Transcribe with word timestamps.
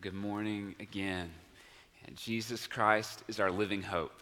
Good 0.00 0.14
morning 0.14 0.74
again. 0.80 1.30
And 2.06 2.16
Jesus 2.16 2.66
Christ 2.66 3.22
is 3.28 3.38
our 3.38 3.50
living 3.50 3.82
hope. 3.82 4.18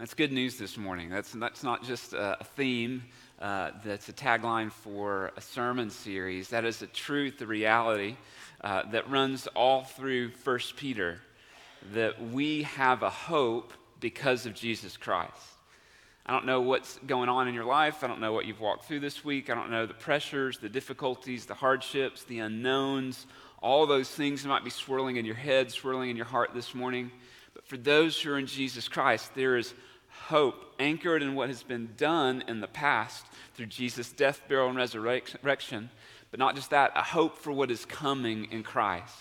That's 0.00 0.14
good 0.14 0.32
news 0.32 0.58
this 0.58 0.76
morning. 0.76 1.10
That's, 1.10 1.30
that's 1.30 1.62
not 1.62 1.84
just 1.84 2.12
a, 2.12 2.38
theme, 2.56 3.04
uh, 3.40 3.70
that's 3.84 4.08
a 4.08 4.12
tagline 4.12 4.72
for 4.72 5.30
a 5.36 5.40
sermon 5.40 5.90
series. 5.90 6.48
That 6.48 6.64
is 6.64 6.82
a 6.82 6.88
truth, 6.88 7.40
a 7.40 7.46
reality 7.46 8.16
uh, 8.62 8.90
that 8.90 9.08
runs 9.08 9.46
all 9.54 9.84
through 9.84 10.32
1 10.42 10.58
Peter 10.76 11.20
that 11.92 12.20
we 12.32 12.62
have 12.62 13.04
a 13.04 13.10
hope 13.10 13.72
because 14.00 14.44
of 14.44 14.54
Jesus 14.54 14.96
Christ. 14.96 15.30
I 16.26 16.32
don't 16.32 16.46
know 16.46 16.60
what's 16.60 16.98
going 17.06 17.28
on 17.28 17.46
in 17.46 17.54
your 17.54 17.64
life. 17.64 18.02
I 18.02 18.08
don't 18.08 18.20
know 18.20 18.32
what 18.32 18.46
you've 18.46 18.60
walked 18.60 18.86
through 18.86 19.00
this 19.00 19.24
week. 19.24 19.50
I 19.50 19.54
don't 19.54 19.70
know 19.70 19.86
the 19.86 19.94
pressures, 19.94 20.58
the 20.58 20.68
difficulties, 20.68 21.46
the 21.46 21.54
hardships, 21.54 22.24
the 22.24 22.40
unknowns, 22.40 23.26
all 23.62 23.86
those 23.86 24.10
things 24.10 24.44
might 24.44 24.64
be 24.64 24.70
swirling 24.70 25.16
in 25.16 25.24
your 25.24 25.36
head, 25.36 25.70
swirling 25.70 26.10
in 26.10 26.16
your 26.16 26.26
heart 26.26 26.50
this 26.52 26.74
morning. 26.74 27.12
But 27.54 27.64
for 27.64 27.76
those 27.76 28.20
who 28.20 28.32
are 28.32 28.38
in 28.38 28.46
Jesus 28.46 28.88
Christ, 28.88 29.34
there 29.34 29.56
is 29.56 29.72
hope 30.08 30.74
anchored 30.78 31.22
in 31.22 31.34
what 31.34 31.48
has 31.48 31.62
been 31.62 31.90
done 31.96 32.42
in 32.48 32.60
the 32.60 32.66
past 32.66 33.24
through 33.54 33.66
Jesus' 33.66 34.10
death, 34.10 34.42
burial, 34.48 34.68
and 34.68 34.76
resurrection. 34.76 35.90
But 36.30 36.40
not 36.40 36.56
just 36.56 36.70
that, 36.70 36.92
a 36.96 37.02
hope 37.02 37.38
for 37.38 37.52
what 37.52 37.70
is 37.70 37.84
coming 37.84 38.50
in 38.50 38.64
Christ. 38.64 39.16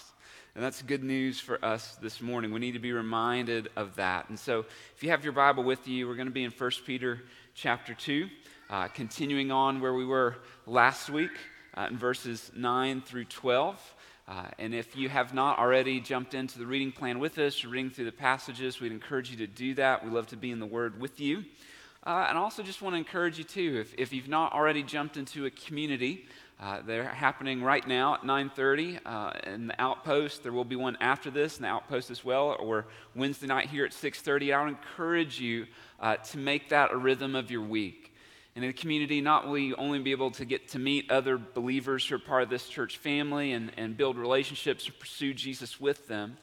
And 0.55 0.63
that's 0.63 0.81
good 0.81 1.03
news 1.03 1.39
for 1.39 1.63
us 1.63 1.95
this 2.02 2.19
morning. 2.19 2.52
We 2.52 2.59
need 2.59 2.73
to 2.73 2.80
be 2.80 2.94
reminded 2.94 3.69
of 3.75 3.95
that. 3.95 4.27
And 4.30 4.38
so, 4.38 4.66
if 4.95 5.03
you 5.03 5.11
have 5.11 5.23
your 5.23 5.33
Bible 5.33 5.63
with 5.63 5.88
you, 5.88 6.08
we're 6.08 6.16
going 6.16 6.27
to 6.27 6.33
be 6.33 6.44
in 6.44 6.52
1 6.52 6.71
Peter 6.85 7.21
chapter 7.53 7.94
2, 7.94 8.27
uh, 8.69 8.88
continuing 8.89 9.52
on 9.52 9.80
where 9.80 9.94
we 9.94 10.03
were 10.03 10.38
last 10.66 11.09
week 11.09 11.31
uh, 11.77 11.88
in 11.89 11.97
verses 11.97 12.52
9 12.55 13.02
through 13.02 13.25
12. 13.25 13.94
Uh, 14.27 14.45
and 14.59 14.73
if 14.73 14.95
you 14.95 15.09
have 15.09 15.34
not 15.34 15.59
already 15.59 15.99
jumped 15.99 16.34
into 16.34 16.59
the 16.59 16.66
reading 16.66 16.91
plan 16.91 17.20
with 17.20 17.38
us, 17.38 17.66
reading 17.66 17.91
through 17.91 18.05
the 18.05 18.11
passages, 18.11 18.80
we'd 18.80 18.91
encourage 18.91 19.30
you 19.31 19.38
to 19.38 19.47
do 19.47 19.73
that. 19.75 20.05
We 20.05 20.11
love 20.11 20.27
to 20.27 20.38
be 20.38 20.52
in 20.52 20.59
the 20.59 20.66
Word 20.66 21.00
with 21.00 21.19
you. 21.19 21.44
Uh, 22.05 22.25
and 22.30 22.38
also 22.38 22.64
just 22.64 22.81
want 22.81 22.94
to 22.94 22.97
encourage 22.97 23.38
you 23.38 23.44
too, 23.44 23.77
if, 23.80 23.94
if 23.97 24.11
you've 24.11 24.27
not 24.27 24.53
already 24.53 24.81
jumped 24.81 25.17
into 25.17 25.45
a 25.45 25.52
community, 25.52 26.25
uh, 26.59 26.81
they're 26.86 27.05
happening 27.05 27.61
right 27.61 27.88
now 27.88 28.16
at 28.16 28.22
9.30 28.22 28.99
uh, 29.05 29.31
in 29.52 29.67
the 29.67 29.81
outpost. 29.81 30.44
There 30.44 30.52
will 30.52 30.66
be 30.66 30.75
one 30.75 30.97
after 30.99 31.30
this 31.30 31.58
in 31.58 31.64
the 31.64 31.67
outpost 31.67 32.09
as 32.09 32.25
well, 32.25 32.55
or 32.59 32.86
Wednesday 33.16 33.47
night 33.47 33.69
here 33.69 33.86
at 33.86 33.92
6.30. 33.92 34.53
I 34.53 34.64
would 34.64 34.69
encourage 34.69 35.39
you 35.39 35.67
uh, 35.99 36.16
to 36.17 36.38
make 36.38 36.69
that 36.69 36.92
a 36.92 36.97
rhythm 36.97 37.36
of 37.36 37.52
your 37.52 37.61
week 37.61 38.00
in 38.55 38.63
the 38.63 38.73
community, 38.73 39.21
not 39.21 39.47
will 39.47 39.57
you 39.57 39.75
only 39.75 39.99
be 39.99 40.11
able 40.11 40.31
to 40.31 40.45
get 40.45 40.67
to 40.69 40.80
meet 40.80 41.09
other 41.09 41.38
believers 41.38 42.05
who 42.05 42.16
are 42.16 42.19
part 42.19 42.44
of 42.44 42.49
this 42.49 42.67
church 42.67 42.97
family 42.97 43.53
and, 43.53 43.71
and 43.77 43.95
build 43.95 44.17
relationships 44.17 44.85
and 44.85 44.99
pursue 44.99 45.33
Jesus 45.33 45.80
with 45.80 46.08
them, 46.08 46.38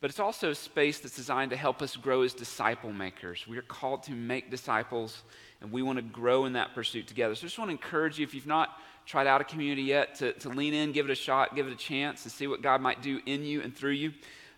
but 0.00 0.10
it's 0.10 0.20
also 0.20 0.50
a 0.50 0.54
space 0.54 0.98
that's 0.98 1.16
designed 1.16 1.50
to 1.52 1.56
help 1.56 1.82
us 1.82 1.96
grow 1.96 2.22
as 2.22 2.34
disciple 2.34 2.92
makers. 2.92 3.46
We 3.46 3.56
are 3.58 3.62
called 3.62 4.02
to 4.04 4.12
make 4.12 4.50
disciples, 4.50 5.22
and 5.60 5.70
we 5.70 5.82
want 5.82 5.98
to 5.98 6.02
grow 6.02 6.44
in 6.44 6.54
that 6.54 6.74
pursuit 6.74 7.06
together. 7.06 7.34
So 7.34 7.44
I 7.44 7.46
just 7.46 7.58
want 7.58 7.68
to 7.70 7.72
encourage 7.72 8.18
you, 8.18 8.24
if 8.24 8.34
you've 8.34 8.46
not 8.46 8.78
tried 9.06 9.26
out 9.26 9.40
a 9.40 9.44
community 9.44 9.82
yet, 9.82 10.16
to, 10.16 10.32
to 10.34 10.48
lean 10.48 10.74
in, 10.74 10.92
give 10.92 11.08
it 11.08 11.12
a 11.12 11.16
shot, 11.16 11.54
give 11.54 11.66
it 11.66 11.72
a 11.72 11.76
chance, 11.76 12.24
and 12.24 12.32
see 12.32 12.46
what 12.46 12.60
God 12.60 12.80
might 12.80 13.02
do 13.02 13.20
in 13.24 13.44
you 13.44 13.62
and 13.62 13.74
through 13.74 13.92
you 13.92 14.12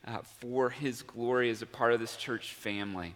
uh, 0.07 0.19
for 0.41 0.71
His 0.71 1.03
glory 1.03 1.51
as 1.51 1.61
a 1.61 1.67
part 1.67 1.93
of 1.93 2.01
this 2.01 2.17
church 2.17 2.55
family. 2.55 3.15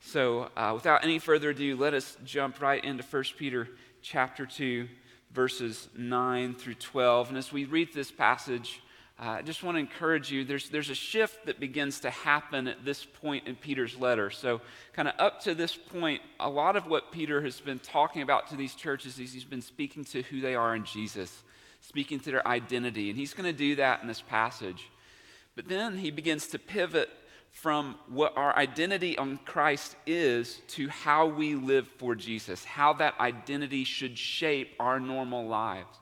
So, 0.00 0.50
uh, 0.56 0.72
without 0.74 1.04
any 1.04 1.18
further 1.18 1.50
ado, 1.50 1.76
let 1.76 1.94
us 1.94 2.16
jump 2.24 2.60
right 2.60 2.82
into 2.84 3.02
1 3.02 3.24
Peter 3.38 3.68
chapter 4.02 4.46
2, 4.46 4.88
verses 5.32 5.88
9 5.96 6.54
through 6.54 6.74
12. 6.74 7.30
And 7.30 7.38
as 7.38 7.52
we 7.52 7.64
read 7.64 7.92
this 7.92 8.10
passage, 8.10 8.82
uh, 9.18 9.30
I 9.30 9.42
just 9.42 9.62
want 9.62 9.76
to 9.76 9.80
encourage 9.80 10.30
you 10.30 10.44
there's, 10.44 10.68
there's 10.68 10.90
a 10.90 10.94
shift 10.94 11.46
that 11.46 11.58
begins 11.58 12.00
to 12.00 12.10
happen 12.10 12.68
at 12.68 12.84
this 12.84 13.04
point 13.04 13.48
in 13.48 13.56
Peter's 13.56 13.96
letter. 13.96 14.30
So, 14.30 14.60
kind 14.92 15.08
of 15.08 15.14
up 15.18 15.40
to 15.42 15.54
this 15.54 15.74
point, 15.74 16.20
a 16.38 16.48
lot 16.48 16.76
of 16.76 16.86
what 16.86 17.10
Peter 17.10 17.40
has 17.40 17.58
been 17.60 17.78
talking 17.78 18.22
about 18.22 18.48
to 18.48 18.56
these 18.56 18.74
churches 18.74 19.18
is 19.18 19.32
he's 19.32 19.44
been 19.44 19.62
speaking 19.62 20.04
to 20.06 20.22
who 20.22 20.40
they 20.40 20.54
are 20.54 20.76
in 20.76 20.84
Jesus, 20.84 21.42
speaking 21.80 22.20
to 22.20 22.30
their 22.30 22.46
identity. 22.46 23.08
And 23.08 23.18
he's 23.18 23.32
going 23.32 23.50
to 23.50 23.58
do 23.58 23.76
that 23.76 24.02
in 24.02 24.08
this 24.08 24.20
passage. 24.20 24.90
But 25.56 25.68
then 25.68 25.96
he 25.96 26.10
begins 26.10 26.48
to 26.48 26.58
pivot 26.58 27.08
from 27.56 27.96
what 28.08 28.36
our 28.36 28.54
identity 28.54 29.16
on 29.16 29.38
Christ 29.46 29.96
is 30.06 30.60
to 30.68 30.88
how 30.88 31.26
we 31.26 31.54
live 31.54 31.88
for 31.96 32.14
Jesus, 32.14 32.66
how 32.66 32.92
that 32.94 33.18
identity 33.18 33.82
should 33.82 34.18
shape 34.18 34.74
our 34.78 35.00
normal 35.00 35.46
lives. 35.46 35.96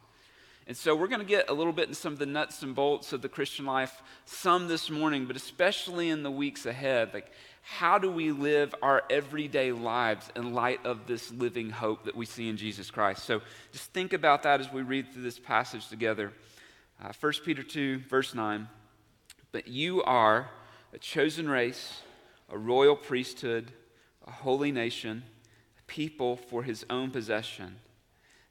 And 0.66 0.76
so 0.76 0.96
we're 0.96 1.06
going 1.06 1.20
to 1.20 1.26
get 1.26 1.48
a 1.48 1.52
little 1.52 1.72
bit 1.72 1.86
in 1.86 1.94
some 1.94 2.12
of 2.12 2.18
the 2.18 2.26
nuts 2.26 2.64
and 2.64 2.74
bolts 2.74 3.12
of 3.12 3.22
the 3.22 3.28
Christian 3.28 3.66
life, 3.66 4.02
some 4.24 4.66
this 4.66 4.90
morning, 4.90 5.26
but 5.26 5.36
especially 5.36 6.10
in 6.10 6.24
the 6.24 6.30
weeks 6.30 6.66
ahead. 6.66 7.14
Like, 7.14 7.30
how 7.62 7.98
do 7.98 8.10
we 8.10 8.32
live 8.32 8.74
our 8.82 9.04
everyday 9.08 9.70
lives 9.70 10.28
in 10.34 10.54
light 10.54 10.84
of 10.84 11.06
this 11.06 11.30
living 11.30 11.70
hope 11.70 12.04
that 12.06 12.16
we 12.16 12.26
see 12.26 12.48
in 12.48 12.56
Jesus 12.56 12.90
Christ? 12.90 13.22
So 13.22 13.42
just 13.70 13.92
think 13.92 14.12
about 14.12 14.42
that 14.42 14.60
as 14.60 14.72
we 14.72 14.82
read 14.82 15.12
through 15.12 15.22
this 15.22 15.38
passage 15.38 15.86
together. 15.86 16.32
Uh, 17.00 17.12
1 17.20 17.32
Peter 17.44 17.62
2, 17.62 18.00
verse 18.10 18.34
9. 18.34 18.66
But 19.52 19.68
you 19.68 20.02
are 20.02 20.50
a 20.94 20.98
chosen 20.98 21.48
race, 21.48 22.02
a 22.48 22.56
royal 22.56 22.94
priesthood, 22.94 23.72
a 24.26 24.30
holy 24.30 24.70
nation, 24.70 25.24
a 25.76 25.82
people 25.90 26.36
for 26.36 26.62
his 26.62 26.86
own 26.88 27.10
possession, 27.10 27.76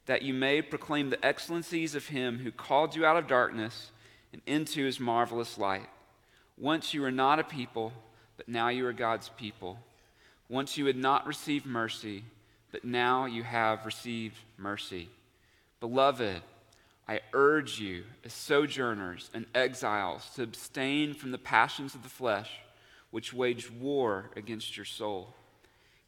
that 0.07 0.23
you 0.23 0.33
may 0.33 0.61
proclaim 0.61 1.09
the 1.09 1.25
excellencies 1.25 1.95
of 1.95 2.07
him 2.07 2.39
who 2.39 2.51
called 2.51 2.95
you 2.95 3.05
out 3.05 3.15
of 3.15 3.27
darkness 3.27 3.91
and 4.33 4.41
into 4.45 4.83
his 4.83 4.99
marvelous 4.99 5.57
light. 5.57 5.87
Once 6.57 6.93
you 6.93 7.01
were 7.01 7.11
not 7.11 7.39
a 7.39 7.43
people, 7.43 7.93
but 8.35 8.49
now 8.49 8.67
you 8.67 8.85
are 8.85 8.93
God's 8.93 9.29
people. 9.29 9.79
Once 10.49 10.77
you 10.77 10.85
had 10.85 10.97
not 10.97 11.25
received 11.25 11.65
mercy, 11.65 12.25
but 12.73 12.83
now 12.83 13.25
you 13.25 13.43
have 13.43 13.85
received 13.85 14.35
mercy. 14.57 15.07
Beloved, 15.79 16.41
I 17.07 17.19
urge 17.33 17.79
you, 17.79 18.05
as 18.23 18.33
sojourners 18.33 19.29
and 19.33 19.45
exiles, 19.53 20.29
to 20.35 20.43
abstain 20.43 21.13
from 21.13 21.31
the 21.31 21.37
passions 21.37 21.95
of 21.95 22.03
the 22.03 22.09
flesh, 22.09 22.49
which 23.11 23.33
wage 23.33 23.69
war 23.69 24.31
against 24.35 24.77
your 24.77 24.85
soul. 24.85 25.33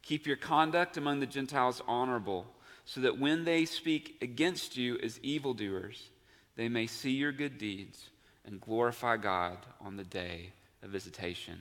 Keep 0.02 0.26
your 0.26 0.36
conduct 0.36 0.96
among 0.96 1.20
the 1.20 1.26
Gentiles 1.26 1.82
honorable, 1.86 2.46
so 2.84 3.00
that 3.00 3.18
when 3.18 3.44
they 3.44 3.64
speak 3.64 4.16
against 4.22 4.76
you 4.76 4.98
as 5.02 5.20
evildoers, 5.20 6.08
they 6.56 6.68
may 6.68 6.86
see 6.86 7.10
your 7.10 7.32
good 7.32 7.58
deeds 7.58 8.08
and 8.46 8.60
glorify 8.60 9.16
God 9.16 9.58
on 9.80 9.96
the 9.96 10.04
day 10.04 10.52
of 10.82 10.90
visitation. 10.90 11.60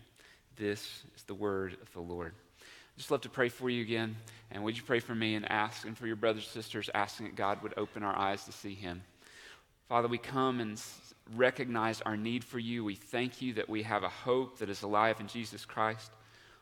This 0.56 1.04
is 1.18 1.24
the 1.24 1.34
word 1.34 1.76
of 1.82 1.92
the 1.94 2.00
Lord. 2.00 2.34
I'd 2.62 3.00
just 3.00 3.12
love 3.12 3.22
to 3.22 3.30
pray 3.30 3.50
for 3.50 3.70
you 3.70 3.82
again. 3.82 4.16
And 4.52 4.64
would 4.64 4.78
you 4.78 4.84
pray 4.84 5.00
for 5.00 5.14
me 5.14 5.36
and 5.36 5.52
ask, 5.52 5.86
and 5.86 5.98
for 5.98 6.08
your 6.08 6.16
brothers 6.16 6.46
and 6.46 6.64
sisters, 6.64 6.90
asking 6.94 7.26
that 7.26 7.36
God 7.36 7.62
would 7.64 7.74
open 7.76 8.04
our 8.04 8.16
eyes 8.16 8.46
to 8.46 8.54
see 8.54 8.74
him? 8.74 9.02
Father, 9.88 10.08
we 10.08 10.18
come 10.18 10.60
and 10.60 10.82
recognize 11.36 12.02
our 12.02 12.18
need 12.18 12.44
for 12.44 12.60
you. 12.60 12.84
We 12.84 12.96
thank 12.96 13.42
you 13.42 13.54
that 13.54 13.70
we 13.70 13.84
have 13.84 14.04
a 14.04 14.10
hope 14.10 14.58
that 14.60 14.70
is 14.70 14.82
alive 14.82 15.20
in 15.20 15.28
Jesus 15.28 15.64
Christ. 15.64 16.12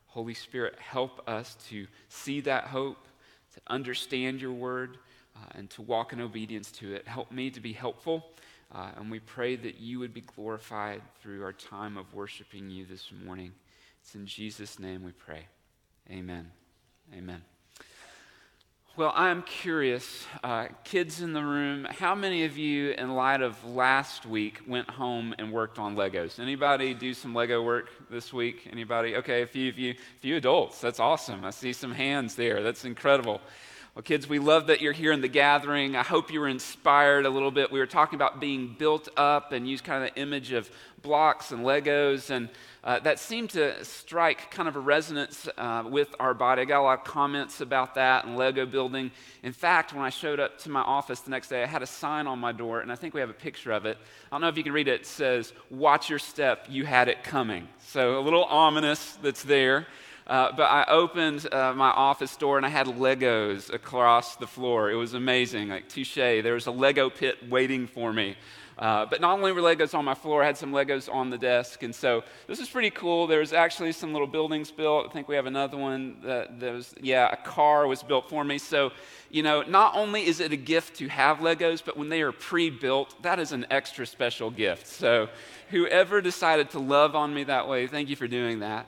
Holy 0.08 0.34
Spirit, 0.34 0.78
help 0.78 1.28
us 1.28 1.56
to 1.70 1.88
see 2.10 2.42
that 2.42 2.66
hope, 2.66 3.08
to 3.56 3.62
understand 3.68 4.42
your 4.42 4.52
word, 4.52 4.98
uh, 5.36 5.40
and 5.56 5.70
to 5.72 5.82
walk 5.82 6.14
in 6.14 6.22
obedience 6.22 6.72
to 6.74 6.94
it. 6.94 7.08
Help 7.08 7.32
me 7.32 7.50
to 7.50 7.60
be 7.60 7.74
helpful. 7.74 8.26
Uh, 8.74 8.90
and 8.98 9.10
we 9.10 9.20
pray 9.20 9.56
that 9.56 9.80
you 9.80 10.00
would 10.00 10.14
be 10.14 10.22
glorified 10.22 11.02
through 11.22 11.44
our 11.44 11.54
time 11.54 11.98
of 11.98 12.14
worshiping 12.14 12.70
you 12.70 12.86
this 12.86 13.10
morning. 13.26 13.52
It's 14.02 14.16
in 14.16 14.26
Jesus' 14.26 14.80
name 14.80 15.04
we 15.04 15.12
pray. 15.12 15.48
Amen. 16.12 16.52
Amen. 17.16 17.53
Well, 18.96 19.12
I'm 19.16 19.42
curious, 19.42 20.28
uh, 20.44 20.68
kids 20.84 21.20
in 21.20 21.34
the 21.34 21.44
room, 21.44 21.88
how 21.90 22.14
many 22.14 22.46
of 22.46 22.60
you, 22.60 22.92
in 22.92 23.16
light 23.16 23.42
of 23.42 23.66
last 23.66 24.28
week, 24.28 24.62
went 24.68 24.88
home 24.88 25.34
and 25.40 25.52
worked 25.52 25.80
on 25.80 25.96
Legos? 25.96 26.40
Anybody 26.40 26.94
do 26.94 27.16
some 27.16 27.34
Lego 27.34 27.64
work 27.64 27.90
this 28.12 28.32
week? 28.32 28.68
Anybody? 28.72 29.16
Okay, 29.16 29.42
a 29.42 29.48
few 29.48 29.68
of 29.70 29.80
you, 29.80 29.94
a 29.94 30.20
few 30.20 30.36
adults. 30.36 30.80
That's 30.80 31.00
awesome. 31.00 31.44
I 31.44 31.50
see 31.50 31.74
some 31.74 31.92
hands 31.92 32.36
there. 32.36 32.62
That's 32.62 32.86
incredible. 32.86 33.42
Well, 33.96 34.02
kids, 34.02 34.28
we 34.28 34.40
love 34.40 34.68
that 34.68 34.82
you're 34.82 34.92
here 34.92 35.12
in 35.12 35.22
the 35.22 35.28
gathering. 35.28 35.96
I 35.96 36.02
hope 36.02 36.34
you 36.34 36.40
were 36.40 36.48
inspired 36.48 37.28
a 37.28 37.30
little 37.30 37.52
bit. 37.52 37.72
We 37.72 37.78
were 37.78 37.86
talking 37.86 38.16
about 38.16 38.40
being 38.40 38.76
built 38.80 39.08
up 39.16 39.52
and 39.52 39.70
use 39.70 39.82
kind 39.82 40.04
of 40.04 40.12
the 40.12 40.20
image 40.20 40.52
of 40.52 40.68
blocks 41.04 41.52
and 41.52 41.64
Legos 41.64 42.32
and 42.32 42.50
uh, 42.84 43.00
that 43.00 43.20
seemed 43.20 43.52
to 43.52 43.86
strike 43.86 44.50
kind 44.50 44.68
of 44.68 44.76
a 44.76 44.80
resonance 44.80 45.48
uh, 45.60 45.84
with 45.86 46.14
our 46.20 46.34
body. 46.34 46.64
I 46.64 46.66
got 46.66 46.82
a 46.82 46.84
lot 46.84 47.00
of 47.00 47.06
comments 47.06 47.62
about 47.62 47.94
that 47.96 48.26
and 48.26 48.36
Lego 48.36 48.66
building. 48.66 49.12
In 49.44 49.54
fact, 49.54 49.94
when 49.94 50.04
I 50.04 50.10
showed 50.10 50.40
up 50.40 50.58
to 50.60 50.72
my 50.72 50.82
office 50.82 51.20
the 51.20 51.30
next 51.30 51.50
day, 51.50 51.62
I 51.62 51.68
had 51.68 51.84
a 51.84 51.88
sign 51.88 52.26
on 52.26 52.40
my 52.40 52.52
door, 52.52 52.82
and 52.82 52.92
I 52.92 52.96
think 52.96 53.14
we 53.14 53.22
have 53.22 53.30
a 53.30 53.34
picture 53.34 53.72
of 53.72 53.86
it. 53.86 53.98
I 54.00 54.36
don't 54.36 54.42
know 54.42 54.50
if 54.50 54.58
you 54.58 54.64
can 54.64 54.74
read 54.74 54.88
it. 54.88 55.02
It 55.02 55.06
says, 55.06 55.54
Watch 55.70 56.10
your 56.10 56.20
step, 56.20 56.66
you 56.68 56.84
had 56.84 57.10
it 57.10 57.24
coming. 57.24 57.70
So 57.86 58.20
a 58.20 58.22
little 58.22 58.46
ominous 58.46 59.18
that's 59.22 59.44
there. 59.44 59.86
Uh, 60.26 60.52
but 60.56 60.64
I 60.64 60.86
opened 60.88 61.52
uh, 61.52 61.74
my 61.74 61.90
office 61.90 62.36
door 62.38 62.58
and 62.58 62.66
I 62.66 62.70
had 62.70 62.88
Legos 62.88 63.74
across 63.74 64.38
the 64.38 64.48
floor. 64.48 64.90
It 64.90 64.96
was 64.96 65.14
amazing, 65.14 65.70
like 65.70 65.90
touche. 65.90 66.16
There 66.16 66.54
was 66.54 66.68
a 66.68 66.72
Lego 66.72 67.10
pit 67.10 67.50
waiting 67.50 67.88
for 67.88 68.14
me 68.14 68.36
Uh, 68.78 69.06
but 69.06 69.22
not 69.22 69.38
only 69.38 69.52
were 69.52 69.62
Legos 69.62 69.94
on 69.94 70.04
my 70.04 70.16
floor, 70.16 70.42
I 70.42 70.48
had 70.48 70.58
some 70.58 70.72
Legos 70.72 71.14
on 71.14 71.30
the 71.30 71.38
desk. 71.38 71.84
And 71.84 71.94
so 71.94 72.24
this 72.48 72.60
is 72.60 72.70
pretty 72.70 72.90
cool. 72.90 73.28
There's 73.28 73.54
actually 73.54 73.92
some 73.92 74.14
little 74.14 74.28
buildings 74.28 74.72
built. 74.72 75.08
I 75.08 75.14
think 75.14 75.28
we 75.28 75.36
have 75.36 75.46
another 75.46 75.78
one 75.78 76.18
that, 76.24 76.60
that 76.60 76.74
was, 76.74 76.96
yeah, 77.02 77.32
a 77.32 77.38
car 77.38 77.86
was 77.86 78.02
built 78.02 78.30
for 78.30 78.44
me. 78.44 78.58
So, 78.58 78.92
you 79.30 79.44
know, 79.44 79.62
not 79.64 79.96
only 79.96 80.26
is 80.26 80.40
it 80.40 80.52
a 80.52 80.58
gift 80.58 80.96
to 80.98 81.08
have 81.08 81.38
Legos, 81.38 81.84
but 81.86 81.98
when 81.98 82.10
they 82.10 82.22
are 82.22 82.32
pre 82.32 82.70
built, 82.70 83.22
that 83.22 83.40
is 83.40 83.52
an 83.52 83.66
extra 83.70 84.06
special 84.06 84.50
gift. 84.50 84.88
So, 84.88 85.30
whoever 85.70 86.22
decided 86.22 86.70
to 86.72 86.80
love 86.80 87.16
on 87.16 87.34
me 87.34 87.44
that 87.44 87.68
way, 87.68 87.88
thank 87.88 88.10
you 88.10 88.16
for 88.16 88.28
doing 88.28 88.60
that 88.60 88.88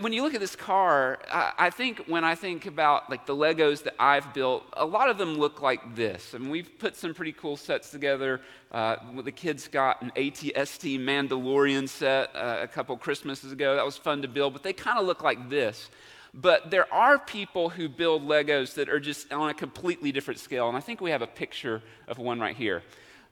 when 0.00 0.14
you 0.14 0.22
look 0.22 0.32
at 0.32 0.40
this 0.40 0.56
car, 0.56 1.18
I, 1.30 1.52
I, 1.58 1.70
think 1.70 2.04
when 2.06 2.24
I 2.24 2.34
think 2.34 2.64
about 2.64 3.10
like 3.10 3.26
the 3.26 3.36
Legos 3.36 3.82
that 3.82 3.94
I've 3.98 4.32
built, 4.32 4.64
a 4.72 4.86
lot 4.86 5.10
of 5.10 5.18
them 5.18 5.36
look 5.36 5.60
like 5.60 5.94
this. 5.94 6.34
I 6.34 6.38
mean, 6.38 6.48
we've 6.48 6.78
put 6.78 6.96
some 6.96 7.12
pretty 7.12 7.32
cool 7.32 7.56
sets 7.58 7.90
together. 7.90 8.40
Uh, 8.72 8.96
the 9.22 9.32
kids 9.32 9.68
got 9.68 10.00
an 10.00 10.10
ATST 10.16 10.98
Mandalorian 11.00 11.86
set 11.86 12.34
uh, 12.34 12.60
a 12.62 12.66
couple 12.66 12.96
Christmases 12.96 13.52
ago. 13.52 13.76
That 13.76 13.84
was 13.84 13.98
fun 13.98 14.22
to 14.22 14.28
build, 14.28 14.54
but 14.54 14.62
they 14.62 14.72
kind 14.72 14.98
of 14.98 15.04
look 15.06 15.22
like 15.22 15.50
this. 15.50 15.90
But 16.32 16.70
there 16.70 16.92
are 16.92 17.18
people 17.18 17.68
who 17.68 17.88
build 17.88 18.26
Legos 18.26 18.74
that 18.74 18.88
are 18.88 18.98
just 18.98 19.32
on 19.32 19.50
a 19.50 19.54
completely 19.54 20.12
different 20.12 20.40
scale, 20.40 20.66
and 20.68 20.76
I 20.78 20.80
think 20.80 21.02
we 21.02 21.10
have 21.10 21.22
a 21.22 21.26
picture 21.26 21.82
of 22.08 22.18
one 22.18 22.40
right 22.40 22.56
here. 22.56 22.82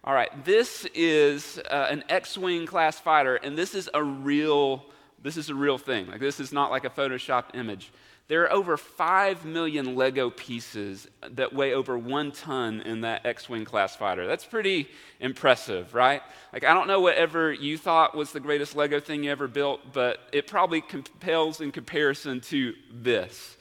All 0.05 0.13
right, 0.13 0.45
this 0.45 0.87
is 0.95 1.59
uh, 1.71 1.87
an 1.89 2.05
X 2.11 2.37
Wing 2.37 2.67
class 2.67 2.99
fighter, 2.99 3.37
and 3.37 3.57
this 3.57 3.75
is 3.75 3.89
a 3.95 4.03
real 4.05 4.85
this 5.23 5.37
is 5.37 5.51
a 5.51 5.55
real 5.55 5.79
thing. 5.79 6.09
Like, 6.09 6.21
this 6.21 6.41
is 6.41 6.53
not 6.53 6.71
like 6.71 6.85
a 6.85 6.91
Photoshop 6.91 7.55
image. 7.55 7.93
There 8.29 8.45
are 8.45 8.53
over 8.53 8.77
5 8.77 9.45
million 9.45 9.95
Lego 9.95 10.31
pieces 10.31 11.09
that 11.33 11.53
weigh 11.53 11.75
over 11.75 11.99
one 11.99 12.33
ton 12.33 12.81
in 12.81 13.03
that 13.03 13.27
X 13.27 13.49
Wing 13.49 13.65
class 13.65 13.97
fighter. 13.97 14.27
That's 14.27 14.45
pretty 14.45 14.89
impressive, 15.21 15.95
right? 15.95 16.23
Like, 16.53 16.65
I 16.65 16.73
don't 16.73 16.87
know 16.87 17.01
whatever 17.01 17.53
you 17.53 17.77
thought 17.77 18.15
was 18.17 18.33
the 18.33 18.41
greatest 18.41 18.77
Lego 18.77 19.01
thing 19.01 19.25
you 19.25 19.31
ever 19.31 19.49
built, 19.49 19.93
but 19.93 20.21
it 20.33 20.47
probably 20.47 20.81
compels 20.81 21.61
in 21.61 21.73
comparison 21.73 22.41
to 22.43 22.75
this. 22.93 23.57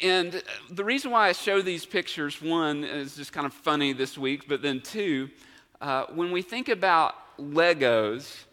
And 0.00 0.42
the 0.70 0.84
reason 0.84 1.10
why 1.10 1.28
I 1.28 1.32
show 1.32 1.60
these 1.60 1.84
pictures, 1.84 2.40
one, 2.40 2.84
is 2.84 3.16
just 3.16 3.32
kind 3.32 3.46
of 3.46 3.52
funny 3.52 3.92
this 3.92 4.16
week, 4.16 4.48
but 4.48 4.62
then 4.62 4.80
two, 4.80 5.30
uh, 5.80 6.06
when 6.14 6.32
we 6.32 6.42
think 6.42 6.68
about 6.68 7.14
Legos, 7.38 8.44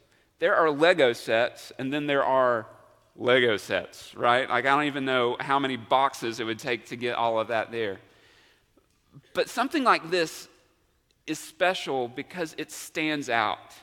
there 0.45 0.55
are 0.55 0.69
Lego 0.69 1.11
sets, 1.11 1.71
and 1.79 1.91
then 1.91 2.05
there 2.05 2.23
are 2.23 2.67
Lego 3.15 3.57
sets, 3.57 4.13
right? 4.13 4.47
Like, 4.47 4.67
I 4.67 4.75
don't 4.75 4.83
even 4.83 5.03
know 5.03 5.37
how 5.39 5.57
many 5.57 5.75
boxes 5.75 6.39
it 6.39 6.43
would 6.43 6.59
take 6.59 6.85
to 6.89 6.95
get 6.95 7.15
all 7.15 7.39
of 7.39 7.47
that 7.47 7.71
there. 7.71 7.97
But 9.33 9.49
something 9.49 9.83
like 9.83 10.11
this 10.11 10.47
is 11.25 11.39
special 11.39 12.07
because 12.07 12.53
it 12.59 12.71
stands 12.71 13.27
out. 13.27 13.73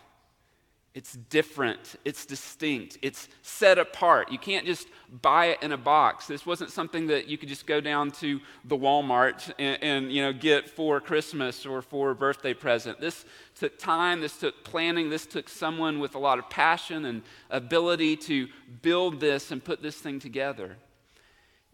It's 0.95 1.15
different, 1.15 1.97
it's 2.05 2.27
distinct, 2.27 2.99
it's 3.01 3.29
set 3.41 3.79
apart. 3.79 4.31
You 4.31 4.39
can't 4.39 4.67
just 4.67 4.89
buy 5.23 5.47
it 5.47 5.63
in 5.63 5.73
a 5.73 5.77
box. 5.79 6.27
This 6.27 6.45
wasn't 6.45 6.71
something 6.71 7.07
that 7.07 7.29
you 7.29 7.39
could 7.39 7.49
just 7.49 7.67
go 7.67 7.81
down 7.81 8.11
to 8.13 8.41
the 8.67 8.77
Walmart 8.77 9.51
and, 9.59 9.83
and, 9.83 10.13
you 10.13 10.21
know 10.21 10.35
get 10.35 10.69
for 10.69 11.01
Christmas 11.01 11.65
or 11.65 11.81
for 11.81 12.11
a 12.11 12.15
birthday 12.15 12.53
present. 12.53 13.01
This 13.01 13.25
took 13.55 13.79
time, 13.79 14.21
this 14.21 14.37
took 14.37 14.65
planning, 14.65 15.09
this 15.09 15.25
took 15.25 15.49
someone 15.49 15.99
with 15.99 16.15
a 16.15 16.19
lot 16.19 16.39
of 16.39 16.51
passion 16.51 17.07
and 17.07 17.23
ability 17.49 18.17
to 18.17 18.49
build 18.83 19.19
this 19.19 19.51
and 19.51 19.65
put 19.65 19.83
this 19.83 19.97
thing 19.97 20.21
together. 20.21 20.77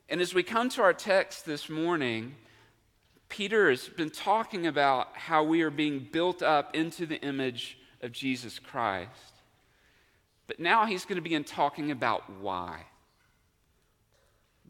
And 0.09 0.21
as 0.21 0.33
we 0.33 0.45
come 0.45 0.69
to 0.71 0.83
our 0.83 0.95
text 0.95 1.45
this 1.45 1.69
morning, 1.69 2.37
Peter 3.29 3.69
has 3.69 3.89
been 3.89 4.11
talking 4.11 4.69
about 4.69 5.09
how 5.15 5.43
we 5.43 5.63
are 5.63 5.71
being 5.71 6.07
built 6.13 6.41
up 6.41 6.77
into 6.77 7.05
the 7.05 7.21
image 7.23 7.79
of 8.03 8.13
Jesus 8.13 8.59
Christ. 8.59 9.11
But 10.47 10.61
now 10.61 10.87
he's 10.87 11.05
going 11.05 11.17
to 11.17 11.23
begin 11.23 11.45
talking 11.45 11.91
about 11.91 12.29
why. 12.41 12.85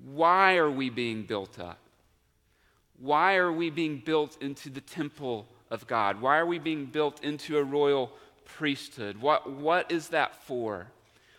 Why 0.05 0.57
are 0.57 0.71
we 0.71 0.91
being 0.91 1.23
built 1.23 1.59
up? 1.59 1.79
Why 3.01 3.37
are 3.37 3.53
we 3.53 3.71
being 3.71 4.03
built 4.05 4.41
into 4.43 4.71
the 4.71 4.81
temple 4.81 5.47
of 5.71 5.87
God? 5.87 6.21
Why 6.21 6.39
are 6.39 6.47
we 6.47 6.59
being 6.59 6.87
built 6.87 7.23
into 7.23 7.59
a 7.59 7.63
royal 7.63 8.13
priesthood? 8.45 9.21
What, 9.21 9.51
what 9.51 9.91
is 9.93 10.09
that 10.09 10.35
for? 10.45 10.89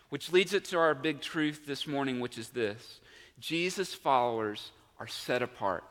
Which 0.08 0.32
leads 0.32 0.54
it 0.54 0.64
to 0.66 0.78
our 0.78 0.94
big 0.94 1.20
truth 1.20 1.66
this 1.66 1.86
morning, 1.86 2.20
which 2.20 2.38
is 2.38 2.48
this 2.48 3.00
Jesus' 3.38 3.94
followers 3.94 4.72
are 4.98 5.06
set 5.06 5.42
apart. 5.42 5.84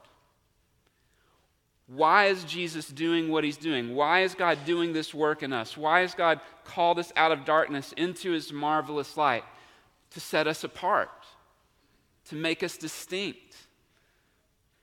Why 1.93 2.25
is 2.25 2.43
Jesus 2.43 2.87
doing 2.87 3.29
what 3.29 3.43
he's 3.43 3.57
doing? 3.57 3.95
Why 3.95 4.21
is 4.21 4.35
God 4.35 4.59
doing 4.63 4.93
this 4.93 5.13
work 5.13 5.41
in 5.41 5.51
us? 5.51 5.75
Why 5.75 6.01
has 6.01 6.13
God 6.13 6.39
called 6.63 6.99
us 6.99 7.11
out 7.15 7.31
of 7.31 7.45
darkness 7.45 7.93
into 7.97 8.31
his 8.31 8.53
marvelous 8.53 9.17
light? 9.17 9.43
To 10.11 10.19
set 10.19 10.47
us 10.47 10.63
apart, 10.63 11.09
to 12.25 12.35
make 12.35 12.63
us 12.63 12.77
distinct. 12.77 13.55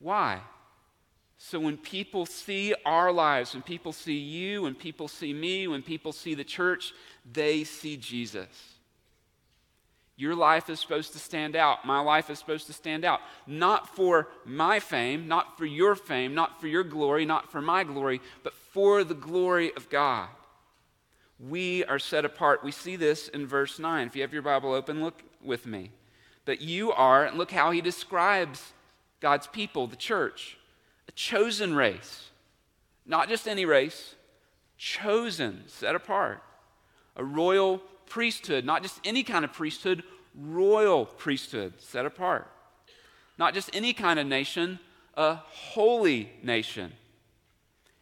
Why? 0.01 0.41
So 1.39 1.61
when 1.61 1.77
people 1.77 2.27
see 2.27 2.75
our 2.85 3.13
lives, 3.13 3.55
when 3.55 3.63
people 3.63 3.93
see 3.93 4.17
you, 4.17 4.63
when 4.63 4.75
people 4.75 5.07
see 5.07 5.33
me, 5.33 5.69
when 5.69 5.83
people 5.83 6.13
see 6.13 6.35
the 6.35 6.45
church, 6.45 6.93
they 7.31 7.63
see 7.65 7.97
Jesus. 7.97 8.76
Your 10.19 10.35
life 10.35 10.71
is 10.71 10.81
supposed 10.81 11.13
to 11.13 11.19
stand 11.19 11.57
out. 11.57 11.85
My 11.85 12.01
life 12.01 12.31
is 12.31 12.39
supposed 12.39 12.67
to 12.69 12.73
stand 12.73 13.05
out. 13.05 13.21
Not 13.47 13.95
for 13.95 14.29
my 14.47 14.81
fame, 14.81 15.29
not 15.29 15.59
for 15.59 15.67
your 15.67 15.95
fame, 15.95 16.35
not 16.35 16.59
for 16.59 16.69
your 16.69 16.85
glory, 16.85 17.27
not 17.27 17.53
for 17.53 17.61
my 17.61 17.85
glory, 17.85 18.23
but 18.43 18.55
for 18.55 19.05
the 19.05 19.15
glory 19.15 19.73
of 19.77 19.91
God. 19.91 20.29
We 21.39 21.85
are 21.85 21.99
set 21.99 22.25
apart. 22.25 22.65
We 22.65 22.73
see 22.73 22.97
this 22.97 23.29
in 23.29 23.47
verse 23.47 23.79
9. 23.79 24.07
If 24.07 24.17
you 24.17 24.23
have 24.23 24.33
your 24.33 24.41
Bible 24.41 24.73
open, 24.73 25.03
look 25.03 25.23
with 25.45 25.67
me. 25.67 25.91
But 26.47 26.63
you 26.63 26.93
are, 26.93 27.27
and 27.27 27.37
look 27.37 27.51
how 27.51 27.71
he 27.71 27.83
describes 27.83 28.73
God's 29.21 29.47
people, 29.47 29.87
the 29.87 29.97
church, 29.97 30.57
a 31.09 31.13
chosen 31.13 31.75
race. 31.75 32.31
Not 33.05 33.29
just 33.29 33.47
any 33.47 33.67
race, 33.67 34.15
chosen, 34.79 35.65
set 35.67 35.95
apart. 35.95 36.43
A 37.17 37.25
royal 37.25 37.83
priesthood, 38.09 38.65
not 38.65 38.83
just 38.83 39.01
any 39.05 39.23
kind 39.23 39.45
of 39.45 39.53
priesthood, 39.53 40.03
royal 40.35 41.07
priesthood, 41.07 41.75
set 41.79 42.07
apart. 42.07 42.51
Not 43.39 43.55
just 43.55 43.71
any 43.75 43.93
kind 43.93 44.19
of 44.19 44.27
nation, 44.27 44.79
a 45.15 45.35
holy 45.35 46.31
nation. 46.43 46.93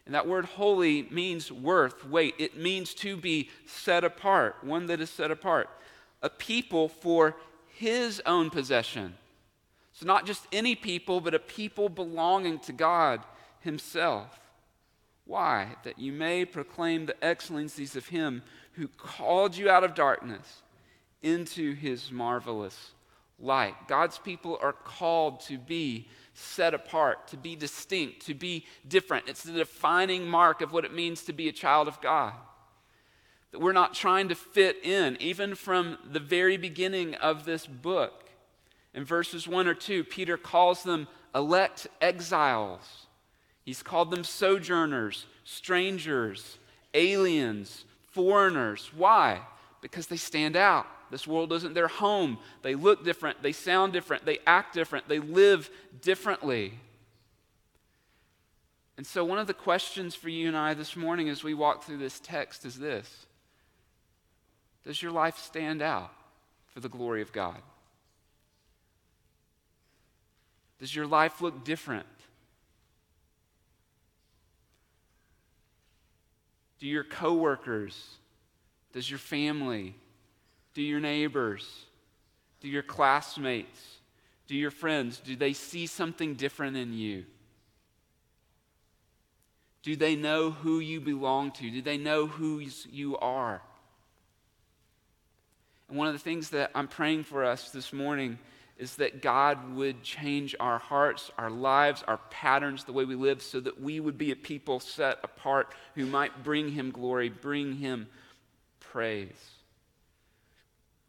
And 0.05 0.13
that 0.13 0.27
word 0.27 0.45
holy 0.45 1.03
means 1.03 1.51
worth, 1.51 2.07
weight. 2.07 2.35
It 2.37 2.57
means 2.57 2.93
to 2.95 3.17
be 3.17 3.49
set 3.65 4.03
apart, 4.03 4.63
one 4.63 4.85
that 4.87 5.01
is 5.01 5.09
set 5.09 5.31
apart. 5.31 5.69
A 6.21 6.29
people 6.29 6.87
for 6.87 7.35
his 7.67 8.21
own 8.25 8.49
possession. 8.49 9.15
So, 9.93 10.05
not 10.05 10.25
just 10.25 10.45
any 10.51 10.75
people, 10.75 11.21
but 11.21 11.33
a 11.33 11.39
people 11.39 11.89
belonging 11.89 12.59
to 12.59 12.73
God 12.73 13.21
himself. 13.61 14.39
Why? 15.25 15.75
That 15.83 15.97
you 15.97 16.11
may 16.11 16.45
proclaim 16.45 17.05
the 17.05 17.23
excellencies 17.23 17.95
of 17.95 18.07
him 18.07 18.43
who 18.75 18.87
called 18.87 19.55
you 19.55 19.69
out 19.69 19.83
of 19.83 19.95
darkness 19.95 20.61
into 21.21 21.73
his 21.73 22.11
marvelous 22.11 22.91
light. 23.39 23.75
God's 23.87 24.17
people 24.17 24.57
are 24.61 24.73
called 24.73 25.41
to 25.41 25.57
be 25.57 26.07
set 26.33 26.73
apart, 26.73 27.27
to 27.29 27.37
be 27.37 27.55
distinct, 27.55 28.25
to 28.25 28.33
be 28.33 28.65
different. 28.87 29.27
It's 29.27 29.43
the 29.43 29.53
defining 29.53 30.27
mark 30.27 30.61
of 30.61 30.73
what 30.73 30.85
it 30.85 30.93
means 30.93 31.23
to 31.23 31.33
be 31.33 31.47
a 31.47 31.53
child 31.53 31.87
of 31.87 32.01
God. 32.01 32.33
That 33.51 33.61
we're 33.61 33.71
not 33.71 33.93
trying 33.93 34.29
to 34.29 34.35
fit 34.35 34.83
in, 34.83 35.17
even 35.19 35.55
from 35.55 35.97
the 36.11 36.19
very 36.19 36.57
beginning 36.57 37.15
of 37.15 37.45
this 37.45 37.65
book. 37.65 38.29
In 38.93 39.05
verses 39.05 39.47
1 39.47 39.67
or 39.67 39.73
2, 39.73 40.03
Peter 40.03 40.37
calls 40.37 40.83
them 40.83 41.07
elect 41.33 41.87
exiles. 42.01 43.07
He's 43.63 43.81
called 43.81 44.11
them 44.11 44.23
sojourners, 44.23 45.25
strangers, 45.43 46.57
aliens, 46.93 47.85
foreigners. 48.15 48.89
Why? 48.95 49.41
Because 49.81 50.07
they 50.07 50.17
stand 50.17 50.55
out. 50.55 50.87
This 51.11 51.27
world 51.27 51.51
isn't 51.51 51.73
their 51.73 51.89
home. 51.89 52.39
They 52.63 52.73
look 52.73 53.03
different, 53.03 53.43
they 53.43 53.51
sound 53.51 53.93
different, 53.93 54.25
they 54.25 54.39
act 54.47 54.73
different, 54.73 55.07
they 55.07 55.19
live 55.19 55.69
differently. 56.01 56.79
And 58.97 59.05
so, 59.05 59.25
one 59.25 59.37
of 59.37 59.47
the 59.47 59.53
questions 59.53 60.15
for 60.15 60.29
you 60.29 60.47
and 60.47 60.55
I 60.55 60.73
this 60.73 60.95
morning 60.95 61.27
as 61.27 61.43
we 61.43 61.53
walk 61.53 61.83
through 61.83 61.97
this 61.97 62.19
text 62.21 62.65
is 62.65 62.79
this 62.79 63.27
Does 64.85 65.01
your 65.01 65.11
life 65.11 65.37
stand 65.37 65.81
out 65.81 66.13
for 66.73 66.79
the 66.79 66.89
glory 66.89 67.21
of 67.21 67.33
God? 67.33 67.61
Does 70.79 70.95
your 70.95 71.05
life 71.05 71.41
look 71.41 71.65
different 71.65 72.07
Do 76.79 76.87
your 76.87 77.03
coworkers, 77.03 78.07
does 78.93 79.09
your 79.09 79.19
family, 79.19 79.95
do 80.73 80.81
your 80.81 80.99
neighbors, 80.99 81.85
do 82.59 82.67
your 82.67 82.83
classmates, 82.83 83.79
do 84.47 84.55
your 84.55 84.71
friends, 84.71 85.19
do 85.19 85.35
they 85.35 85.53
see 85.53 85.87
something 85.87 86.35
different 86.35 86.77
in 86.77 86.93
you? 86.93 87.25
Do 89.83 89.95
they 89.95 90.15
know 90.15 90.51
who 90.51 90.79
you 90.79 90.99
belong 90.99 91.51
to? 91.51 91.69
Do 91.69 91.81
they 91.81 91.97
know 91.97 92.25
who 92.25 92.61
you 92.89 93.17
are? 93.17 93.61
And 95.87 95.97
one 95.97 96.07
of 96.07 96.13
the 96.13 96.19
things 96.19 96.49
that 96.49 96.71
I'm 96.73 96.87
praying 96.87 97.23
for 97.23 97.45
us 97.45 97.69
this 97.69 97.93
morning 97.93 98.39
is 98.77 98.95
that 98.97 99.21
God 99.21 99.75
would 99.75 100.03
change 100.03 100.55
our 100.59 100.77
hearts, 100.77 101.31
our 101.37 101.49
lives, 101.49 102.03
our 102.07 102.19
patterns, 102.29 102.83
the 102.83 102.91
way 102.91 103.05
we 103.05 103.15
live, 103.15 103.41
so 103.41 103.59
that 103.61 103.79
we 103.79 103.99
would 103.99 104.17
be 104.17 104.31
a 104.31 104.35
people 104.35 104.79
set 104.79 105.19
apart 105.23 105.73
who 105.95 106.05
might 106.05 106.43
bring 106.43 106.69
Him 106.69 106.91
glory, 106.91 107.29
bring 107.29 107.77
Him 107.77 108.07
praise. 108.79 109.51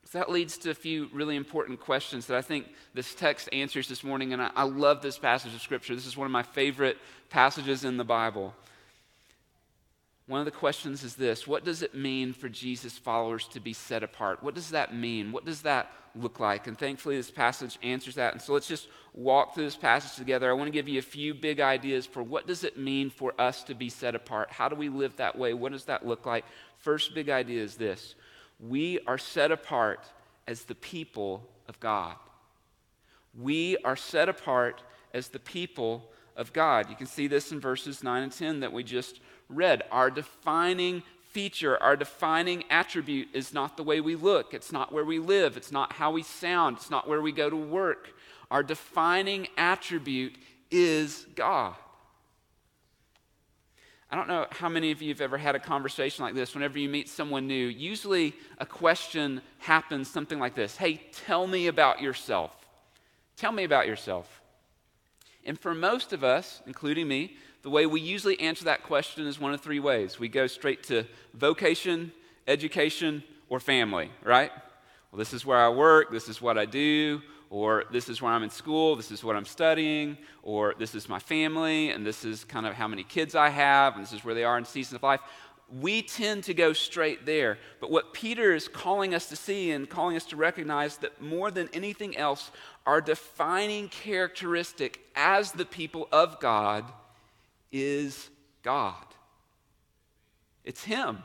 So 0.05 0.19
that 0.19 0.31
leads 0.31 0.57
to 0.59 0.71
a 0.71 0.75
few 0.75 1.09
really 1.13 1.35
important 1.35 1.81
questions 1.81 2.27
that 2.27 2.37
I 2.37 2.43
think 2.43 2.67
this 2.95 3.13
text 3.17 3.49
answers 3.53 3.89
this 3.89 4.05
morning, 4.05 4.33
and 4.33 4.41
I, 4.41 4.51
I 4.55 4.63
love 4.63 5.03
this 5.03 5.19
passage 5.19 5.53
of 5.53 5.61
Scripture. 5.61 5.97
This 5.97 6.07
is 6.07 6.17
one 6.17 6.27
of 6.27 6.33
my 6.33 6.45
favorite 6.45 6.99
passages 7.29 7.85
in 7.85 7.97
the 7.97 8.05
Bible. 8.05 8.55
One 10.29 10.41
of 10.41 10.45
the 10.45 10.53
questions 10.53 11.03
is 11.03 11.17
this 11.17 11.47
What 11.47 11.65
does 11.65 11.83
it 11.83 11.95
mean 11.95 12.33
for 12.33 12.49
Jesus' 12.49 12.99
followers 12.99 13.49
to 13.49 13.61
be 13.61 13.73
set 13.73 14.05
apart? 14.05 14.43
What 14.43 14.55
does 14.55 14.71
that 14.71 14.95
mean? 14.95 15.33
What 15.33 15.45
does 15.45 15.63
that 15.63 15.91
look 16.17 16.41
like? 16.41 16.67
And 16.67 16.79
thankfully, 16.79 17.17
this 17.17 17.31
passage 17.31 17.79
answers 17.83 18.15
that. 18.17 18.33
And 18.33 18.43
so 18.43 18.53
let's 18.53 18.67
just 18.67 18.89
walk 19.15 19.55
through 19.55 19.65
this 19.65 19.77
passage 19.77 20.17
together. 20.17 20.51
I 20.51 20.55
want 20.55 20.69
to 20.69 20.73
give 20.73 20.89
you 20.89 20.99
a 20.99 21.03
few 21.03 21.35
big 21.35 21.61
ideas 21.61 22.07
for 22.07 22.23
what 22.23 22.47
does 22.47 22.65
it 22.65 22.79
mean 22.79 23.11
for 23.11 23.33
us 23.41 23.63
to 23.65 23.75
be 23.75 23.89
set 23.89 24.15
apart? 24.15 24.51
How 24.51 24.69
do 24.69 24.77
we 24.77 24.89
live 24.89 25.17
that 25.17 25.37
way? 25.37 25.55
What 25.55 25.73
does 25.73 25.85
that 25.85 26.07
look 26.07 26.27
like? 26.27 26.45
First 26.79 27.15
big 27.15 27.29
idea 27.29 27.63
is 27.63 27.77
this 27.77 28.15
we 28.61 29.01
are 29.07 29.19
set 29.19 29.51
apart 29.51 30.07
as 30.47 30.65
the 30.65 30.75
people 30.75 31.49
of 31.69 31.79
God. 31.81 32.17
We 33.39 33.77
are 33.85 33.97
set 33.97 34.29
apart 34.29 34.83
as 35.13 35.29
the 35.29 35.39
people 35.39 36.11
of 36.37 36.53
God. 36.53 36.89
You 36.89 36.97
can 36.97 37.07
see 37.07 37.27
this 37.27 37.53
in 37.53 37.61
verses 37.61 38.03
9 38.03 38.23
and 38.23 38.33
10 38.33 38.61
that 38.61 38.73
we 38.73 38.83
just 38.83 39.21
read. 39.49 39.83
Our 39.91 40.11
defining 40.11 41.03
feature, 41.37 41.77
our 41.83 41.97
defining 41.97 42.65
attribute 42.71 43.29
is 43.35 43.53
not 43.53 43.77
the 43.77 43.83
way 43.83 44.01
we 44.01 44.17
look, 44.17 44.55
it's 44.55 44.73
not 44.73 44.91
where 44.91 45.05
we 45.05 45.19
live, 45.19 45.59
it's 45.59 45.71
not 45.71 45.93
how 45.93 46.11
we 46.11 46.23
sound, 46.23 46.79
it's 46.79 46.89
not 46.89 47.07
where 47.07 47.21
we 47.21 47.31
go 47.31 47.51
to 47.51 47.57
work. 47.57 48.09
Our 48.51 48.63
defining 48.63 49.47
attribute 49.59 50.35
is 50.71 51.27
God. 51.35 51.75
I 54.11 54.17
don't 54.17 54.29
know 54.29 54.47
how 54.51 54.71
many 54.71 54.93
of 54.93 55.03
you 55.03 55.11
have 55.11 55.21
ever 55.21 55.37
had 55.37 55.55
a 55.55 55.59
conversation 55.59 56.25
like 56.25 56.35
this 56.35 56.55
whenever 56.55 56.79
you 56.79 56.89
meet 56.89 57.07
someone 57.07 57.47
new. 57.47 57.67
Usually, 57.67 58.33
a 58.57 58.65
question 58.65 59.43
happens 59.59 60.09
something 60.09 60.39
like 60.39 60.55
this 60.55 60.79
Hey, 60.79 61.03
tell 61.27 61.47
me 61.47 61.67
about 61.67 62.01
yourself. 62.01 62.57
Tell 63.37 63.53
me 63.53 63.65
about 63.65 63.87
yourself. 63.87 64.41
And 65.45 65.61
for 65.61 65.75
most 65.75 66.15
of 66.15 66.25
us, 66.25 66.63
including 66.67 67.07
me, 67.07 67.37
the 67.67 67.71
way 67.71 67.85
we 67.85 68.01
usually 68.01 68.39
answer 68.39 68.67
that 68.67 68.85
question 68.85 69.27
is 69.27 69.41
one 69.41 69.53
of 69.53 69.61
three 69.61 69.81
ways. 69.81 70.21
We 70.21 70.29
go 70.29 70.47
straight 70.47 70.85
to 70.85 71.03
vocation, 71.35 72.13
education, 72.47 73.25
or 73.49 73.59
family, 73.59 74.13
right? 74.23 74.53
Well, 75.11 75.19
this 75.19 75.33
is 75.33 75.45
where 75.45 75.59
I 75.59 75.69
work, 75.71 76.13
this 76.13 76.29
is 76.29 76.41
what 76.41 76.59
I 76.59 76.65
do, 76.65 77.23
or 77.51 77.83
this 77.91 78.09
is 78.09 78.23
where 78.23 78.31
I'm 78.31 78.45
in 78.45 78.51
school, 78.51 78.95
this 78.95 79.11
is 79.11 79.25
what 79.25 79.35
I'm 79.35 79.45
studying, 79.45 80.17
or 80.45 80.77
this 80.79 80.95
is 80.95 81.09
my 81.09 81.19
family, 81.19 81.91
and 81.91 82.07
this 82.07 82.25
is 82.25 82.45
kind 82.45 82.67
of 82.67 82.75
how 82.75 82.87
many 82.87 83.03
kids 83.03 83.35
I 83.35 83.49
have, 83.49 83.97
and 83.97 84.05
this 84.05 84.13
is 84.13 84.25
where 84.25 84.37
they 84.37 84.45
are 84.45 84.57
in 84.57 84.65
season 84.65 84.95
of 84.95 85.03
life. 85.03 85.19
We 85.69 86.03
tend 86.03 86.45
to 86.45 86.55
go 86.55 86.73
straight 86.73 87.27
there. 87.27 87.59
But 87.81 87.91
what 87.91 88.13
Peter 88.15 88.55
is 88.55 88.69
calling 88.69 89.13
us 89.13 89.29
to 89.31 89.35
see 89.35 89.73
and 89.73 89.91
calling 89.91 90.15
us 90.15 90.27
to 90.27 90.37
recognize 90.37 90.99
that 90.99 91.21
more 91.21 91.51
than 91.51 91.69
anything 91.73 92.17
else, 92.17 92.53
our 92.87 93.01
defining 93.01 93.89
characteristic 93.89 95.01
as 95.17 95.51
the 95.51 95.65
people 95.65 96.07
of 96.13 96.39
God 96.39 96.85
is 97.73 98.31
God. 98.63 99.05
It's 100.65 100.85
Him. 100.85 101.23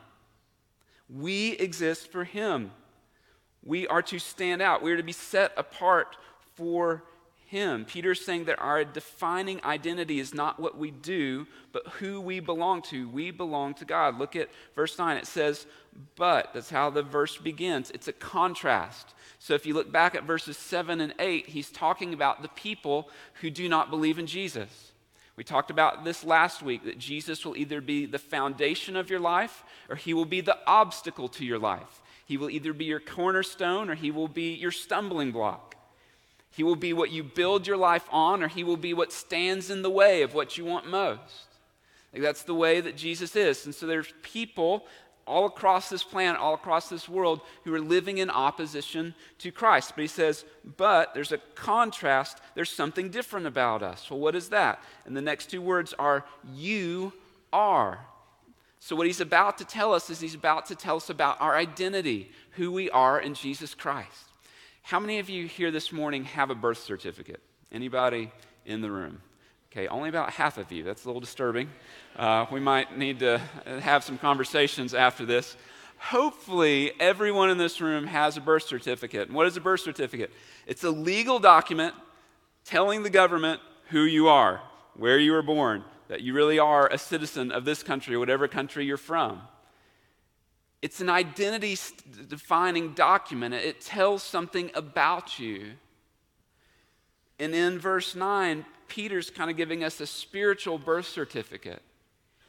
We 1.10 1.52
exist 1.54 2.12
for 2.12 2.24
Him. 2.24 2.72
We 3.64 3.88
are 3.88 4.02
to 4.04 4.20
stand 4.20 4.62
out. 4.62 4.82
We 4.82 4.92
are 4.92 4.98
to 4.98 5.04
be 5.04 5.12
set 5.12 5.52
apart 5.58 6.18
for 6.56 7.04
Him. 7.48 7.86
Peter's 7.86 8.24
saying 8.24 8.46
that 8.46 8.60
our 8.60 8.84
defining 8.84 9.64
identity 9.64 10.20
is 10.20 10.34
not 10.34 10.60
what 10.60 10.78
we 10.78 10.92
do, 10.92 11.48
but 11.72 11.88
who 12.00 12.22
we 12.22 12.40
belong 12.40 12.82
to. 12.84 13.10
We 13.10 13.32
belong 13.32 13.74
to 13.76 13.86
God. 13.86 14.18
Look 14.18 14.36
at 14.36 14.50
verse 14.76 14.98
9. 14.98 15.18
It 15.18 15.28
says, 15.28 15.66
but. 16.16 16.54
That's 16.54 16.70
how 16.70 16.90
the 16.90 17.04
verse 17.04 17.38
begins. 17.38 17.92
It's 17.92 18.08
a 18.08 18.14
contrast. 18.14 19.14
So 19.40 19.54
if 19.54 19.66
you 19.66 19.74
look 19.74 19.92
back 19.92 20.16
at 20.16 20.24
verses 20.24 20.58
7 20.58 21.02
and 21.02 21.14
8, 21.20 21.48
he's 21.48 21.72
talking 21.72 22.14
about 22.14 22.42
the 22.42 22.48
people 22.50 23.10
who 23.42 23.50
do 23.50 23.68
not 23.68 23.90
believe 23.90 24.20
in 24.20 24.28
Jesus. 24.28 24.91
We 25.42 25.46
talked 25.46 25.72
about 25.72 26.04
this 26.04 26.24
last 26.24 26.62
week 26.62 26.84
that 26.84 27.00
Jesus 27.00 27.44
will 27.44 27.58
either 27.58 27.82
be 27.82 28.06
the 28.06 28.20
foundation 28.20 28.96
of 28.96 29.10
your 29.10 29.20
life 29.20 29.64
or 29.90 29.96
he 29.96 30.14
will 30.14 30.26
be 30.26 30.40
the 30.40 30.60
obstacle 30.68 31.28
to 31.30 31.44
your 31.44 31.58
life. 31.58 32.04
He 32.28 32.38
will 32.38 32.52
either 32.52 32.74
be 32.74 32.86
your 32.86 33.00
cornerstone 33.00 33.90
or 33.90 33.96
he 33.96 34.12
will 34.12 34.28
be 34.28 34.54
your 34.54 34.70
stumbling 34.70 35.32
block. 35.32 35.76
He 36.52 36.62
will 36.62 36.76
be 36.76 36.94
what 36.94 37.10
you 37.10 37.24
build 37.24 37.66
your 37.66 37.78
life 37.78 38.08
on 38.12 38.44
or 38.44 38.50
he 38.50 38.64
will 38.64 38.78
be 38.78 38.94
what 38.94 39.12
stands 39.12 39.72
in 39.72 39.82
the 39.82 39.90
way 39.90 40.22
of 40.22 40.36
what 40.36 40.60
you 40.60 40.66
want 40.66 40.88
most. 40.88 41.48
Like 42.14 42.22
that's 42.22 42.44
the 42.44 42.54
way 42.54 42.80
that 42.80 42.96
Jesus 42.96 43.36
is. 43.36 43.66
And 43.66 43.74
so 43.74 43.88
there's 43.88 44.14
people 44.22 44.86
all 45.26 45.46
across 45.46 45.90
this 45.90 46.04
planet, 46.04 46.40
all 46.40 46.54
across 46.54 46.90
this 46.90 47.08
world, 47.08 47.42
who 47.64 47.74
are 47.74 47.80
living 47.80 48.18
in 48.18 48.30
opposition 48.30 49.14
to 49.40 49.52
Christ. 49.52 49.94
But 49.96 50.02
he 50.02 50.08
says, 50.08 50.46
but 50.78 51.14
there's 51.14 51.32
a 51.32 51.38
contrast, 51.56 52.40
there's 52.56 52.70
something 52.70 53.10
different 53.10 53.48
about 53.48 53.84
us. 53.84 54.10
Well, 54.10 54.20
what 54.20 54.36
is 54.36 54.50
that? 54.50 54.84
And 55.06 55.16
the 55.16 55.22
next 55.22 55.50
two 55.50 55.62
words 55.62 55.94
are, 55.98 56.26
you 56.54 57.14
are. 57.54 58.00
So, 58.80 58.96
what 58.96 59.06
he's 59.06 59.22
about 59.22 59.60
to 59.60 59.66
tell 59.66 59.94
us 59.94 60.10
is 60.10 60.20
he's 60.20 60.34
about 60.34 60.66
to 60.66 60.76
tell 60.76 60.96
us 60.96 61.12
about 61.12 61.40
our 61.40 61.56
identity, 61.56 62.32
who 62.52 62.72
we 62.72 62.90
are 62.90 63.20
in 63.20 63.36
Jesus 63.36 63.76
Christ. 63.76 64.32
How 64.82 65.00
many 65.00 65.20
of 65.20 65.30
you 65.30 65.46
here 65.46 65.70
this 65.70 65.92
morning 65.92 66.24
have 66.24 66.50
a 66.50 66.56
birth 66.56 66.80
certificate? 66.80 67.42
Anybody 67.72 68.32
in 68.66 68.82
the 68.82 68.90
room? 68.90 69.22
Okay, 69.72 69.88
only 69.88 70.10
about 70.10 70.32
half 70.32 70.58
of 70.58 70.70
you. 70.70 70.84
That's 70.84 71.06
a 71.06 71.08
little 71.08 71.22
disturbing. 71.22 71.70
Uh, 72.18 72.46
we 72.52 72.60
might 72.60 72.98
need 72.98 73.20
to 73.20 73.38
have 73.80 74.04
some 74.04 74.18
conversations 74.18 74.94
after 74.94 75.26
this. 75.26 75.56
Hopefully, 75.98 76.92
everyone 77.00 77.50
in 77.50 77.58
this 77.58 77.80
room 77.80 78.06
has 78.06 78.36
a 78.36 78.42
birth 78.42 78.64
certificate. 78.64 79.30
And 79.30 79.36
what 79.36 79.48
is 79.48 79.56
a 79.56 79.62
birth 79.62 79.80
certificate? 79.80 80.30
It's 80.68 80.84
a 80.84 80.90
legal 80.90 81.40
document 81.40 81.96
telling 82.66 83.04
the 83.04 83.10
government 83.10 83.62
who 83.92 84.02
you 84.04 84.28
are, 84.28 84.62
where 84.96 85.18
you 85.18 85.32
were 85.32 85.42
born, 85.42 85.86
that 86.10 86.20
you 86.20 86.34
really 86.34 86.60
are 86.60 86.88
a 86.88 86.98
citizen 86.98 87.50
of 87.50 87.64
this 87.64 87.82
country 87.82 88.18
whatever 88.18 88.50
country 88.50 88.86
you're 88.86 88.98
from. 88.98 89.42
It's 90.82 91.00
an 91.00 91.10
identity 91.10 91.78
defining 92.28 92.94
document, 92.94 93.54
it 93.54 93.80
tells 93.80 94.22
something 94.22 94.70
about 94.76 95.40
you. 95.40 95.74
And 97.40 97.56
in 97.56 97.80
verse 97.80 98.16
9, 98.16 98.66
Peter's 98.92 99.30
kind 99.30 99.50
of 99.50 99.56
giving 99.56 99.86
us 99.86 100.02
a 100.02 100.06
spiritual 100.06 100.78
birth 100.78 101.08
certificate. 101.08 101.82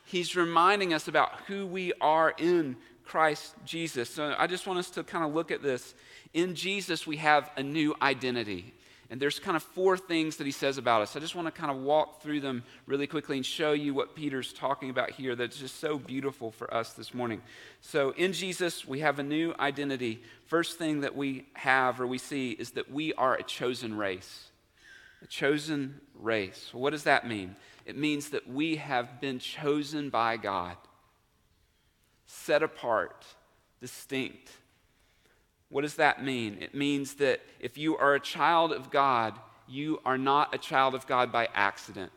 He's 0.05 0.35
reminding 0.35 0.93
us 0.93 1.07
about 1.07 1.31
who 1.47 1.69
we 1.69 1.93
are 2.01 2.35
in 2.37 2.77
Christ 3.05 3.55
Jesus. 3.65 4.11
So 4.11 4.35
I 4.37 4.49
just 4.49 4.67
want 4.67 4.81
us 4.81 4.91
to 4.91 5.05
kind 5.05 5.25
of 5.25 5.33
look 5.33 5.53
at 5.53 5.63
this. 5.63 5.95
In 6.35 6.57
Jesus, 6.57 7.07
we 7.07 7.19
have 7.19 7.49
a 7.57 7.63
new 7.63 7.95
identity. 8.03 8.75
And 9.09 9.23
there's 9.23 9.39
kind 9.39 9.57
of 9.57 9.63
four 9.63 9.97
things 9.97 10.39
that 10.39 10.45
he 10.45 10.51
says 10.51 10.79
about 10.79 11.03
us. 11.03 11.15
I 11.15 11.21
just 11.21 11.37
want 11.37 11.47
to 11.47 11.53
kind 11.53 11.71
of 11.71 11.77
walk 11.77 12.23
through 12.23 12.41
them 12.41 12.65
really 12.87 13.07
quickly 13.07 13.37
and 13.37 13.47
show 13.47 13.71
you 13.71 13.95
what 13.95 14.17
Peter's 14.17 14.53
talking 14.53 14.91
about 14.91 15.11
here 15.11 15.37
that's 15.37 15.59
just 15.59 15.79
so 15.79 15.97
beautiful 15.97 16.51
for 16.51 16.75
us 16.75 16.95
this 16.95 17.15
morning. 17.15 17.41
So, 17.83 18.11
in 18.17 18.33
Jesus, 18.33 18.85
we 18.85 18.99
have 18.99 19.21
a 19.21 19.23
new 19.23 19.55
identity. 19.61 20.23
First 20.47 20.77
thing 20.77 21.03
that 21.03 21.15
we 21.15 21.47
have 21.53 22.01
or 22.01 22.07
we 22.09 22.19
see 22.19 22.51
is 22.51 22.73
that 22.73 22.91
we 22.91 23.13
are 23.15 23.35
a 23.35 23.45
chosen 23.45 23.97
race 23.97 24.49
a 25.23 25.27
chosen 25.27 26.01
race. 26.15 26.71
What 26.73 26.91
does 26.91 27.05
that 27.05 27.27
mean? 27.27 27.57
It 27.87 27.97
means 27.97 28.31
that 28.31 28.49
we 28.49 28.77
have 28.77 29.21
been 29.21 29.39
chosen 29.39 30.11
by 30.11 30.37
God, 30.37 30.77
set 32.27 32.63
apart, 32.63 33.25
distinct. 33.81 34.51
What 35.69 35.83
does 35.83 35.97
that 35.97 36.23
mean? 36.23 36.59
It 36.61 36.75
means 36.75 37.15
that 37.15 37.41
if 37.59 37.79
you 37.79 37.97
are 37.97 38.15
a 38.15 38.21
child 38.21 38.73
of 38.73 38.91
God, 38.91 39.39
you 39.69 40.01
are 40.05 40.19
not 40.19 40.55
a 40.55 40.59
child 40.59 40.95
of 40.95 41.07
God 41.07 41.33
by 41.33 41.49
accident. 41.55 42.13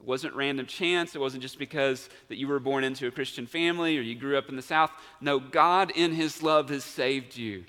It 0.00 0.06
wasn't 0.06 0.34
random 0.34 0.66
chance. 0.66 1.14
It 1.14 1.20
wasn't 1.20 1.42
just 1.42 1.58
because 1.58 2.08
that 2.28 2.38
you 2.38 2.48
were 2.48 2.58
born 2.58 2.82
into 2.82 3.06
a 3.06 3.10
Christian 3.10 3.46
family 3.46 3.98
or 3.98 4.00
you 4.00 4.14
grew 4.14 4.38
up 4.38 4.48
in 4.48 4.56
the 4.56 4.62
South. 4.62 4.90
No, 5.20 5.38
God 5.38 5.92
in 5.94 6.12
His 6.12 6.42
love 6.42 6.70
has 6.70 6.82
saved 6.82 7.36
you. 7.36 7.64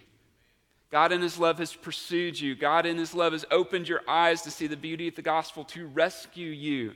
God 0.94 1.12
in 1.12 1.24
His 1.24 1.40
love 1.40 1.58
has 1.58 1.74
pursued 1.74 2.40
you. 2.40 2.54
God 2.54 2.86
in 2.86 3.00
His 3.00 3.16
love 3.16 3.34
has 3.34 3.46
opened 3.50 3.90
your 3.90 4.02
eyes 4.08 4.44
to 4.44 4.52
see 4.52 4.68
the 4.68 4.78
beauty 4.78 5.08
of 5.08 5.16
the 5.16 5.24
gospel 5.24 5.64
to 5.64 5.88
rescue 5.88 6.52
you. 6.52 6.94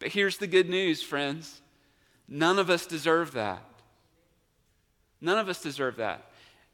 But 0.00 0.08
here's 0.08 0.38
the 0.38 0.48
good 0.48 0.68
news, 0.68 1.00
friends 1.00 1.62
none 2.28 2.58
of 2.58 2.70
us 2.70 2.86
deserve 2.86 3.30
that. 3.32 3.62
None 5.20 5.38
of 5.38 5.48
us 5.48 5.62
deserve 5.62 5.98
that. 5.98 6.28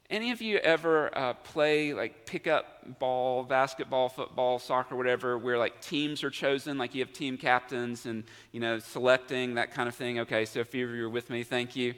Any 0.09 0.31
of 0.31 0.41
you 0.41 0.57
ever 0.57 1.15
uh, 1.17 1.35
play 1.35 1.93
like 1.93 2.25
pickup 2.25 2.99
ball, 2.99 3.45
basketball, 3.45 4.09
football, 4.09 4.59
soccer, 4.59 4.97
whatever, 4.97 5.37
where 5.37 5.59
like 5.59 5.83
teams 5.83 6.25
are 6.25 6.31
chosen, 6.31 6.79
like 6.79 6.95
you 6.95 7.03
have 7.05 7.13
team 7.13 7.37
captains 7.37 8.07
and 8.07 8.25
you 8.51 8.61
know 8.61 8.79
selecting 8.79 9.57
that 9.57 9.75
kind 9.75 9.91
of 9.91 9.95
thing? 9.95 10.21
Okay, 10.21 10.47
so 10.47 10.63
a 10.63 10.65
few 10.65 10.89
of 10.89 10.95
you 10.95 11.05
are 11.05 11.11
with 11.11 11.29
me, 11.29 11.43
thank 11.43 11.77
you. 11.77 11.93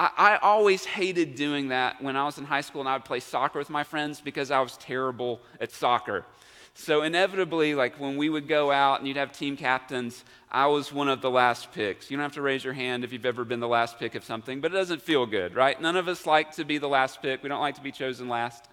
I, 0.00 0.10
I 0.16 0.36
always 0.38 0.86
hated 0.86 1.34
doing 1.34 1.68
that 1.68 2.00
when 2.00 2.16
I 2.16 2.24
was 2.24 2.38
in 2.38 2.44
high 2.44 2.62
school 2.62 2.80
and 2.80 2.88
I 2.88 2.94
would 2.94 3.04
play 3.04 3.20
soccer 3.20 3.58
with 3.58 3.68
my 3.68 3.84
friends 3.84 4.22
because 4.22 4.50
I 4.50 4.60
was 4.60 4.78
terrible 4.78 5.42
at 5.60 5.72
soccer. 5.72 6.24
So 6.72 7.02
inevitably, 7.02 7.74
like 7.74 8.00
when 8.00 8.16
we 8.16 8.30
would 8.30 8.48
go 8.48 8.72
out 8.72 9.00
and 9.00 9.06
you'd 9.06 9.18
have 9.18 9.30
team 9.30 9.58
captains, 9.58 10.24
I 10.50 10.68
was 10.68 10.90
one 10.90 11.10
of 11.10 11.20
the 11.20 11.30
last 11.30 11.70
picks. 11.72 12.10
You 12.10 12.16
don't 12.16 12.24
have 12.24 12.32
to 12.32 12.42
raise 12.42 12.64
your 12.64 12.72
hand 12.72 13.04
if 13.04 13.12
you've 13.12 13.26
ever 13.26 13.44
been 13.44 13.60
the 13.60 13.68
last 13.68 13.98
pick 13.98 14.14
of 14.14 14.24
something, 14.24 14.62
but 14.62 14.72
it 14.72 14.74
doesn't 14.74 15.02
feel 15.02 15.26
good, 15.26 15.54
right? 15.54 15.78
None 15.78 15.96
of 15.96 16.08
us 16.08 16.24
like 16.24 16.52
to 16.52 16.64
be 16.64 16.78
the 16.78 16.88
last 16.88 17.20
pick. 17.20 17.42
We 17.42 17.50
don't 17.50 17.60
like 17.60 17.74
to 17.74 17.82
be 17.82 17.92
chosen 17.92 18.26
last. 18.26 18.69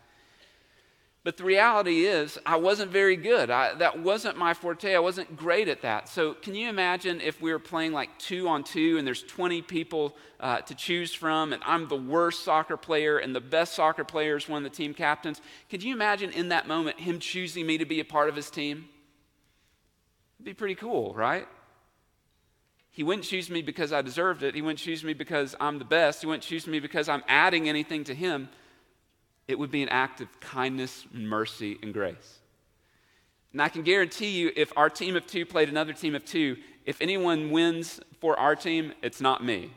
But 1.28 1.36
the 1.36 1.44
reality 1.44 2.06
is, 2.06 2.40
I 2.46 2.56
wasn't 2.56 2.90
very 2.90 3.18
good. 3.18 3.50
I, 3.50 3.74
that 3.74 4.00
wasn't 4.00 4.38
my 4.38 4.54
forte. 4.54 4.96
I 4.96 5.00
wasn't 5.00 5.36
great 5.36 5.68
at 5.68 5.82
that. 5.82 6.08
So, 6.08 6.34
can 6.34 6.56
you 6.56 6.70
imagine 6.70 7.20
if 7.20 7.42
we 7.42 7.52
were 7.52 7.60
playing 7.60 7.92
like 7.92 8.18
two 8.18 8.48
on 8.48 8.64
two 8.64 8.98
and 8.98 9.06
there's 9.06 9.24
20 9.24 9.62
people 9.64 10.16
uh, 10.40 10.62
to 10.62 10.74
choose 10.74 11.14
from, 11.14 11.52
and 11.52 11.62
I'm 11.66 11.90
the 11.90 11.98
worst 11.98 12.46
soccer 12.46 12.78
player 12.78 13.18
and 13.18 13.36
the 13.36 13.42
best 13.42 13.74
soccer 13.74 14.06
player 14.06 14.38
is 14.38 14.48
one 14.48 14.66
of 14.66 14.72
the 14.72 14.78
team 14.78 14.94
captains? 14.94 15.42
Could 15.70 15.84
you 15.84 15.94
imagine 15.94 16.32
in 16.32 16.48
that 16.48 16.66
moment 16.66 16.98
him 16.98 17.20
choosing 17.20 17.68
me 17.68 17.78
to 17.78 17.86
be 17.86 18.00
a 18.00 18.06
part 18.06 18.30
of 18.30 18.36
his 18.38 18.50
team? 18.50 18.88
It'd 20.38 20.46
be 20.46 20.54
pretty 20.54 20.76
cool, 20.76 21.14
right? 21.14 21.46
He 22.90 23.04
wouldn't 23.04 23.26
choose 23.26 23.50
me 23.50 23.62
because 23.62 23.92
I 23.92 24.02
deserved 24.02 24.44
it. 24.44 24.56
He 24.56 24.62
wouldn't 24.62 24.80
choose 24.80 25.04
me 25.04 25.14
because 25.14 25.58
I'm 25.60 25.78
the 25.78 25.84
best. 25.84 26.22
He 26.22 26.28
wouldn't 26.28 26.44
choose 26.44 26.68
me 26.68 26.80
because 26.80 27.10
I'm 27.10 27.24
adding 27.28 27.68
anything 27.68 28.06
to 28.06 28.16
him 28.16 28.48
it 29.48 29.58
would 29.58 29.72
be 29.72 29.84
an 29.84 29.90
act 29.90 30.22
of 30.22 30.40
kindness, 30.40 31.06
mercy, 31.12 31.78
and 31.82 31.94
grace. 31.94 32.40
And 33.54 33.62
I 33.62 33.70
can 33.70 33.84
guarantee 33.84 34.32
you, 34.32 34.52
if 34.56 34.72
our 34.76 34.90
team 34.90 35.16
of 35.16 35.26
two 35.26 35.46
played 35.46 35.70
another 35.70 35.94
team 35.94 36.16
of 36.16 36.26
two, 36.26 36.58
if 36.86 37.02
anyone 37.02 37.52
wins 37.52 38.00
for 38.20 38.38
our 38.40 38.56
team, 38.56 38.94
it's 39.02 39.22
not 39.22 39.44
me. 39.44 39.72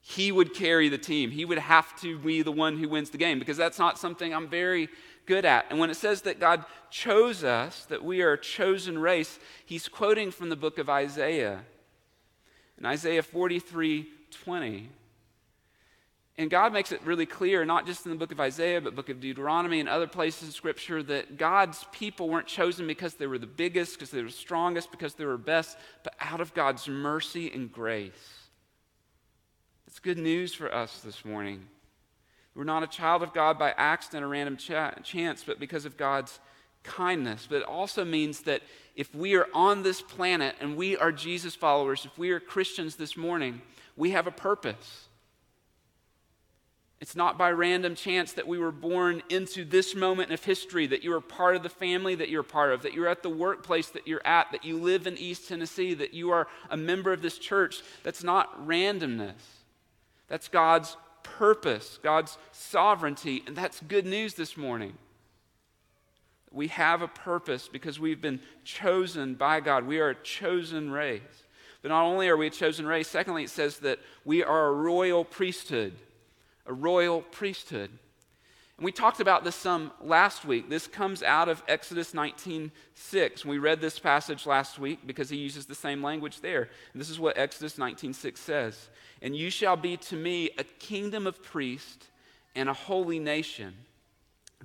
He 0.00 0.32
would 0.32 0.54
carry 0.54 0.88
the 0.88 0.98
team. 0.98 1.30
He 1.30 1.44
would 1.44 1.58
have 1.58 1.98
to 2.00 2.18
be 2.18 2.42
the 2.42 2.52
one 2.52 2.78
who 2.78 2.88
wins 2.88 3.10
the 3.10 3.18
game 3.18 3.38
because 3.38 3.56
that's 3.56 3.78
not 3.78 3.98
something 3.98 4.32
I'm 4.32 4.48
very 4.48 4.88
good 5.26 5.44
at. 5.44 5.66
And 5.70 5.78
when 5.78 5.90
it 5.90 5.96
says 5.96 6.22
that 6.22 6.40
God 6.40 6.64
chose 6.90 7.44
us, 7.44 7.84
that 7.86 8.02
we 8.02 8.22
are 8.22 8.32
a 8.32 8.40
chosen 8.40 8.98
race, 8.98 9.38
he's 9.66 9.88
quoting 9.88 10.30
from 10.30 10.48
the 10.48 10.56
book 10.56 10.78
of 10.78 10.88
Isaiah. 10.88 11.60
In 12.78 12.86
Isaiah 12.86 13.22
43 13.22 14.08
20, 14.44 14.88
and 16.40 16.48
God 16.48 16.72
makes 16.72 16.90
it 16.90 17.02
really 17.04 17.26
clear, 17.26 17.66
not 17.66 17.84
just 17.84 18.06
in 18.06 18.12
the 18.12 18.16
book 18.16 18.32
of 18.32 18.40
Isaiah, 18.40 18.80
but 18.80 18.94
book 18.94 19.10
of 19.10 19.20
Deuteronomy 19.20 19.78
and 19.78 19.90
other 19.90 20.06
places 20.06 20.48
in 20.48 20.52
Scripture, 20.52 21.02
that 21.02 21.36
God's 21.36 21.84
people 21.92 22.30
weren't 22.30 22.46
chosen 22.46 22.86
because 22.86 23.12
they 23.12 23.26
were 23.26 23.36
the 23.36 23.46
biggest, 23.46 23.92
because 23.92 24.08
they 24.08 24.22
were 24.22 24.30
strongest, 24.30 24.90
because 24.90 25.12
they 25.12 25.26
were 25.26 25.36
best, 25.36 25.76
but 26.02 26.14
out 26.18 26.40
of 26.40 26.54
God's 26.54 26.88
mercy 26.88 27.52
and 27.52 27.70
grace. 27.70 28.12
It's 29.86 29.98
good 29.98 30.16
news 30.16 30.54
for 30.54 30.74
us 30.74 31.00
this 31.00 31.26
morning. 31.26 31.66
We're 32.54 32.64
not 32.64 32.82
a 32.82 32.86
child 32.86 33.22
of 33.22 33.34
God 33.34 33.58
by 33.58 33.74
accident 33.76 34.24
or 34.24 34.28
random 34.28 34.56
ch- 34.56 35.04
chance, 35.04 35.44
but 35.44 35.60
because 35.60 35.84
of 35.84 35.98
God's 35.98 36.40
kindness. 36.84 37.46
But 37.50 37.56
it 37.56 37.64
also 37.64 38.02
means 38.02 38.40
that 38.44 38.62
if 38.96 39.14
we 39.14 39.34
are 39.34 39.48
on 39.52 39.82
this 39.82 40.00
planet 40.00 40.56
and 40.58 40.74
we 40.74 40.96
are 40.96 41.12
Jesus 41.12 41.54
followers, 41.54 42.06
if 42.06 42.16
we 42.16 42.30
are 42.30 42.40
Christians 42.40 42.96
this 42.96 43.14
morning, 43.14 43.60
we 43.94 44.12
have 44.12 44.26
a 44.26 44.30
purpose. 44.32 45.08
It's 47.00 47.16
not 47.16 47.38
by 47.38 47.50
random 47.50 47.94
chance 47.94 48.34
that 48.34 48.46
we 48.46 48.58
were 48.58 48.70
born 48.70 49.22
into 49.30 49.64
this 49.64 49.94
moment 49.94 50.32
of 50.32 50.44
history, 50.44 50.86
that 50.88 51.02
you 51.02 51.14
are 51.14 51.20
part 51.22 51.56
of 51.56 51.62
the 51.62 51.70
family 51.70 52.14
that 52.14 52.28
you're 52.28 52.42
part 52.42 52.72
of, 52.72 52.82
that 52.82 52.92
you're 52.92 53.08
at 53.08 53.22
the 53.22 53.30
workplace 53.30 53.88
that 53.88 54.06
you're 54.06 54.26
at, 54.26 54.52
that 54.52 54.66
you 54.66 54.76
live 54.76 55.06
in 55.06 55.16
East 55.16 55.48
Tennessee, 55.48 55.94
that 55.94 56.12
you 56.12 56.30
are 56.30 56.46
a 56.68 56.76
member 56.76 57.10
of 57.10 57.22
this 57.22 57.38
church. 57.38 57.82
That's 58.02 58.22
not 58.22 58.66
randomness. 58.66 59.32
That's 60.28 60.48
God's 60.48 60.98
purpose, 61.22 61.98
God's 62.02 62.36
sovereignty, 62.52 63.44
and 63.46 63.56
that's 63.56 63.80
good 63.80 64.04
news 64.04 64.34
this 64.34 64.58
morning. 64.58 64.92
We 66.52 66.68
have 66.68 67.00
a 67.00 67.08
purpose 67.08 67.66
because 67.66 67.98
we've 67.98 68.20
been 68.20 68.40
chosen 68.64 69.36
by 69.36 69.60
God. 69.60 69.86
We 69.86 70.00
are 70.00 70.10
a 70.10 70.14
chosen 70.22 70.90
race. 70.90 71.22
But 71.80 71.88
not 71.88 72.04
only 72.04 72.28
are 72.28 72.36
we 72.36 72.48
a 72.48 72.50
chosen 72.50 72.86
race, 72.86 73.08
secondly, 73.08 73.44
it 73.44 73.50
says 73.50 73.78
that 73.78 74.00
we 74.26 74.44
are 74.44 74.66
a 74.66 74.72
royal 74.72 75.24
priesthood 75.24 75.94
a 76.66 76.72
royal 76.72 77.22
priesthood. 77.22 77.90
And 78.76 78.84
we 78.86 78.92
talked 78.92 79.20
about 79.20 79.44
this 79.44 79.56
some 79.56 79.92
last 80.00 80.46
week. 80.46 80.70
This 80.70 80.86
comes 80.86 81.22
out 81.22 81.50
of 81.50 81.62
Exodus 81.68 82.14
19:6. 82.14 83.44
We 83.44 83.58
read 83.58 83.82
this 83.82 83.98
passage 83.98 84.46
last 84.46 84.78
week 84.78 85.06
because 85.06 85.28
he 85.28 85.36
uses 85.36 85.66
the 85.66 85.74
same 85.74 86.02
language 86.02 86.40
there. 86.40 86.70
And 86.92 87.00
this 87.00 87.10
is 87.10 87.20
what 87.20 87.36
Exodus 87.36 87.76
19:6 87.76 88.40
says. 88.40 88.88
And 89.20 89.36
you 89.36 89.50
shall 89.50 89.76
be 89.76 89.98
to 89.98 90.16
me 90.16 90.50
a 90.56 90.64
kingdom 90.64 91.26
of 91.26 91.42
priests 91.42 92.08
and 92.54 92.70
a 92.70 92.74
holy 92.74 93.18
nation. 93.18 93.74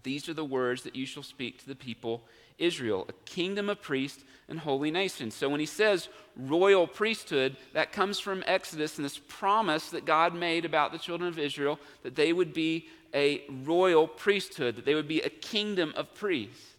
These 0.03 0.29
are 0.29 0.33
the 0.33 0.45
words 0.45 0.83
that 0.83 0.95
you 0.95 1.05
shall 1.05 1.23
speak 1.23 1.59
to 1.59 1.67
the 1.67 1.75
people 1.75 2.25
Israel, 2.57 3.05
a 3.09 3.13
kingdom 3.29 3.69
of 3.69 3.81
priests 3.81 4.23
and 4.47 4.59
holy 4.59 4.91
nation. 4.91 5.31
So 5.31 5.49
when 5.49 5.59
he 5.59 5.65
says 5.65 6.07
royal 6.37 6.87
priesthood, 6.87 7.57
that 7.73 7.91
comes 7.91 8.19
from 8.19 8.43
Exodus 8.45 8.97
and 8.97 9.05
this 9.05 9.19
promise 9.27 9.89
that 9.89 10.05
God 10.05 10.35
made 10.35 10.65
about 10.65 10.91
the 10.91 10.99
children 10.99 11.27
of 11.27 11.39
Israel 11.39 11.79
that 12.03 12.15
they 12.15 12.31
would 12.31 12.53
be 12.53 12.87
a 13.13 13.43
royal 13.63 14.07
priesthood, 14.07 14.75
that 14.75 14.85
they 14.85 14.95
would 14.95 15.07
be 15.07 15.21
a 15.21 15.29
kingdom 15.29 15.93
of 15.95 16.13
priests. 16.13 16.73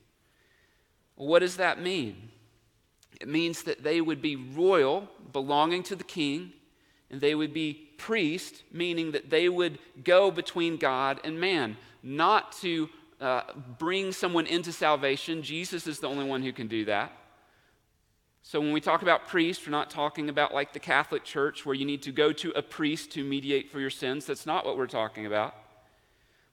What 1.16 1.40
does 1.40 1.56
that 1.56 1.80
mean? 1.80 2.30
It 3.20 3.28
means 3.28 3.62
that 3.62 3.82
they 3.82 4.00
would 4.00 4.20
be 4.20 4.36
royal, 4.36 5.08
belonging 5.32 5.82
to 5.84 5.96
the 5.96 6.04
king, 6.04 6.52
and 7.10 7.20
they 7.20 7.34
would 7.34 7.54
be 7.54 7.88
priest, 7.96 8.62
meaning 8.70 9.12
that 9.12 9.30
they 9.30 9.48
would 9.48 9.78
go 10.04 10.30
between 10.30 10.76
God 10.76 11.20
and 11.24 11.40
man, 11.40 11.78
not 12.02 12.52
to 12.58 12.90
uh, 13.20 13.42
bring 13.78 14.12
someone 14.12 14.46
into 14.46 14.72
salvation. 14.72 15.42
Jesus 15.42 15.86
is 15.86 16.00
the 16.00 16.08
only 16.08 16.26
one 16.26 16.42
who 16.42 16.52
can 16.52 16.66
do 16.66 16.84
that. 16.84 17.12
So 18.48 18.60
when 18.60 18.70
we 18.70 18.80
talk 18.80 19.02
about 19.02 19.26
priests, 19.26 19.66
we're 19.66 19.72
not 19.72 19.90
talking 19.90 20.28
about 20.28 20.54
like 20.54 20.72
the 20.72 20.78
Catholic 20.78 21.24
Church 21.24 21.66
where 21.66 21.74
you 21.74 21.84
need 21.84 22.02
to 22.02 22.12
go 22.12 22.32
to 22.34 22.52
a 22.52 22.62
priest 22.62 23.10
to 23.14 23.24
mediate 23.24 23.72
for 23.72 23.80
your 23.80 23.90
sins. 23.90 24.24
That's 24.24 24.46
not 24.46 24.64
what 24.64 24.78
we're 24.78 24.86
talking 24.86 25.26
about. 25.26 25.52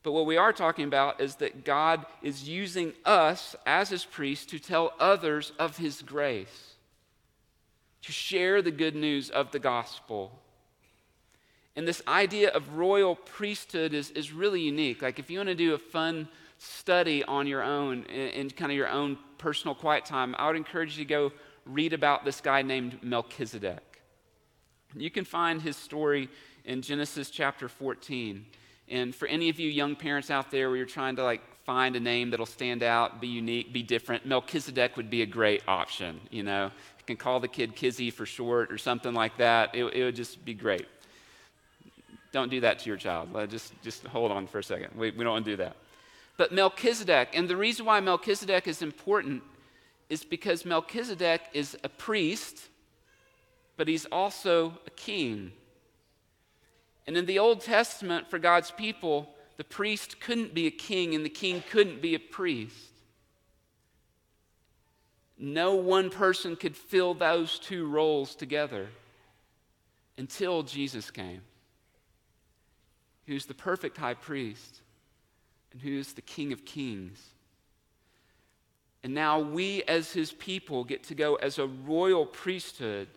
But 0.02 0.14
what 0.14 0.26
we 0.26 0.36
are 0.36 0.52
talking 0.52 0.86
about 0.86 1.22
is 1.22 1.36
that 1.36 1.64
God 1.64 2.04
is 2.24 2.50
using 2.50 2.94
us 3.06 3.56
as 3.68 3.90
his 3.90 4.06
priests 4.06 4.48
to 4.48 4.58
tell 4.58 4.94
others 5.00 5.52
of 5.60 5.78
his 5.78 6.02
grace, 6.02 6.74
to 8.02 8.12
share 8.12 8.64
the 8.64 8.72
good 8.72 8.96
news 8.96 9.30
of 9.30 9.52
the 9.52 9.60
gospel. 9.60 10.40
And 11.76 11.88
this 11.88 12.02
idea 12.08 12.50
of 12.50 12.74
royal 12.74 13.16
priesthood 13.16 13.94
is, 13.94 14.10
is 14.10 14.34
really 14.34 14.62
unique. 14.62 15.04
Like, 15.04 15.20
if 15.20 15.30
you 15.30 15.38
want 15.38 15.50
to 15.50 15.56
do 15.56 15.76
a 15.76 15.78
fun 15.78 16.28
study 16.58 17.24
on 17.24 17.46
your 17.46 17.62
own 17.62 18.06
in, 18.06 18.30
in 18.30 18.50
kind 18.50 18.72
of 18.72 18.78
your 18.78 18.90
own 18.90 19.20
personal 19.38 19.76
quiet 19.76 20.06
time, 20.06 20.34
I 20.40 20.48
would 20.48 20.56
encourage 20.56 20.98
you 20.98 21.06
to 21.06 21.10
go 21.10 21.32
read 21.66 21.94
about 21.94 22.26
this 22.26 22.42
guy 22.42 22.62
named 22.62 23.02
Melchizedek. 23.04 24.02
You 24.96 25.10
can 25.10 25.26
find 25.26 25.62
his 25.62 25.76
story 25.76 26.30
in 26.66 26.82
Genesis 26.82 27.30
chapter 27.30 27.68
14. 27.68 28.46
And 28.90 29.16
for 29.16 29.28
any 29.28 29.50
of 29.50 29.60
you 29.60 29.70
young 29.70 29.96
parents 29.96 30.30
out 30.30 30.52
there 30.52 30.70
where 30.70 30.78
you're 30.78 30.86
trying 30.86 31.16
to 31.16 31.24
like 31.24 31.42
find 31.66 31.96
a 31.96 32.00
name 32.00 32.30
that'll 32.30 32.46
stand 32.46 32.84
out, 32.84 33.22
be 33.22 33.28
unique, 33.28 33.74
be 33.74 33.82
different, 33.82 34.26
Melchizedek 34.26 34.98
would 34.98 35.10
be 35.10 35.22
a 35.22 35.26
great 35.26 35.64
option. 35.68 36.20
You 36.30 36.44
know, 36.44 36.66
you 36.66 37.06
can 37.06 37.18
call 37.18 37.40
the 37.40 37.48
kid 37.48 37.76
Kizzy 37.76 38.12
for 38.12 38.26
short 38.26 38.72
or 38.72 38.78
something 38.78 39.14
like 39.14 39.38
that. 39.38 39.74
It, 39.74 39.86
it 39.86 40.04
would 40.04 40.16
just 40.16 40.44
be 40.46 40.54
great. 40.54 40.86
Don't 42.32 42.50
do 42.50 42.62
that 42.62 42.80
to 42.80 42.90
your 42.90 42.98
child. 42.98 43.30
Just, 43.50 43.74
just 43.84 44.06
hold 44.06 44.32
on 44.32 44.48
for 44.48 44.60
a 44.60 44.64
second. 44.64 44.90
We, 44.96 45.12
we 45.12 45.24
don't 45.24 45.34
want 45.34 45.46
to 45.46 45.52
do 45.52 45.58
that. 45.58 45.76
But 46.36 46.52
Melchizedek, 46.52 47.30
and 47.34 47.48
the 47.48 47.56
reason 47.56 47.86
why 47.86 48.00
Melchizedek 48.00 48.68
is 48.68 48.82
important 48.82 49.44
is 50.10 50.24
because 50.24 50.66
Melchizedek 50.66 51.42
is 51.54 51.78
a 51.84 51.90
priest, 51.90 52.70
but 53.78 53.88
he's 53.88 54.06
also 54.06 54.78
a 54.86 54.90
king. 54.92 55.52
And 57.08 57.18
in 57.18 57.26
the 57.26 57.40
Old 57.40 57.62
Testament, 57.62 58.30
for 58.30 58.40
God's 58.40 58.72
people, 58.72 59.30
the 59.58 59.64
priest 59.64 60.20
couldn't 60.20 60.54
be 60.54 60.68
a 60.68 60.72
king 60.72 61.16
and 61.16 61.26
the 61.26 61.30
king 61.30 61.64
couldn't 61.70 62.02
be 62.02 62.16
a 62.16 62.20
priest. 62.20 62.92
No 65.38 65.76
one 65.76 66.10
person 66.10 66.56
could 66.56 66.76
fill 66.76 67.14
those 67.14 67.60
two 67.60 67.88
roles 67.88 68.36
together 68.36 68.88
until 70.18 70.64
Jesus 70.64 71.12
came, 71.12 71.42
who's 73.26 73.46
the 73.46 73.54
perfect 73.54 73.98
high 73.98 74.14
priest 74.14 74.82
and 75.72 75.82
who 75.82 75.98
is 75.98 76.14
the 76.14 76.22
King 76.22 76.54
of 76.54 76.66
Kings. 76.66 77.20
And 79.04 79.14
now 79.14 79.40
we, 79.40 79.84
as 79.84 80.14
his 80.14 80.32
people, 80.32 80.84
get 80.84 81.04
to 81.06 81.16
go 81.16 81.36
as 81.36 81.60
a 81.60 81.68
royal 81.68 82.26
priesthood 82.26 83.10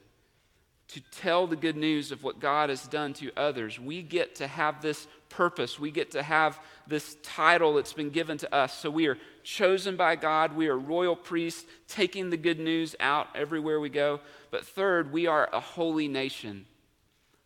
to 0.89 1.01
tell 1.11 1.47
the 1.47 1.57
good 1.57 1.77
news 1.77 2.13
of 2.13 2.23
what 2.23 2.41
God 2.41 2.71
has 2.71 2.87
done 2.87 3.13
to 3.15 3.31
others. 3.37 3.79
We 3.79 4.03
get 4.03 4.37
to 4.37 4.47
have 4.47 4.83
this 4.83 5.07
purpose. 5.29 5.79
We 5.79 5.91
get 5.91 6.13
to 6.13 6.23
have 6.23 6.61
this 6.87 7.17
title 7.23 7.75
that's 7.75 7.93
been 7.93 8.11
given 8.11 8.39
to 8.39 8.55
us. 8.55 8.77
So 8.79 8.91
we 8.91 9.07
are 9.07 9.19
chosen 9.43 9.97
by 9.97 10.17
God. 10.17 10.55
We 10.55 10.69
are 10.69 10.79
royal 10.79 11.17
priests, 11.17 11.65
taking 11.89 12.31
the 12.31 12.37
good 12.37 12.61
news 12.61 12.95
out 13.01 13.29
everywhere 13.35 13.81
we 13.81 13.89
go. 13.89 14.21
But 14.51 14.65
third, 14.65 15.13
we 15.13 15.27
are 15.27 15.49
a 15.53 15.61
holy 15.61 16.09
nation. 16.09 16.67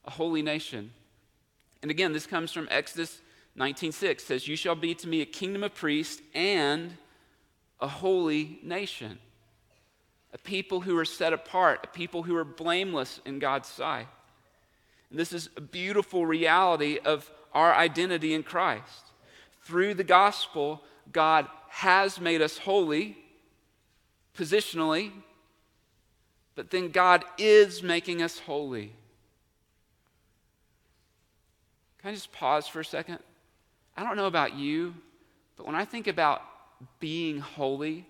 A 0.04 0.10
holy 0.10 0.42
nation. 0.42 0.92
And 1.82 1.90
again, 1.90 2.12
this 2.12 2.26
comes 2.26 2.52
from 2.52 2.68
Exodus 2.70 3.20
19:6 3.56 4.24
says, 4.24 4.46
"You 4.48 4.56
shall 4.56 4.74
be 4.76 4.94
to 4.94 5.08
me 5.08 5.22
a 5.22 5.26
kingdom 5.26 5.64
of 5.64 5.74
priests 5.74 6.22
and 6.34 6.96
a 7.80 7.88
holy 7.88 8.58
nation." 8.62 9.18
A 10.32 10.38
people 10.38 10.82
who 10.82 10.96
are 10.96 11.04
set 11.04 11.32
apart, 11.32 11.80
a 11.84 11.88
people 11.88 12.22
who 12.22 12.36
are 12.36 12.44
blameless 12.44 13.20
in 13.24 13.40
God's 13.40 13.68
sight. 13.68 14.06
And 15.10 15.18
this 15.18 15.32
is 15.32 15.50
a 15.56 15.60
beautiful 15.60 16.24
reality 16.24 16.98
of 16.98 17.30
our 17.52 17.74
identity 17.74 18.32
in 18.32 18.44
Christ. 18.44 19.06
Through 19.62 19.94
the 19.94 20.04
gospel, 20.04 20.84
God 21.10 21.48
has 21.68 22.20
made 22.20 22.42
us 22.42 22.58
holy 22.58 23.18
positionally, 24.36 25.12
but 26.54 26.70
then 26.70 26.90
God 26.90 27.24
is 27.36 27.82
making 27.82 28.22
us 28.22 28.38
holy. 28.38 28.92
Can 31.98 32.10
I 32.10 32.14
just 32.14 32.32
pause 32.32 32.68
for 32.68 32.80
a 32.80 32.84
second? 32.84 33.18
I 33.96 34.04
don't 34.04 34.16
know 34.16 34.26
about 34.26 34.54
you, 34.54 34.94
but 35.56 35.66
when 35.66 35.74
I 35.74 35.84
think 35.84 36.06
about 36.06 36.42
being 36.98 37.38
holy, 37.38 38.06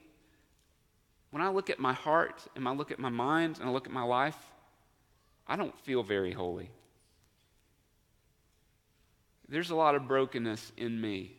when 1.31 1.43
I 1.43 1.49
look 1.49 1.71
at 1.71 1.79
my 1.79 1.93
heart 1.93 2.47
and 2.57 2.67
I 2.69 2.73
look 2.73 2.91
at 2.91 2.99
my 2.99 3.09
mind 3.09 3.59
and 3.59 3.69
I 3.69 3.73
look 3.73 3.87
at 3.87 3.93
my 3.93 4.03
life, 4.03 4.37
I 5.47 5.57
don't 5.57 5.79
feel 5.81 6.03
very 6.03 6.33
holy. 6.33 6.71
There's 9.49 9.71
a 9.71 9.75
lot 9.75 9.95
of 9.95 10.07
brokenness 10.07 10.73
in 10.77 11.01
me. 11.01 11.33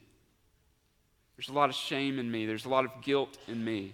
There's 1.37 1.49
a 1.49 1.53
lot 1.53 1.69
of 1.69 1.75
shame 1.75 2.19
in 2.19 2.29
me. 2.29 2.45
There's 2.45 2.65
a 2.65 2.69
lot 2.69 2.85
of 2.85 2.91
guilt 3.01 3.37
in 3.47 3.63
me. 3.63 3.93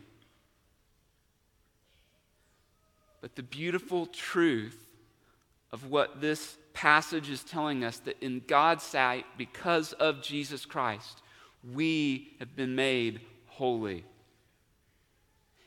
But 3.22 3.36
the 3.36 3.44
beautiful 3.44 4.08
truth 4.08 4.78
of 5.72 5.90
what 5.90 6.22
this 6.22 6.58
passage 6.74 7.30
is 7.30 7.44
telling 7.44 7.84
us 7.84 7.98
that 8.00 8.22
in 8.22 8.42
God's 8.48 8.84
sight, 8.84 9.26
because 9.38 9.94
of 9.94 10.22
Jesus 10.22 10.66
Christ, 10.66 11.22
we 11.64 12.36
have 12.40 12.56
been 12.56 12.76
made 12.76 13.22
holy. 13.48 14.04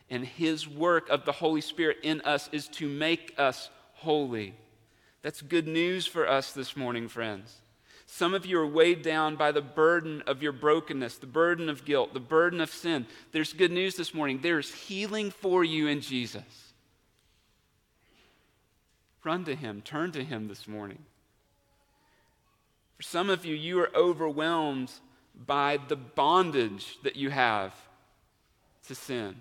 And 0.08 0.24
his 0.24 0.68
work 0.68 1.08
of 1.08 1.24
the 1.24 1.32
Holy 1.32 1.60
Spirit 1.60 1.98
in 2.02 2.20
us 2.22 2.48
is 2.52 2.68
to 2.68 2.88
make 2.88 3.34
us 3.38 3.70
holy. 3.94 4.54
That's 5.22 5.42
good 5.42 5.68
news 5.68 6.06
for 6.06 6.28
us 6.28 6.52
this 6.52 6.76
morning, 6.76 7.08
friends. 7.08 7.60
Some 8.06 8.34
of 8.34 8.44
you 8.44 8.58
are 8.58 8.66
weighed 8.66 9.02
down 9.02 9.36
by 9.36 9.52
the 9.52 9.62
burden 9.62 10.22
of 10.26 10.42
your 10.42 10.50
brokenness, 10.50 11.18
the 11.18 11.26
burden 11.26 11.68
of 11.68 11.84
guilt, 11.84 12.12
the 12.12 12.18
burden 12.18 12.60
of 12.60 12.70
sin. 12.70 13.06
There's 13.30 13.52
good 13.52 13.70
news 13.70 13.94
this 13.94 14.12
morning. 14.12 14.40
There's 14.42 14.74
healing 14.74 15.30
for 15.30 15.62
you 15.62 15.86
in 15.86 16.00
Jesus. 16.00 16.72
Run 19.22 19.44
to 19.44 19.54
Him, 19.54 19.80
turn 19.82 20.10
to 20.12 20.24
Him 20.24 20.48
this 20.48 20.66
morning. 20.66 21.04
For 22.96 23.02
some 23.04 23.30
of 23.30 23.44
you, 23.44 23.54
you 23.54 23.78
are 23.80 23.90
overwhelmed 23.94 24.90
by 25.46 25.78
the 25.88 25.96
bondage 25.96 26.98
that 27.02 27.16
you 27.16 27.30
have 27.30 27.74
to 28.88 28.94
sin. 28.94 29.36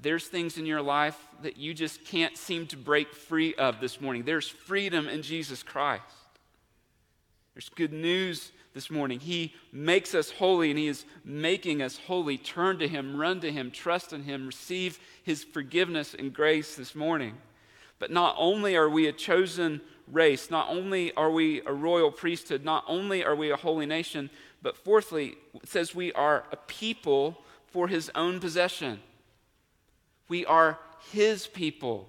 There's 0.00 0.26
things 0.26 0.56
in 0.56 0.66
your 0.66 0.82
life 0.82 1.18
that 1.42 1.56
you 1.56 1.74
just 1.74 2.04
can't 2.04 2.36
seem 2.36 2.66
to 2.68 2.76
break 2.76 3.12
free 3.12 3.54
of 3.54 3.80
this 3.80 4.00
morning. 4.00 4.22
There's 4.22 4.48
freedom 4.48 5.08
in 5.08 5.22
Jesus 5.22 5.62
Christ. 5.62 6.04
There's 7.54 7.68
good 7.68 7.92
news 7.92 8.52
this 8.72 8.90
morning. 8.90 9.20
He 9.20 9.54
makes 9.72 10.14
us 10.14 10.30
holy 10.30 10.70
and 10.70 10.78
He 10.78 10.86
is 10.86 11.04
making 11.24 11.82
us 11.82 11.98
holy. 11.98 12.38
Turn 12.38 12.78
to 12.78 12.88
Him, 12.88 13.16
run 13.16 13.40
to 13.40 13.50
Him, 13.50 13.70
trust 13.70 14.12
in 14.12 14.22
Him, 14.22 14.46
receive 14.46 14.98
His 15.22 15.42
forgiveness 15.42 16.14
and 16.16 16.32
grace 16.32 16.76
this 16.76 16.94
morning. 16.94 17.34
But 17.98 18.10
not 18.10 18.36
only 18.38 18.76
are 18.76 18.88
we 18.88 19.08
a 19.08 19.12
chosen 19.12 19.80
race, 20.10 20.50
not 20.50 20.68
only 20.70 21.12
are 21.14 21.30
we 21.30 21.60
a 21.66 21.72
royal 21.72 22.10
priesthood, 22.10 22.64
not 22.64 22.84
only 22.86 23.24
are 23.24 23.34
we 23.34 23.50
a 23.50 23.56
holy 23.56 23.86
nation, 23.86 24.30
but 24.62 24.76
fourthly, 24.76 25.36
it 25.54 25.68
says 25.68 25.94
we 25.94 26.12
are 26.12 26.44
a 26.52 26.56
people 26.56 27.38
for 27.66 27.88
His 27.88 28.10
own 28.14 28.40
possession. 28.40 29.00
We 30.28 30.44
are 30.46 30.78
His 31.12 31.46
people, 31.46 32.08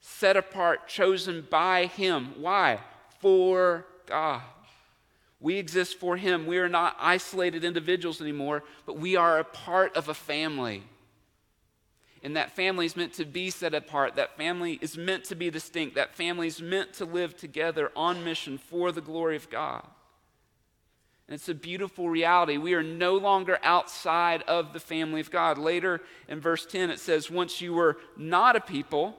set 0.00 0.36
apart, 0.36 0.88
chosen 0.88 1.46
by 1.50 1.86
Him. 1.86 2.34
Why? 2.38 2.78
For 3.20 3.86
God. 4.06 4.42
We 5.40 5.56
exist 5.56 5.98
for 5.98 6.16
Him. 6.16 6.46
We 6.46 6.58
are 6.58 6.68
not 6.68 6.96
isolated 7.00 7.64
individuals 7.64 8.20
anymore, 8.20 8.62
but 8.86 8.98
we 8.98 9.16
are 9.16 9.38
a 9.38 9.44
part 9.44 9.96
of 9.96 10.08
a 10.08 10.14
family. 10.14 10.84
And 12.22 12.36
that 12.36 12.54
family 12.54 12.86
is 12.86 12.96
meant 12.96 13.14
to 13.14 13.24
be 13.24 13.50
set 13.50 13.74
apart. 13.74 14.14
That 14.14 14.36
family 14.36 14.78
is 14.80 14.96
meant 14.96 15.24
to 15.24 15.34
be 15.34 15.50
distinct. 15.50 15.96
That 15.96 16.14
family 16.14 16.46
is 16.46 16.62
meant 16.62 16.92
to 16.94 17.04
live 17.04 17.36
together 17.36 17.90
on 17.96 18.22
mission 18.22 18.58
for 18.58 18.92
the 18.92 19.00
glory 19.00 19.34
of 19.34 19.50
God. 19.50 19.84
And 21.32 21.38
it's 21.38 21.48
a 21.48 21.54
beautiful 21.54 22.10
reality. 22.10 22.58
We 22.58 22.74
are 22.74 22.82
no 22.82 23.16
longer 23.16 23.58
outside 23.62 24.42
of 24.42 24.74
the 24.74 24.78
family 24.78 25.18
of 25.18 25.30
God. 25.30 25.56
Later 25.56 26.02
in 26.28 26.40
verse 26.40 26.66
10, 26.66 26.90
it 26.90 27.00
says, 27.00 27.30
Once 27.30 27.58
you 27.62 27.72
were 27.72 27.96
not 28.18 28.54
a 28.54 28.60
people, 28.60 29.16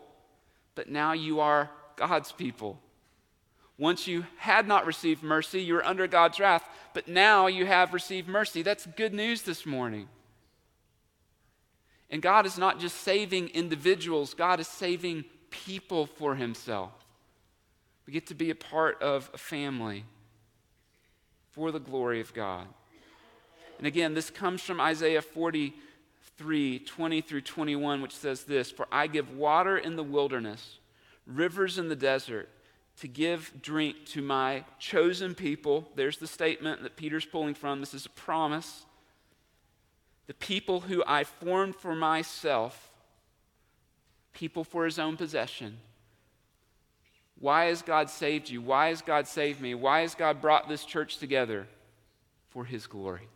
but 0.76 0.88
now 0.88 1.14
you 1.14 1.40
are 1.40 1.72
God's 1.96 2.32
people. 2.32 2.80
Once 3.80 4.06
you 4.06 4.28
had 4.38 4.68
not 4.68 4.86
received 4.86 5.24
mercy, 5.24 5.64
you 5.64 5.74
were 5.74 5.84
under 5.84 6.06
God's 6.06 6.40
wrath, 6.40 6.70
but 6.94 7.08
now 7.08 7.48
you 7.48 7.66
have 7.66 7.96
received 7.96 8.28
mercy. 8.28 8.62
That's 8.62 8.86
good 8.96 9.16
news 9.16 9.42
this 9.42 9.66
morning. 9.66 10.08
And 12.12 12.22
God 12.22 12.46
is 12.46 12.60
not 12.60 12.80
just 12.80 12.98
saving 12.98 13.48
individuals, 13.56 14.36
God 14.36 14.60
is 14.60 14.68
saving 14.68 15.26
people 15.50 16.06
for 16.06 16.36
Himself. 16.36 16.92
We 18.06 18.14
get 18.14 18.28
to 18.28 18.36
be 18.36 18.52
a 18.52 18.56
part 18.56 19.02
of 19.02 19.32
a 19.34 19.40
family 19.40 20.06
for 21.54 21.72
the 21.72 21.80
glory 21.80 22.20
of 22.20 22.34
God. 22.34 22.68
And 23.78 23.88
again, 23.88 24.14
this 24.14 24.30
comes 24.30 24.62
from 24.62 24.80
Isaiah 24.82 25.22
43 25.22 26.80
20 26.80 27.22
through 27.22 27.42
21, 27.42 28.02
which 28.02 28.16
says 28.16 28.44
this 28.44 28.72
For 28.72 28.88
I 28.92 29.08
give 29.08 29.36
water 29.36 29.78
in 29.78 29.96
the 29.96 30.04
wilderness, 30.04 30.80
rivers 31.26 31.78
in 31.78 31.90
the 31.90 31.96
desert 31.96 32.50
to 33.00 33.08
give 33.08 33.52
drink 33.62 34.06
to 34.06 34.22
my 34.22 34.64
chosen 34.80 35.34
people. 35.36 35.90
There's 35.96 36.18
the 36.18 36.28
statement 36.28 36.84
that 36.84 36.96
Peter's 36.96 37.26
pulling 37.26 37.56
from. 37.56 37.80
This 37.80 37.94
is 37.94 38.06
a 38.06 38.10
promise. 38.10 38.86
The 40.28 40.34
people 40.34 40.82
who 40.82 41.04
I 41.06 41.24
formed 41.24 41.76
for 41.76 41.96
myself, 41.96 42.92
people 44.34 44.64
for 44.64 44.86
his 44.86 45.00
own 45.00 45.18
possession. 45.18 45.80
Why 47.44 47.66
has 47.66 47.82
God 47.82 48.10
saved 48.10 48.50
you? 48.50 48.62
Why 48.62 48.88
has 48.88 49.02
God 49.02 49.28
saved 49.28 49.60
me? 49.60 49.76
Why 49.76 50.00
has 50.00 50.16
God 50.16 50.40
brought 50.40 50.70
this 50.70 50.86
church 50.86 51.18
together? 51.18 51.68
For 52.52 52.64
his 52.64 52.88
glory, 52.88 53.28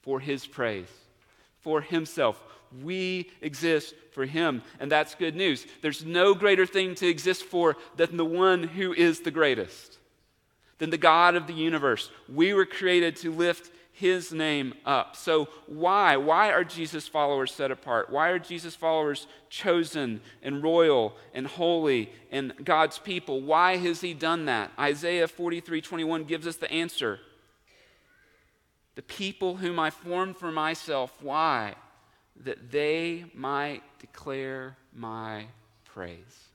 for 0.00 0.18
his 0.18 0.46
praise, 0.46 0.88
for 1.60 1.82
himself. 1.82 2.42
We 2.82 3.30
exist 3.42 3.94
for 4.12 4.24
Him, 4.24 4.62
and 4.80 4.90
that's 4.90 5.14
good 5.14 5.36
news. 5.36 5.66
There's 5.82 6.06
no 6.06 6.32
greater 6.32 6.64
thing 6.64 6.94
to 6.94 7.06
exist 7.06 7.42
for 7.44 7.76
than 7.96 8.16
the 8.16 8.24
one 8.24 8.62
who 8.62 8.94
is 8.94 9.20
the 9.20 9.30
greatest, 9.30 9.98
than 10.78 10.88
the 10.88 10.96
God 10.96 11.34
of 11.34 11.46
the 11.46 11.52
universe. 11.52 12.10
We 12.32 12.54
were 12.54 12.64
created 12.64 13.16
to 13.16 13.30
lift 13.30 13.70
His 13.92 14.32
name 14.32 14.74
up. 14.84 15.16
So, 15.16 15.48
why? 15.66 16.16
Why 16.16 16.50
are 16.50 16.64
Jesus 16.64 17.06
followers 17.06 17.52
set 17.52 17.70
apart? 17.70 18.10
Why 18.10 18.30
are 18.30 18.38
Jesus 18.38 18.74
followers 18.74 19.26
chosen 19.50 20.20
and 20.42 20.62
royal 20.62 21.14
and 21.34 21.46
holy 21.46 22.10
and 22.30 22.52
God's 22.64 22.98
people? 22.98 23.42
Why 23.42 23.76
has 23.76 24.00
He 24.00 24.14
done 24.14 24.46
that? 24.46 24.72
Isaiah 24.78 25.28
43 25.28 25.80
21 25.80 26.24
gives 26.24 26.46
us 26.46 26.56
the 26.56 26.70
answer. 26.72 27.20
The 28.94 29.02
people 29.02 29.56
whom 29.56 29.78
I 29.78 29.90
formed 29.90 30.36
for 30.36 30.50
myself. 30.50 31.16
Why? 31.20 31.74
that 32.44 32.70
they 32.70 33.24
might 33.34 33.82
declare 33.98 34.76
my 34.94 35.46
praise. 35.84 36.48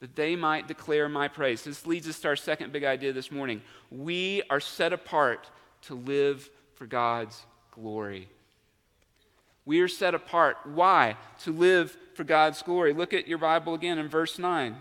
That 0.00 0.16
they 0.16 0.36
might 0.36 0.68
declare 0.68 1.08
my 1.08 1.28
praise. 1.28 1.64
This 1.64 1.86
leads 1.86 2.08
us 2.08 2.20
to 2.20 2.28
our 2.28 2.36
second 2.36 2.72
big 2.72 2.84
idea 2.84 3.12
this 3.12 3.30
morning. 3.30 3.62
We 3.90 4.42
are 4.50 4.60
set 4.60 4.92
apart 4.92 5.50
to 5.86 5.94
live 5.94 6.48
for 6.74 6.86
God's 6.86 7.44
glory. 7.70 8.28
We 9.64 9.80
are 9.80 9.88
set 9.88 10.14
apart. 10.14 10.58
Why? 10.64 11.16
To 11.44 11.52
live 11.52 11.96
for 12.14 12.24
God's 12.24 12.62
glory. 12.62 12.92
Look 12.92 13.14
at 13.14 13.26
your 13.26 13.38
Bible 13.38 13.74
again 13.74 13.98
in 13.98 14.08
verse 14.08 14.38
9. 14.38 14.76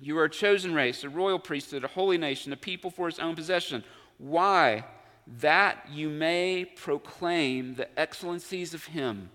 You 0.00 0.18
are 0.18 0.24
a 0.24 0.30
chosen 0.30 0.74
race, 0.74 1.04
a 1.04 1.08
royal 1.08 1.38
priesthood, 1.38 1.84
a 1.84 1.88
holy 1.88 2.18
nation, 2.18 2.52
a 2.52 2.56
people 2.56 2.90
for 2.90 3.06
his 3.06 3.18
own 3.18 3.34
possession. 3.34 3.84
Why? 4.18 4.84
that 5.26 5.86
you 5.90 6.08
may 6.08 6.64
proclaim 6.64 7.74
the 7.74 7.98
excellencies 7.98 8.74
of 8.74 8.84
Him. 8.84 9.30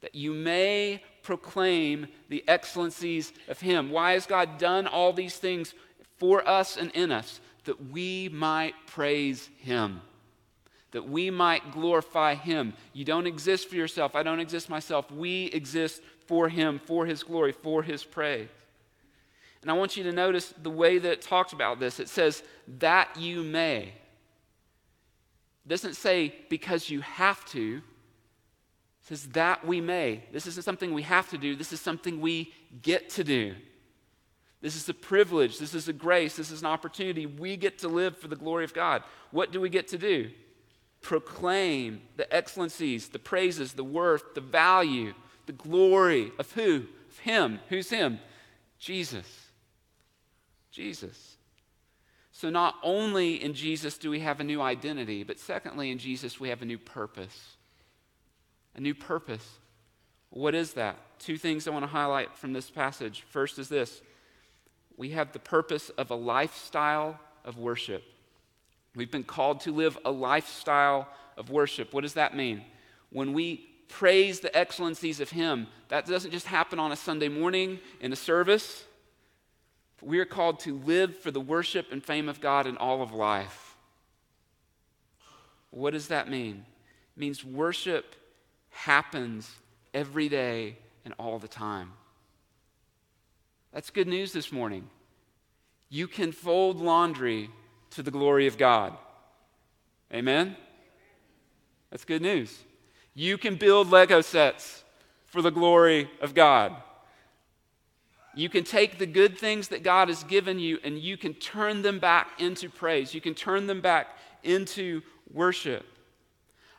That 0.00 0.14
you 0.14 0.32
may 0.32 1.02
proclaim 1.22 2.06
the 2.28 2.44
excellencies 2.46 3.32
of 3.48 3.60
Him. 3.60 3.90
Why 3.90 4.12
has 4.12 4.26
God 4.26 4.58
done 4.58 4.86
all 4.86 5.12
these 5.12 5.36
things 5.36 5.74
for 6.18 6.46
us 6.48 6.76
and 6.76 6.90
in 6.92 7.10
us? 7.10 7.40
That 7.64 7.90
we 7.90 8.28
might 8.28 8.74
praise 8.86 9.48
him, 9.58 10.00
that 10.90 11.08
we 11.08 11.30
might 11.30 11.72
glorify 11.72 12.34
him. 12.34 12.74
You 12.92 13.04
don't 13.04 13.26
exist 13.26 13.68
for 13.68 13.76
yourself. 13.76 14.14
I 14.14 14.22
don't 14.22 14.40
exist 14.40 14.68
myself. 14.68 15.10
We 15.10 15.46
exist 15.46 16.02
for 16.26 16.48
him, 16.48 16.80
for 16.84 17.06
his 17.06 17.22
glory, 17.22 17.52
for 17.52 17.82
his 17.82 18.04
praise. 18.04 18.48
And 19.62 19.70
I 19.70 19.74
want 19.74 19.96
you 19.96 20.04
to 20.04 20.12
notice 20.12 20.52
the 20.62 20.70
way 20.70 20.98
that 20.98 21.10
it 21.10 21.22
talks 21.22 21.54
about 21.54 21.80
this. 21.80 21.98
It 21.98 22.10
says, 22.10 22.42
that 22.78 23.16
you 23.18 23.42
may. 23.42 23.94
It 25.64 25.68
doesn't 25.68 25.94
say 25.94 26.34
because 26.50 26.90
you 26.90 27.00
have 27.00 27.44
to. 27.46 27.76
It 27.78 27.82
says 29.08 29.26
that 29.28 29.66
we 29.66 29.80
may. 29.80 30.22
This 30.32 30.46
isn't 30.46 30.64
something 30.64 30.92
we 30.92 31.02
have 31.02 31.30
to 31.30 31.38
do, 31.38 31.56
this 31.56 31.72
is 31.72 31.80
something 31.80 32.20
we 32.20 32.52
get 32.82 33.08
to 33.10 33.24
do. 33.24 33.54
This 34.64 34.76
is 34.76 34.88
a 34.88 34.94
privilege. 34.94 35.58
This 35.58 35.74
is 35.74 35.88
a 35.88 35.92
grace. 35.92 36.36
This 36.36 36.50
is 36.50 36.62
an 36.62 36.66
opportunity. 36.66 37.26
We 37.26 37.58
get 37.58 37.80
to 37.80 37.88
live 37.88 38.16
for 38.16 38.28
the 38.28 38.34
glory 38.34 38.64
of 38.64 38.72
God. 38.72 39.02
What 39.30 39.52
do 39.52 39.60
we 39.60 39.68
get 39.68 39.88
to 39.88 39.98
do? 39.98 40.30
Proclaim 41.02 42.00
the 42.16 42.34
excellencies, 42.34 43.10
the 43.10 43.18
praises, 43.18 43.74
the 43.74 43.84
worth, 43.84 44.34
the 44.34 44.40
value, 44.40 45.12
the 45.44 45.52
glory 45.52 46.32
of 46.38 46.50
who? 46.52 46.86
Of 47.10 47.18
Him. 47.18 47.60
Who's 47.68 47.90
Him? 47.90 48.20
Jesus. 48.78 49.50
Jesus. 50.70 51.36
So, 52.32 52.48
not 52.48 52.76
only 52.82 53.34
in 53.34 53.52
Jesus 53.52 53.98
do 53.98 54.08
we 54.08 54.20
have 54.20 54.40
a 54.40 54.44
new 54.44 54.62
identity, 54.62 55.24
but 55.24 55.38
secondly, 55.38 55.90
in 55.90 55.98
Jesus, 55.98 56.40
we 56.40 56.48
have 56.48 56.62
a 56.62 56.64
new 56.64 56.78
purpose. 56.78 57.58
A 58.74 58.80
new 58.80 58.94
purpose. 58.94 59.46
What 60.30 60.54
is 60.54 60.72
that? 60.72 60.96
Two 61.18 61.36
things 61.36 61.68
I 61.68 61.70
want 61.70 61.82
to 61.82 61.90
highlight 61.90 62.34
from 62.34 62.54
this 62.54 62.70
passage. 62.70 63.24
First 63.28 63.58
is 63.58 63.68
this 63.68 64.00
we 64.96 65.10
have 65.10 65.32
the 65.32 65.38
purpose 65.38 65.90
of 65.90 66.10
a 66.10 66.14
lifestyle 66.14 67.18
of 67.44 67.58
worship. 67.58 68.02
We've 68.94 69.10
been 69.10 69.24
called 69.24 69.60
to 69.60 69.72
live 69.72 69.98
a 70.04 70.10
lifestyle 70.10 71.08
of 71.36 71.50
worship. 71.50 71.92
What 71.92 72.02
does 72.02 72.14
that 72.14 72.36
mean? 72.36 72.62
When 73.10 73.32
we 73.32 73.68
praise 73.88 74.40
the 74.40 74.56
excellencies 74.56 75.20
of 75.20 75.30
Him, 75.30 75.66
that 75.88 76.06
doesn't 76.06 76.30
just 76.30 76.46
happen 76.46 76.78
on 76.78 76.92
a 76.92 76.96
Sunday 76.96 77.28
morning 77.28 77.80
in 78.00 78.12
a 78.12 78.16
service. 78.16 78.84
We 80.00 80.18
are 80.18 80.24
called 80.24 80.60
to 80.60 80.78
live 80.78 81.18
for 81.18 81.30
the 81.30 81.40
worship 81.40 81.86
and 81.90 82.02
fame 82.02 82.28
of 82.28 82.40
God 82.40 82.66
in 82.66 82.76
all 82.76 83.02
of 83.02 83.12
life. 83.12 83.76
What 85.70 85.92
does 85.92 86.08
that 86.08 86.28
mean? 86.28 86.64
It 87.16 87.20
means 87.20 87.44
worship 87.44 88.14
happens 88.70 89.50
every 89.92 90.28
day 90.28 90.78
and 91.04 91.14
all 91.18 91.38
the 91.38 91.48
time. 91.48 91.92
That's 93.74 93.90
good 93.90 94.06
news 94.06 94.32
this 94.32 94.52
morning. 94.52 94.88
You 95.88 96.06
can 96.06 96.30
fold 96.30 96.80
laundry 96.80 97.50
to 97.90 98.04
the 98.04 98.12
glory 98.12 98.46
of 98.46 98.56
God. 98.56 98.96
Amen? 100.12 100.56
That's 101.90 102.04
good 102.04 102.22
news. 102.22 102.56
You 103.14 103.36
can 103.36 103.56
build 103.56 103.90
Lego 103.90 104.20
sets 104.20 104.84
for 105.26 105.42
the 105.42 105.50
glory 105.50 106.08
of 106.20 106.34
God. 106.34 106.76
You 108.36 108.48
can 108.48 108.62
take 108.62 108.98
the 108.98 109.06
good 109.06 109.36
things 109.36 109.68
that 109.68 109.82
God 109.82 110.06
has 110.06 110.22
given 110.22 110.60
you 110.60 110.78
and 110.84 110.96
you 110.96 111.16
can 111.16 111.34
turn 111.34 111.82
them 111.82 111.98
back 111.98 112.40
into 112.40 112.68
praise. 112.68 113.12
You 113.12 113.20
can 113.20 113.34
turn 113.34 113.66
them 113.66 113.80
back 113.80 114.06
into 114.44 115.02
worship. 115.32 115.84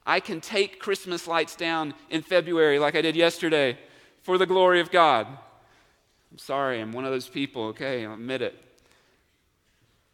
I 0.06 0.22
can 0.22 0.40
take 0.40 0.80
Christmas 0.80 1.28
lights 1.28 1.58
down 1.58 1.94
in 2.10 2.22
February 2.22 2.80
like 2.80 2.96
I 2.96 3.02
did 3.02 3.18
yesterday 3.18 3.78
for 4.22 4.38
the 4.38 4.46
glory 4.46 4.80
of 4.80 4.92
God. 4.92 5.28
I'm 6.36 6.40
sorry, 6.40 6.82
I'm 6.82 6.92
one 6.92 7.06
of 7.06 7.12
those 7.12 7.30
people, 7.30 7.68
okay? 7.68 8.06
I'll 8.06 8.16
admit 8.16 8.42
it. 8.42 8.62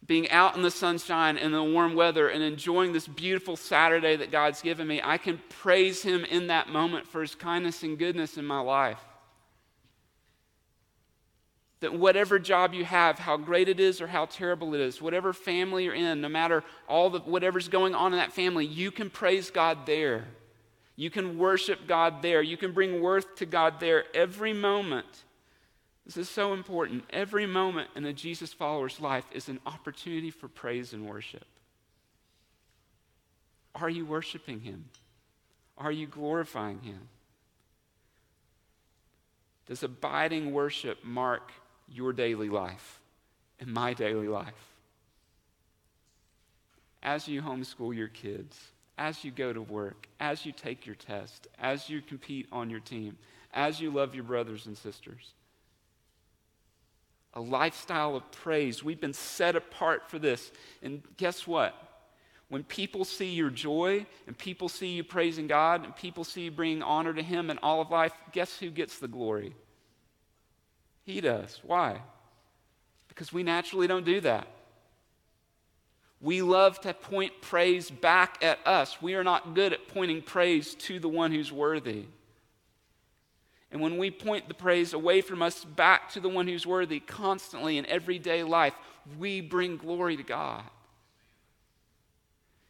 Being 0.06 0.30
out 0.30 0.54
in 0.54 0.62
the 0.62 0.70
sunshine 0.70 1.36
and 1.36 1.52
the 1.52 1.64
warm 1.64 1.96
weather 1.96 2.28
and 2.28 2.44
enjoying 2.44 2.92
this 2.92 3.08
beautiful 3.08 3.56
Saturday 3.56 4.14
that 4.14 4.30
God's 4.30 4.62
given 4.62 4.86
me, 4.86 5.00
I 5.02 5.18
can 5.18 5.40
praise 5.48 6.04
Him 6.04 6.24
in 6.24 6.46
that 6.46 6.68
moment 6.68 7.08
for 7.08 7.22
His 7.22 7.34
kindness 7.34 7.82
and 7.82 7.98
goodness 7.98 8.36
in 8.36 8.44
my 8.44 8.60
life. 8.60 9.00
That 11.80 11.92
whatever 11.92 12.38
job 12.38 12.72
you 12.72 12.84
have, 12.84 13.18
how 13.18 13.36
great 13.36 13.68
it 13.68 13.80
is 13.80 14.00
or 14.00 14.06
how 14.06 14.26
terrible 14.26 14.74
it 14.74 14.80
is, 14.80 15.02
whatever 15.02 15.32
family 15.32 15.86
you're 15.86 15.92
in, 15.92 16.20
no 16.20 16.28
matter 16.28 16.62
all 16.88 17.10
the 17.10 17.18
whatever's 17.18 17.66
going 17.66 17.96
on 17.96 18.12
in 18.12 18.20
that 18.20 18.32
family, 18.32 18.64
you 18.64 18.92
can 18.92 19.10
praise 19.10 19.50
God 19.50 19.86
there. 19.86 20.28
You 20.94 21.10
can 21.10 21.36
worship 21.36 21.88
God 21.88 22.22
there. 22.22 22.42
You 22.42 22.56
can 22.56 22.70
bring 22.70 23.00
worth 23.02 23.34
to 23.38 23.44
God 23.44 23.80
there 23.80 24.04
every 24.14 24.52
moment 24.52 25.24
this 26.04 26.16
is 26.16 26.28
so 26.28 26.52
important. 26.52 27.04
Every 27.10 27.46
moment 27.46 27.90
in 27.94 28.04
a 28.04 28.12
Jesus 28.12 28.52
follower's 28.52 29.00
life 29.00 29.24
is 29.32 29.48
an 29.48 29.60
opportunity 29.66 30.30
for 30.30 30.48
praise 30.48 30.92
and 30.92 31.06
worship. 31.06 31.44
Are 33.74 33.90
you 33.90 34.04
worshiping 34.04 34.60
Him? 34.60 34.86
Are 35.78 35.92
you 35.92 36.06
glorifying 36.06 36.80
Him? 36.80 37.08
Does 39.66 39.82
abiding 39.82 40.52
worship 40.52 40.98
mark 41.04 41.52
your 41.88 42.12
daily 42.12 42.48
life 42.48 43.00
and 43.60 43.72
my 43.72 43.94
daily 43.94 44.28
life? 44.28 44.52
As 47.02 47.28
you 47.28 47.42
homeschool 47.42 47.94
your 47.94 48.08
kids, 48.08 48.58
as 48.98 49.24
you 49.24 49.30
go 49.30 49.52
to 49.52 49.62
work, 49.62 50.08
as 50.20 50.44
you 50.44 50.52
take 50.52 50.84
your 50.84 50.94
test, 50.96 51.46
as 51.58 51.88
you 51.88 52.02
compete 52.02 52.48
on 52.52 52.70
your 52.70 52.80
team, 52.80 53.16
as 53.54 53.80
you 53.80 53.90
love 53.90 54.14
your 54.14 54.24
brothers 54.24 54.66
and 54.66 54.76
sisters 54.76 55.32
a 57.34 57.40
lifestyle 57.40 58.16
of 58.16 58.30
praise. 58.30 58.84
We've 58.84 59.00
been 59.00 59.14
set 59.14 59.56
apart 59.56 60.10
for 60.10 60.18
this. 60.18 60.52
And 60.82 61.02
guess 61.16 61.46
what? 61.46 61.74
When 62.48 62.64
people 62.64 63.06
see 63.06 63.30
your 63.30 63.48
joy 63.48 64.04
and 64.26 64.36
people 64.36 64.68
see 64.68 64.88
you 64.88 65.04
praising 65.04 65.46
God 65.46 65.84
and 65.84 65.96
people 65.96 66.24
see 66.24 66.42
you 66.42 66.50
bringing 66.50 66.82
honor 66.82 67.14
to 67.14 67.22
Him 67.22 67.50
in 67.50 67.58
all 67.58 67.80
of 67.80 67.90
life, 67.90 68.12
guess 68.32 68.58
who 68.58 68.70
gets 68.70 68.98
the 68.98 69.08
glory? 69.08 69.54
He 71.04 71.20
does. 71.20 71.60
Why? 71.64 72.02
Because 73.08 73.32
we 73.32 73.42
naturally 73.42 73.86
don't 73.86 74.04
do 74.04 74.20
that. 74.20 74.46
We 76.20 76.42
love 76.42 76.80
to 76.82 76.94
point 76.94 77.32
praise 77.40 77.90
back 77.90 78.38
at 78.44 78.64
us. 78.66 79.02
We 79.02 79.14
are 79.14 79.24
not 79.24 79.54
good 79.54 79.72
at 79.72 79.88
pointing 79.88 80.22
praise 80.22 80.74
to 80.74 81.00
the 81.00 81.08
one 81.08 81.32
who's 81.32 81.50
worthy. 81.50 82.04
And 83.72 83.80
when 83.80 83.96
we 83.96 84.10
point 84.10 84.48
the 84.48 84.54
praise 84.54 84.92
away 84.92 85.22
from 85.22 85.42
us 85.42 85.64
back 85.64 86.10
to 86.12 86.20
the 86.20 86.28
one 86.28 86.46
who's 86.46 86.66
worthy 86.66 87.00
constantly 87.00 87.78
in 87.78 87.86
everyday 87.86 88.42
life, 88.42 88.74
we 89.18 89.40
bring 89.40 89.78
glory 89.78 90.16
to 90.16 90.22
God. 90.22 90.62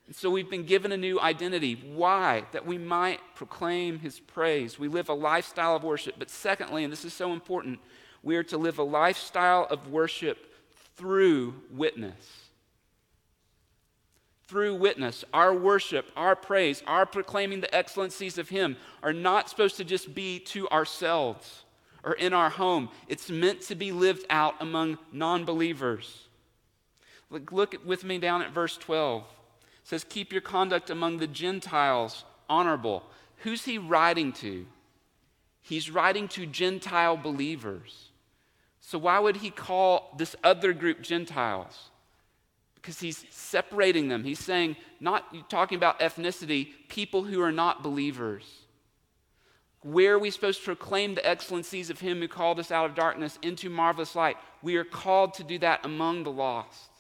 And 0.07 0.15
so 0.15 0.31
we've 0.31 0.49
been 0.49 0.65
given 0.65 0.93
a 0.93 0.97
new 0.97 1.19
identity. 1.19 1.75
Why? 1.75 2.45
That 2.53 2.67
we 2.67 2.79
might 2.79 3.21
proclaim 3.35 3.99
his 3.99 4.21
praise. 4.21 4.79
We 4.79 4.89
live 4.89 5.09
a 5.09 5.15
lifestyle 5.15 5.75
of 5.75 5.83
worship. 5.83 6.15
But 6.19 6.31
secondly, 6.31 6.85
and 6.85 6.93
this 6.93 7.05
is 7.05 7.13
so 7.13 7.33
important, 7.33 7.81
we 8.23 8.37
are 8.37 8.45
to 8.45 8.57
live 8.57 8.79
a 8.79 8.85
lifestyle 8.85 9.67
of 9.71 9.89
worship 9.89 10.39
through 10.97 11.55
witness 11.71 12.42
through 14.53 14.75
witness, 14.75 15.25
our 15.33 15.55
worship, 15.55 16.13
our 16.15 16.37
praise, 16.37 16.83
our 16.87 17.07
proclaiming 17.07 17.63
the 17.63 17.75
excellencies 17.75 18.37
of 18.37 18.51
Him 18.51 18.77
are 19.03 19.15
not 19.15 19.49
supposed 19.49 19.79
to 19.79 19.85
just 19.85 20.15
be 20.15 20.39
to 20.41 20.69
ourselves 20.69 21.63
or 22.05 22.13
in 22.13 22.35
our 22.35 22.51
home. 22.51 22.91
It's 23.09 23.31
meant 23.31 23.63
to 23.63 23.75
be 23.75 23.93
lived 23.93 24.27
out 24.29 24.57
among 24.61 24.99
non 25.11 25.47
believers. 25.47 26.29
Look, 27.31 27.51
look 27.51 27.77
with 27.83 28.05
me 28.05 28.19
down 28.19 28.43
at 28.43 28.53
verse 28.53 28.77
12. 28.77 29.23
It 29.23 29.27
says, 29.85 30.05
Keep 30.05 30.33
your 30.33 30.43
conduct 30.43 30.91
among 30.91 31.17
the 31.17 31.27
Gentiles 31.27 32.27
honorable. 32.47 33.05
Who's 33.39 33.65
he 33.65 33.79
writing 33.79 34.33
to? 34.35 34.67
He's 35.63 35.91
writing 35.91 36.29
to 36.29 36.45
Gentile 36.45 37.17
believers. 37.17 38.11
So, 38.83 38.99
why 38.99 39.19
would 39.19 39.37
he 39.37 39.49
call 39.49 40.15
this 40.19 40.37
other 40.45 40.75
group 40.75 41.01
Gentiles? 41.01 41.89
Because 42.83 42.99
he's 42.99 43.25
separating 43.31 44.09
them. 44.09 44.25
He's 44.25 44.41
saying, 44.41 44.77
not 44.99 45.49
talking 45.49 45.77
about 45.77 46.01
ethnicity, 46.01 46.71
people 46.89 47.23
who 47.23 47.41
are 47.41 47.53
not 47.53 47.85
believers. 47.85 48.45
Where 49.83 50.15
are 50.15 50.19
we 50.19 50.31
supposed 50.31 50.61
to 50.61 50.65
proclaim 50.65 51.15
the 51.15 51.27
excellencies 51.27 51.91
of 51.91 52.01
him 52.01 52.19
who 52.19 52.29
called 52.29 52.59
us 52.59 52.73
out 52.73 52.87
of 52.87 52.97
darkness 52.97 53.39
into 53.41 53.71
marvelous 53.71 54.17
light? 54.17 54.37
We 54.63 54.77
are 54.77 54.85
called 54.85 55.35
to 55.35 55.45
do 55.45 55.61
that 55.61 55.85
among 55.85 56.25
the 56.25 56.33
lost. 56.33 56.91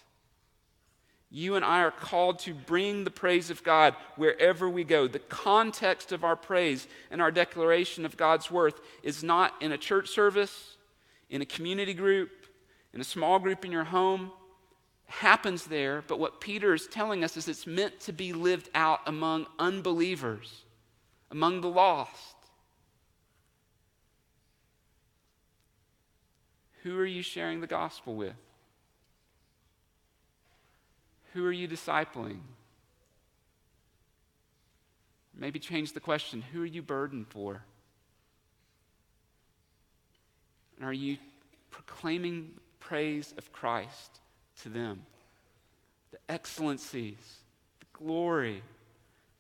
You 1.31 1.57
and 1.57 1.64
I 1.64 1.81
are 1.81 1.90
called 1.90 2.38
to 2.40 2.55
bring 2.55 3.03
the 3.03 3.11
praise 3.11 3.51
of 3.51 3.64
God 3.64 3.97
wherever 4.16 4.68
we 4.68 4.85
go. 4.85 5.09
The 5.09 5.18
context 5.18 6.12
of 6.12 6.23
our 6.23 6.37
praise 6.37 6.87
and 7.11 7.21
our 7.21 7.31
declaration 7.31 8.05
of 8.05 8.16
God's 8.16 8.51
worth 8.51 8.81
is 9.03 9.25
not 9.25 9.55
in 9.61 9.73
a 9.73 9.79
church 9.79 10.11
service, 10.11 10.77
in 11.31 11.42
a 11.42 11.47
community 11.47 11.95
group, 11.95 12.31
in 12.92 13.01
a 13.01 13.05
small 13.05 13.38
group 13.38 13.64
in 13.64 13.73
your 13.73 13.85
home 13.85 14.31
happens 15.12 15.66
there, 15.66 16.03
but 16.09 16.18
what 16.18 16.40
Peter 16.40 16.72
is 16.72 16.87
telling 16.87 17.22
us 17.22 17.37
is 17.37 17.46
it's 17.46 17.66
meant 17.66 18.01
to 18.01 18.12
be 18.12 18.33
lived 18.33 18.70
out 18.75 19.01
among 19.07 19.46
unbelievers, 19.59 20.64
among 21.31 21.61
the 21.61 21.68
lost. 21.68 22.37
Who 26.83 26.98
are 26.98 27.07
you 27.07 27.22
sharing 27.22 27.61
the 27.61 27.66
gospel 27.66 28.14
with? 28.14 28.35
Who 31.35 31.44
are 31.44 31.53
you 31.53 31.68
discipling? 31.68 32.40
Maybe 35.37 35.59
change 35.59 35.92
the 35.92 36.01
question 36.01 36.40
who 36.40 36.62
are 36.62 36.66
you 36.66 36.83
burdened 36.83 37.27
for? 37.29 37.62
And 40.77 40.87
are 40.87 40.92
you 40.92 41.18
proclaiming 41.70 42.53
praise 42.81 43.35
of 43.37 43.53
Christ 43.53 44.20
to 44.62 44.68
them? 44.68 45.03
The 46.11 46.18
excellencies, 46.29 47.38
the 47.81 47.87
glory, 47.92 48.62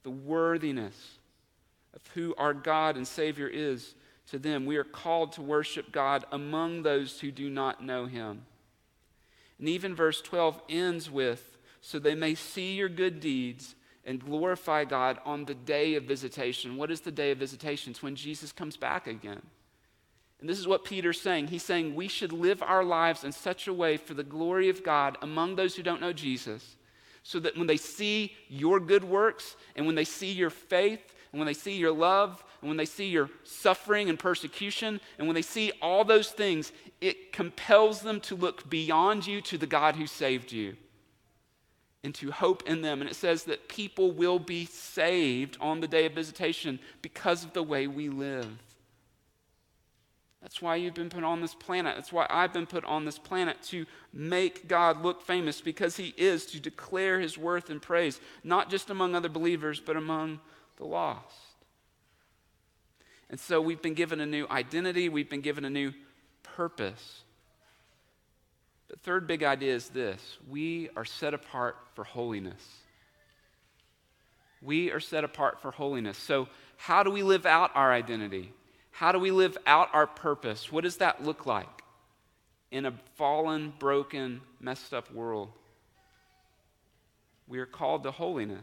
the 0.02 0.10
worthiness 0.10 1.18
of 1.94 2.02
who 2.14 2.34
our 2.36 2.54
God 2.54 2.96
and 2.96 3.06
Savior 3.06 3.48
is 3.48 3.94
to 4.30 4.38
them. 4.38 4.66
We 4.66 4.76
are 4.76 4.84
called 4.84 5.32
to 5.32 5.42
worship 5.42 5.92
God 5.92 6.24
among 6.32 6.82
those 6.82 7.20
who 7.20 7.30
do 7.30 7.50
not 7.50 7.84
know 7.84 8.06
Him. 8.06 8.42
And 9.58 9.68
even 9.68 9.94
verse 9.94 10.20
12 10.20 10.60
ends 10.68 11.10
with, 11.10 11.58
so 11.80 11.98
they 11.98 12.14
may 12.14 12.34
see 12.34 12.74
your 12.74 12.88
good 12.88 13.20
deeds 13.20 13.74
and 14.04 14.24
glorify 14.24 14.84
God 14.84 15.18
on 15.24 15.44
the 15.44 15.54
day 15.54 15.94
of 15.94 16.04
visitation. 16.04 16.76
What 16.76 16.90
is 16.90 17.02
the 17.02 17.12
day 17.12 17.30
of 17.30 17.38
visitation? 17.38 17.90
It's 17.90 18.02
when 18.02 18.16
Jesus 18.16 18.50
comes 18.50 18.76
back 18.76 19.06
again. 19.06 19.42
And 20.42 20.48
this 20.48 20.58
is 20.58 20.66
what 20.66 20.84
Peter's 20.84 21.20
saying. 21.20 21.46
He's 21.46 21.62
saying 21.62 21.94
we 21.94 22.08
should 22.08 22.32
live 22.32 22.64
our 22.64 22.82
lives 22.82 23.22
in 23.22 23.30
such 23.30 23.68
a 23.68 23.72
way 23.72 23.96
for 23.96 24.12
the 24.12 24.24
glory 24.24 24.68
of 24.68 24.82
God 24.82 25.16
among 25.22 25.54
those 25.54 25.76
who 25.76 25.84
don't 25.84 26.00
know 26.00 26.12
Jesus, 26.12 26.74
so 27.22 27.38
that 27.38 27.56
when 27.56 27.68
they 27.68 27.76
see 27.76 28.34
your 28.48 28.80
good 28.80 29.04
works 29.04 29.54
and 29.76 29.86
when 29.86 29.94
they 29.94 30.04
see 30.04 30.32
your 30.32 30.50
faith 30.50 31.14
and 31.30 31.38
when 31.38 31.46
they 31.46 31.54
see 31.54 31.76
your 31.76 31.92
love 31.92 32.42
and 32.60 32.68
when 32.68 32.76
they 32.76 32.84
see 32.84 33.06
your 33.06 33.30
suffering 33.44 34.10
and 34.10 34.18
persecution 34.18 35.00
and 35.16 35.28
when 35.28 35.36
they 35.36 35.42
see 35.42 35.70
all 35.80 36.02
those 36.02 36.30
things, 36.30 36.72
it 37.00 37.32
compels 37.32 38.00
them 38.00 38.18
to 38.22 38.34
look 38.34 38.68
beyond 38.68 39.24
you 39.24 39.40
to 39.42 39.56
the 39.56 39.66
God 39.68 39.94
who 39.94 40.08
saved 40.08 40.50
you 40.50 40.76
and 42.02 42.16
to 42.16 42.32
hope 42.32 42.68
in 42.68 42.82
them. 42.82 43.00
And 43.00 43.08
it 43.08 43.14
says 43.14 43.44
that 43.44 43.68
people 43.68 44.10
will 44.10 44.40
be 44.40 44.64
saved 44.64 45.56
on 45.60 45.78
the 45.78 45.86
day 45.86 46.06
of 46.06 46.14
visitation 46.14 46.80
because 47.00 47.44
of 47.44 47.52
the 47.52 47.62
way 47.62 47.86
we 47.86 48.08
live. 48.08 48.48
That's 50.42 50.60
why 50.60 50.74
you've 50.74 50.94
been 50.94 51.08
put 51.08 51.22
on 51.22 51.40
this 51.40 51.54
planet. 51.54 51.94
That's 51.94 52.12
why 52.12 52.26
I've 52.28 52.52
been 52.52 52.66
put 52.66 52.84
on 52.84 53.04
this 53.04 53.18
planet 53.18 53.62
to 53.68 53.86
make 54.12 54.66
God 54.66 55.00
look 55.00 55.22
famous 55.22 55.60
because 55.60 55.96
He 55.96 56.12
is, 56.16 56.46
to 56.46 56.60
declare 56.60 57.20
His 57.20 57.38
worth 57.38 57.70
and 57.70 57.80
praise, 57.80 58.20
not 58.42 58.68
just 58.68 58.90
among 58.90 59.14
other 59.14 59.28
believers, 59.28 59.80
but 59.80 59.96
among 59.96 60.40
the 60.78 60.84
lost. 60.84 61.36
And 63.30 63.38
so 63.38 63.60
we've 63.60 63.80
been 63.80 63.94
given 63.94 64.20
a 64.20 64.26
new 64.26 64.46
identity, 64.50 65.08
we've 65.08 65.30
been 65.30 65.40
given 65.40 65.64
a 65.64 65.70
new 65.70 65.92
purpose. 66.42 67.22
The 68.88 68.96
third 68.98 69.26
big 69.26 69.42
idea 69.42 69.74
is 69.74 69.88
this 69.88 70.38
we 70.50 70.90
are 70.96 71.04
set 71.04 71.34
apart 71.34 71.76
for 71.94 72.04
holiness. 72.04 72.62
We 74.60 74.90
are 74.90 75.00
set 75.00 75.24
apart 75.24 75.62
for 75.62 75.70
holiness. 75.70 76.18
So, 76.18 76.48
how 76.76 77.02
do 77.02 77.10
we 77.10 77.22
live 77.22 77.46
out 77.46 77.70
our 77.74 77.92
identity? 77.92 78.52
How 78.92 79.10
do 79.10 79.18
we 79.18 79.30
live 79.30 79.58
out 79.66 79.88
our 79.92 80.06
purpose? 80.06 80.70
What 80.70 80.84
does 80.84 80.98
that 80.98 81.24
look 81.24 81.46
like 81.46 81.82
in 82.70 82.86
a 82.86 82.92
fallen, 83.16 83.72
broken, 83.78 84.42
messed 84.60 84.94
up 84.94 85.12
world? 85.12 85.50
We 87.48 87.58
are 87.58 87.66
called 87.66 88.04
to 88.04 88.10
holiness. 88.10 88.62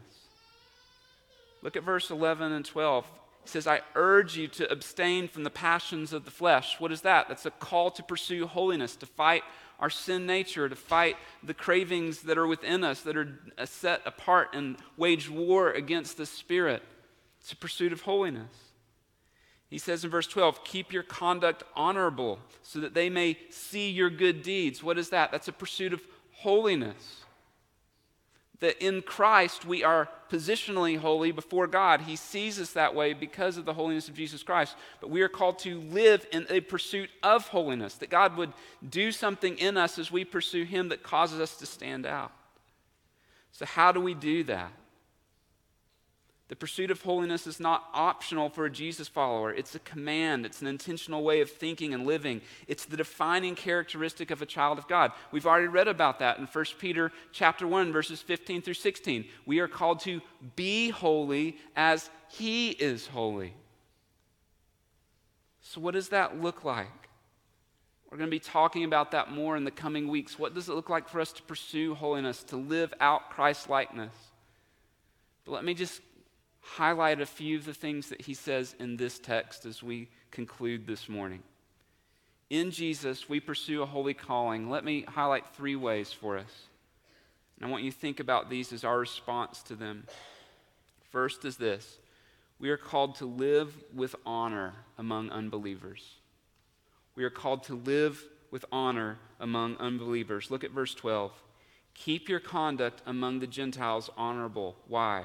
Look 1.62 1.76
at 1.76 1.82
verse 1.82 2.10
11 2.10 2.52
and 2.52 2.64
12. 2.64 3.04
He 3.42 3.48
says, 3.48 3.66
I 3.66 3.80
urge 3.94 4.36
you 4.36 4.48
to 4.48 4.70
abstain 4.70 5.28
from 5.28 5.44
the 5.44 5.50
passions 5.50 6.12
of 6.12 6.24
the 6.24 6.30
flesh. 6.30 6.78
What 6.78 6.92
is 6.92 7.02
that? 7.02 7.28
That's 7.28 7.46
a 7.46 7.50
call 7.50 7.90
to 7.92 8.02
pursue 8.02 8.46
holiness, 8.46 8.96
to 8.96 9.06
fight 9.06 9.42
our 9.78 9.90
sin 9.90 10.26
nature, 10.26 10.68
to 10.68 10.76
fight 10.76 11.16
the 11.42 11.54
cravings 11.54 12.20
that 12.22 12.38
are 12.38 12.46
within 12.46 12.84
us 12.84 13.00
that 13.00 13.16
are 13.16 13.38
uh, 13.58 13.66
set 13.66 14.02
apart 14.04 14.50
and 14.52 14.76
wage 14.96 15.28
war 15.28 15.70
against 15.70 16.16
the 16.16 16.26
Spirit. 16.26 16.82
It's 17.40 17.52
a 17.52 17.56
pursuit 17.56 17.92
of 17.92 18.02
holiness. 18.02 18.69
He 19.70 19.78
says 19.78 20.04
in 20.04 20.10
verse 20.10 20.26
12, 20.26 20.64
keep 20.64 20.92
your 20.92 21.04
conduct 21.04 21.62
honorable 21.76 22.40
so 22.62 22.80
that 22.80 22.92
they 22.92 23.08
may 23.08 23.38
see 23.50 23.88
your 23.88 24.10
good 24.10 24.42
deeds. 24.42 24.82
What 24.82 24.98
is 24.98 25.10
that? 25.10 25.30
That's 25.30 25.46
a 25.46 25.52
pursuit 25.52 25.92
of 25.92 26.02
holiness. 26.32 27.20
That 28.58 28.84
in 28.84 29.00
Christ 29.00 29.64
we 29.64 29.84
are 29.84 30.08
positionally 30.28 30.98
holy 30.98 31.30
before 31.30 31.68
God. 31.68 32.00
He 32.00 32.16
sees 32.16 32.60
us 32.60 32.72
that 32.72 32.96
way 32.96 33.12
because 33.12 33.56
of 33.56 33.64
the 33.64 33.72
holiness 33.72 34.08
of 34.08 34.14
Jesus 34.14 34.42
Christ. 34.42 34.74
But 35.00 35.08
we 35.10 35.22
are 35.22 35.28
called 35.28 35.60
to 35.60 35.80
live 35.80 36.26
in 36.32 36.46
a 36.50 36.60
pursuit 36.60 37.08
of 37.22 37.46
holiness, 37.48 37.94
that 37.94 38.10
God 38.10 38.36
would 38.36 38.52
do 38.86 39.12
something 39.12 39.56
in 39.56 39.76
us 39.76 39.98
as 39.98 40.10
we 40.10 40.24
pursue 40.24 40.64
Him 40.64 40.88
that 40.88 41.04
causes 41.04 41.40
us 41.40 41.56
to 41.56 41.66
stand 41.66 42.06
out. 42.06 42.32
So, 43.52 43.64
how 43.64 43.92
do 43.92 44.00
we 44.00 44.14
do 44.14 44.44
that? 44.44 44.72
The 46.50 46.56
pursuit 46.56 46.90
of 46.90 47.00
holiness 47.00 47.46
is 47.46 47.60
not 47.60 47.88
optional 47.94 48.48
for 48.48 48.64
a 48.64 48.70
Jesus 48.70 49.06
follower. 49.06 49.54
It's 49.54 49.76
a 49.76 49.78
command. 49.78 50.44
It's 50.44 50.60
an 50.60 50.66
intentional 50.66 51.22
way 51.22 51.42
of 51.42 51.48
thinking 51.48 51.94
and 51.94 52.04
living. 52.04 52.40
It's 52.66 52.86
the 52.86 52.96
defining 52.96 53.54
characteristic 53.54 54.32
of 54.32 54.42
a 54.42 54.46
child 54.46 54.76
of 54.76 54.88
God. 54.88 55.12
We've 55.30 55.46
already 55.46 55.68
read 55.68 55.86
about 55.86 56.18
that 56.18 56.38
in 56.38 56.46
1 56.46 56.64
Peter 56.80 57.12
chapter 57.30 57.68
1 57.68 57.92
verses 57.92 58.20
15 58.20 58.62
through 58.62 58.74
16. 58.74 59.26
We 59.46 59.60
are 59.60 59.68
called 59.68 60.00
to 60.00 60.20
be 60.56 60.88
holy 60.88 61.56
as 61.76 62.10
he 62.28 62.70
is 62.70 63.06
holy. 63.06 63.54
So 65.62 65.80
what 65.80 65.94
does 65.94 66.08
that 66.08 66.42
look 66.42 66.64
like? 66.64 66.88
We're 68.10 68.18
going 68.18 68.28
to 68.28 68.36
be 68.36 68.40
talking 68.40 68.82
about 68.82 69.12
that 69.12 69.30
more 69.30 69.56
in 69.56 69.62
the 69.62 69.70
coming 69.70 70.08
weeks. 70.08 70.36
What 70.36 70.54
does 70.54 70.68
it 70.68 70.74
look 70.74 70.90
like 70.90 71.08
for 71.08 71.20
us 71.20 71.30
to 71.34 71.42
pursue 71.44 71.94
holiness, 71.94 72.42
to 72.44 72.56
live 72.56 72.92
out 72.98 73.30
Christ 73.30 73.70
likeness? 73.70 74.12
But 75.44 75.52
let 75.52 75.64
me 75.64 75.74
just 75.74 76.00
highlight 76.76 77.20
a 77.20 77.26
few 77.26 77.58
of 77.58 77.64
the 77.64 77.74
things 77.74 78.08
that 78.10 78.22
he 78.22 78.34
says 78.34 78.76
in 78.78 78.96
this 78.96 79.18
text 79.18 79.66
as 79.66 79.82
we 79.82 80.08
conclude 80.30 80.86
this 80.86 81.08
morning. 81.08 81.42
In 82.48 82.70
Jesus, 82.70 83.28
we 83.28 83.40
pursue 83.40 83.82
a 83.82 83.86
holy 83.86 84.14
calling. 84.14 84.70
Let 84.70 84.84
me 84.84 85.04
highlight 85.08 85.48
three 85.56 85.74
ways 85.74 86.12
for 86.12 86.38
us. 86.38 86.68
And 87.56 87.66
I 87.66 87.70
want 87.70 87.82
you 87.82 87.90
to 87.90 87.96
think 87.96 88.20
about 88.20 88.50
these 88.50 88.72
as 88.72 88.84
our 88.84 88.98
response 88.98 89.62
to 89.64 89.74
them. 89.74 90.04
First 91.10 91.44
is 91.44 91.56
this 91.56 91.98
we 92.60 92.70
are 92.70 92.76
called 92.76 93.16
to 93.16 93.26
live 93.26 93.74
with 93.92 94.14
honor 94.24 94.74
among 94.96 95.30
unbelievers. 95.30 96.18
We 97.16 97.24
are 97.24 97.30
called 97.30 97.64
to 97.64 97.74
live 97.74 98.24
with 98.52 98.64
honor 98.70 99.18
among 99.40 99.76
unbelievers. 99.78 100.50
Look 100.50 100.62
at 100.62 100.70
verse 100.70 100.94
12. 100.94 101.32
Keep 101.94 102.28
your 102.28 102.40
conduct 102.40 103.02
among 103.06 103.40
the 103.40 103.46
Gentiles 103.46 104.08
honorable. 104.16 104.76
Why? 104.86 105.24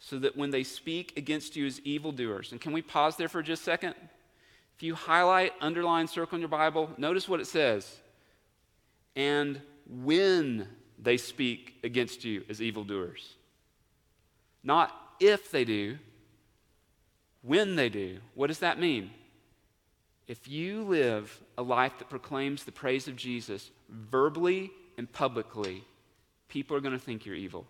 So 0.00 0.18
that 0.18 0.36
when 0.36 0.50
they 0.50 0.64
speak 0.64 1.12
against 1.16 1.54
you 1.54 1.66
as 1.66 1.78
evildoers, 1.80 2.52
and 2.52 2.60
can 2.60 2.72
we 2.72 2.82
pause 2.82 3.16
there 3.16 3.28
for 3.28 3.42
just 3.42 3.62
a 3.62 3.64
second? 3.64 3.94
If 4.76 4.82
you 4.82 4.94
highlight, 4.94 5.52
underline, 5.60 6.08
circle 6.08 6.36
in 6.36 6.40
your 6.40 6.48
Bible, 6.48 6.90
notice 6.96 7.28
what 7.28 7.40
it 7.40 7.46
says. 7.46 7.98
And 9.14 9.60
when 9.86 10.66
they 10.98 11.16
speak 11.16 11.76
against 11.84 12.24
you 12.24 12.44
as 12.48 12.60
evildoers. 12.60 13.34
Not 14.62 14.94
if 15.20 15.50
they 15.50 15.64
do, 15.64 15.98
when 17.42 17.76
they 17.76 17.88
do. 17.88 18.18
What 18.34 18.48
does 18.48 18.58
that 18.58 18.78
mean? 18.78 19.10
If 20.26 20.46
you 20.48 20.82
live 20.82 21.40
a 21.58 21.62
life 21.62 21.98
that 21.98 22.10
proclaims 22.10 22.64
the 22.64 22.72
praise 22.72 23.08
of 23.08 23.16
Jesus 23.16 23.70
verbally 23.88 24.70
and 24.96 25.10
publicly, 25.10 25.84
people 26.48 26.76
are 26.76 26.80
going 26.80 26.92
to 26.92 27.04
think 27.04 27.26
you're 27.26 27.34
evil. 27.34 27.66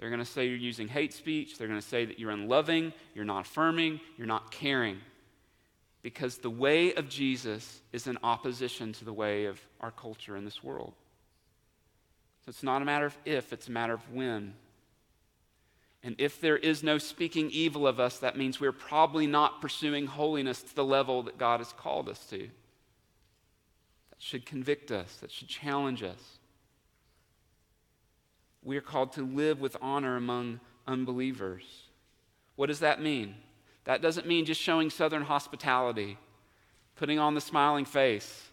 They're 0.00 0.08
going 0.08 0.20
to 0.20 0.24
say 0.24 0.46
you're 0.46 0.56
using 0.56 0.88
hate 0.88 1.12
speech. 1.12 1.58
They're 1.58 1.68
going 1.68 1.78
to 1.78 1.86
say 1.86 2.06
that 2.06 2.18
you're 2.18 2.30
unloving, 2.30 2.94
you're 3.14 3.26
not 3.26 3.44
affirming, 3.44 4.00
you're 4.16 4.26
not 4.26 4.50
caring. 4.50 4.98
Because 6.00 6.38
the 6.38 6.48
way 6.48 6.94
of 6.94 7.10
Jesus 7.10 7.82
is 7.92 8.06
in 8.06 8.16
opposition 8.22 8.94
to 8.94 9.04
the 9.04 9.12
way 9.12 9.44
of 9.44 9.60
our 9.78 9.90
culture 9.90 10.38
in 10.38 10.46
this 10.46 10.64
world. 10.64 10.94
So 12.44 12.48
it's 12.48 12.62
not 12.62 12.80
a 12.80 12.86
matter 12.86 13.04
of 13.04 13.18
if, 13.26 13.52
it's 13.52 13.68
a 13.68 13.72
matter 13.72 13.92
of 13.92 14.10
when. 14.10 14.54
And 16.02 16.14
if 16.16 16.40
there 16.40 16.56
is 16.56 16.82
no 16.82 16.96
speaking 16.96 17.50
evil 17.50 17.86
of 17.86 18.00
us, 18.00 18.20
that 18.20 18.38
means 18.38 18.58
we're 18.58 18.72
probably 18.72 19.26
not 19.26 19.60
pursuing 19.60 20.06
holiness 20.06 20.62
to 20.62 20.74
the 20.74 20.84
level 20.84 21.24
that 21.24 21.36
God 21.36 21.60
has 21.60 21.74
called 21.74 22.08
us 22.08 22.24
to. 22.30 22.38
That 22.38 24.16
should 24.16 24.46
convict 24.46 24.90
us, 24.90 25.16
that 25.16 25.30
should 25.30 25.48
challenge 25.48 26.02
us. 26.02 26.38
We 28.62 28.76
are 28.76 28.82
called 28.82 29.12
to 29.12 29.22
live 29.22 29.60
with 29.60 29.76
honor 29.80 30.16
among 30.16 30.60
unbelievers. 30.86 31.64
What 32.56 32.66
does 32.66 32.80
that 32.80 33.00
mean? 33.00 33.36
That 33.84 34.02
doesn't 34.02 34.26
mean 34.26 34.44
just 34.44 34.60
showing 34.60 34.90
Southern 34.90 35.22
hospitality, 35.22 36.18
putting 36.96 37.18
on 37.18 37.34
the 37.34 37.40
smiling 37.40 37.84
face. 37.84 38.50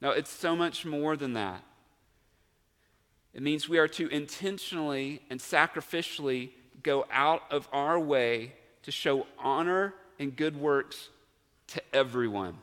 No, 0.00 0.10
it's 0.10 0.30
so 0.30 0.56
much 0.56 0.84
more 0.84 1.16
than 1.16 1.34
that. 1.34 1.62
It 3.32 3.42
means 3.42 3.68
we 3.68 3.78
are 3.78 3.88
to 3.88 4.08
intentionally 4.08 5.22
and 5.30 5.40
sacrificially 5.40 6.50
go 6.82 7.06
out 7.10 7.42
of 7.50 7.68
our 7.72 7.98
way 7.98 8.52
to 8.82 8.90
show 8.90 9.26
honor 9.38 9.94
and 10.18 10.36
good 10.36 10.56
works 10.56 11.08
to 11.68 11.82
everyone. 11.92 12.56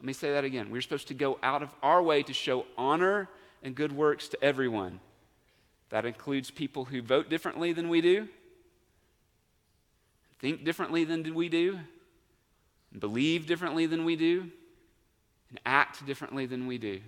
Let 0.00 0.06
me 0.06 0.12
say 0.12 0.32
that 0.32 0.44
again. 0.44 0.70
We're 0.70 0.82
supposed 0.82 1.08
to 1.08 1.14
go 1.14 1.38
out 1.42 1.62
of 1.62 1.70
our 1.82 2.02
way 2.02 2.22
to 2.22 2.32
show 2.32 2.66
honor 2.76 3.28
and 3.62 3.74
good 3.74 3.92
works 3.92 4.28
to 4.28 4.42
everyone. 4.42 5.00
That 5.90 6.04
includes 6.04 6.50
people 6.50 6.84
who 6.84 7.00
vote 7.02 7.30
differently 7.30 7.72
than 7.72 7.88
we 7.88 8.00
do, 8.00 8.28
think 10.38 10.64
differently 10.64 11.04
than 11.04 11.34
we 11.34 11.48
do, 11.48 11.78
believe 12.98 13.46
differently 13.46 13.86
than 13.86 14.04
we 14.04 14.16
do, 14.16 14.50
and 15.50 15.60
act 15.64 16.04
differently 16.06 16.46
than 16.46 16.66
we 16.66 16.78
do. 16.78 17.00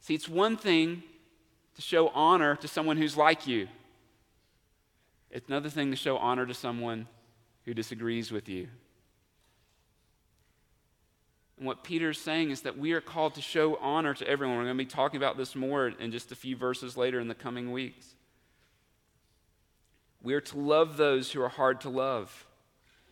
See, 0.00 0.14
it's 0.14 0.28
one 0.28 0.56
thing 0.56 1.02
to 1.76 1.82
show 1.82 2.08
honor 2.08 2.56
to 2.56 2.68
someone 2.68 2.96
who's 2.96 3.16
like 3.16 3.46
you, 3.46 3.68
it's 5.30 5.48
another 5.48 5.68
thing 5.68 5.90
to 5.90 5.96
show 5.96 6.16
honor 6.16 6.46
to 6.46 6.54
someone 6.54 7.06
who 7.64 7.74
disagrees 7.74 8.32
with 8.32 8.48
you. 8.48 8.68
And 11.58 11.66
what 11.66 11.82
Peter's 11.82 12.20
saying 12.20 12.50
is 12.50 12.62
that 12.62 12.78
we 12.78 12.92
are 12.92 13.00
called 13.00 13.34
to 13.34 13.42
show 13.42 13.76
honor 13.76 14.14
to 14.14 14.28
everyone. 14.28 14.56
We're 14.56 14.64
going 14.64 14.78
to 14.78 14.84
be 14.84 14.90
talking 14.90 15.16
about 15.16 15.36
this 15.36 15.56
more 15.56 15.88
in 15.88 16.12
just 16.12 16.30
a 16.30 16.36
few 16.36 16.56
verses 16.56 16.96
later 16.96 17.18
in 17.18 17.28
the 17.28 17.34
coming 17.34 17.72
weeks. 17.72 18.14
We 20.22 20.34
are 20.34 20.40
to 20.40 20.58
love 20.58 20.96
those 20.96 21.32
who 21.32 21.42
are 21.42 21.48
hard 21.48 21.80
to 21.82 21.88
love, 21.88 22.46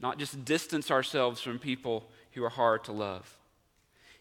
not 0.00 0.18
just 0.18 0.44
distance 0.44 0.90
ourselves 0.90 1.40
from 1.40 1.58
people 1.58 2.08
who 2.32 2.44
are 2.44 2.50
hard 2.50 2.84
to 2.84 2.92
love. 2.92 3.36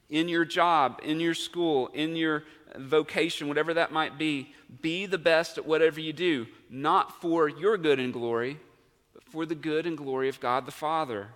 In 0.09 0.29
your 0.29 0.45
job, 0.45 1.01
in 1.03 1.19
your 1.19 1.33
school, 1.33 1.89
in 1.93 2.15
your 2.15 2.43
vocation, 2.77 3.47
whatever 3.47 3.73
that 3.75 3.91
might 3.91 4.17
be, 4.17 4.53
be 4.81 5.05
the 5.05 5.17
best 5.17 5.57
at 5.57 5.65
whatever 5.65 5.99
you 5.99 6.13
do, 6.13 6.47
not 6.69 7.21
for 7.21 7.47
your 7.47 7.77
good 7.77 7.99
and 7.99 8.13
glory, 8.13 8.59
but 9.13 9.23
for 9.23 9.45
the 9.45 9.55
good 9.55 9.85
and 9.85 9.97
glory 9.97 10.29
of 10.29 10.39
God 10.39 10.65
the 10.65 10.71
Father. 10.71 11.29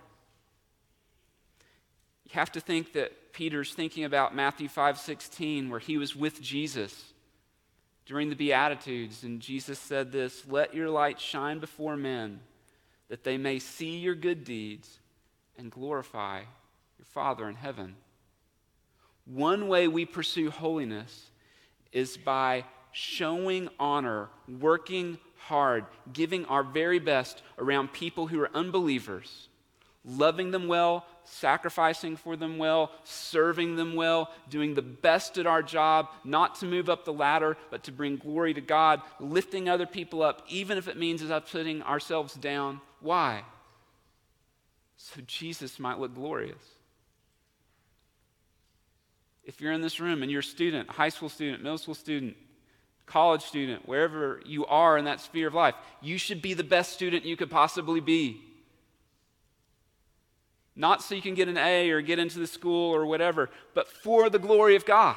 You 2.30 2.38
have 2.38 2.52
to 2.52 2.60
think 2.60 2.92
that 2.92 3.32
Peter's 3.32 3.74
thinking 3.74 4.04
about 4.04 4.36
Matthew 4.36 4.68
5:16 4.68 5.68
where 5.68 5.80
he 5.80 5.98
was 5.98 6.14
with 6.14 6.40
Jesus 6.40 7.12
during 8.06 8.28
the 8.28 8.36
beatitudes 8.36 9.24
and 9.24 9.40
Jesus 9.40 9.80
said 9.80 10.12
this, 10.12 10.46
"Let 10.46 10.72
your 10.72 10.90
light 10.90 11.20
shine 11.20 11.58
before 11.58 11.96
men 11.96 12.40
that 13.08 13.24
they 13.24 13.36
may 13.36 13.58
see 13.58 13.98
your 13.98 14.14
good 14.14 14.44
deeds 14.44 15.00
and 15.58 15.72
glorify 15.72 16.44
your 16.98 17.04
Father 17.06 17.48
in 17.48 17.56
heaven." 17.56 17.96
One 19.24 19.66
way 19.66 19.88
we 19.88 20.06
pursue 20.06 20.50
holiness 20.50 21.32
is 21.90 22.16
by 22.16 22.64
showing 22.92 23.68
honor, 23.80 24.30
working 24.46 25.18
hard, 25.36 25.84
giving 26.12 26.44
our 26.46 26.62
very 26.62 27.00
best 27.00 27.42
around 27.58 27.92
people 27.92 28.28
who 28.28 28.40
are 28.40 28.54
unbelievers 28.54 29.48
loving 30.04 30.50
them 30.50 30.66
well, 30.66 31.06
sacrificing 31.30 32.16
for 32.16 32.36
them 32.36 32.58
well, 32.58 32.90
serving 33.04 33.76
them 33.76 33.94
well, 33.94 34.30
doing 34.48 34.74
the 34.74 34.82
best 34.82 35.38
at 35.38 35.46
our 35.46 35.62
job, 35.62 36.08
not 36.24 36.56
to 36.56 36.66
move 36.66 36.90
up 36.90 37.04
the 37.04 37.12
ladder, 37.12 37.56
but 37.70 37.84
to 37.84 37.92
bring 37.92 38.16
glory 38.16 38.52
to 38.54 38.60
God, 38.60 39.00
lifting 39.20 39.68
other 39.68 39.86
people 39.86 40.22
up, 40.22 40.42
even 40.48 40.76
if 40.76 40.88
it 40.88 40.96
means 40.96 41.22
us 41.22 41.50
putting 41.50 41.82
ourselves 41.82 42.34
down. 42.34 42.80
Why? 43.00 43.42
So 44.96 45.20
Jesus 45.26 45.78
might 45.78 45.98
look 45.98 46.14
glorious. 46.14 46.62
If 49.44 49.60
you're 49.60 49.72
in 49.72 49.80
this 49.80 50.00
room 50.00 50.22
and 50.22 50.30
you're 50.30 50.40
a 50.40 50.44
student, 50.44 50.90
high 50.90 51.08
school 51.08 51.28
student, 51.28 51.62
middle 51.62 51.78
school 51.78 51.94
student, 51.94 52.36
college 53.06 53.42
student, 53.42 53.88
wherever 53.88 54.40
you 54.44 54.66
are 54.66 54.98
in 54.98 55.06
that 55.06 55.20
sphere 55.20 55.48
of 55.48 55.54
life, 55.54 55.74
you 56.00 56.18
should 56.18 56.42
be 56.42 56.54
the 56.54 56.64
best 56.64 56.92
student 56.92 57.24
you 57.24 57.36
could 57.36 57.50
possibly 57.50 58.00
be. 58.00 58.49
Not 60.80 61.02
so 61.02 61.14
you 61.14 61.20
can 61.20 61.34
get 61.34 61.46
an 61.46 61.58
A 61.58 61.90
or 61.90 62.00
get 62.00 62.18
into 62.18 62.38
the 62.38 62.46
school 62.46 62.94
or 62.94 63.04
whatever, 63.04 63.50
but 63.74 63.86
for 63.86 64.30
the 64.30 64.38
glory 64.38 64.76
of 64.76 64.86
God. 64.86 65.14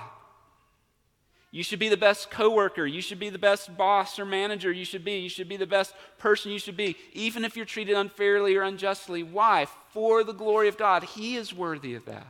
You 1.52 1.64
should 1.64 1.80
be 1.80 1.88
the 1.88 1.96
best 1.96 2.30
coworker. 2.30 2.86
You 2.86 3.00
should 3.00 3.18
be 3.18 3.30
the 3.30 3.40
best 3.40 3.78
boss 3.78 4.20
or 4.20 4.26
manager 4.26 4.74
you 4.74 4.84
should 4.84 5.06
be. 5.06 5.20
You 5.20 5.30
should 5.30 5.48
be 5.48 5.56
the 5.56 5.66
best 5.66 5.94
person 6.18 6.52
you 6.52 6.60
should 6.60 6.76
be, 6.76 6.98
even 7.14 7.46
if 7.46 7.56
you're 7.56 7.66
treated 7.66 7.96
unfairly 7.96 8.58
or 8.58 8.64
unjustly. 8.64 9.24
Why? 9.24 9.68
For 9.92 10.26
the 10.26 10.34
glory 10.34 10.68
of 10.68 10.78
God. 10.78 11.06
He 11.06 11.38
is 11.38 11.54
worthy 11.54 11.96
of 11.96 12.04
that. 12.08 12.28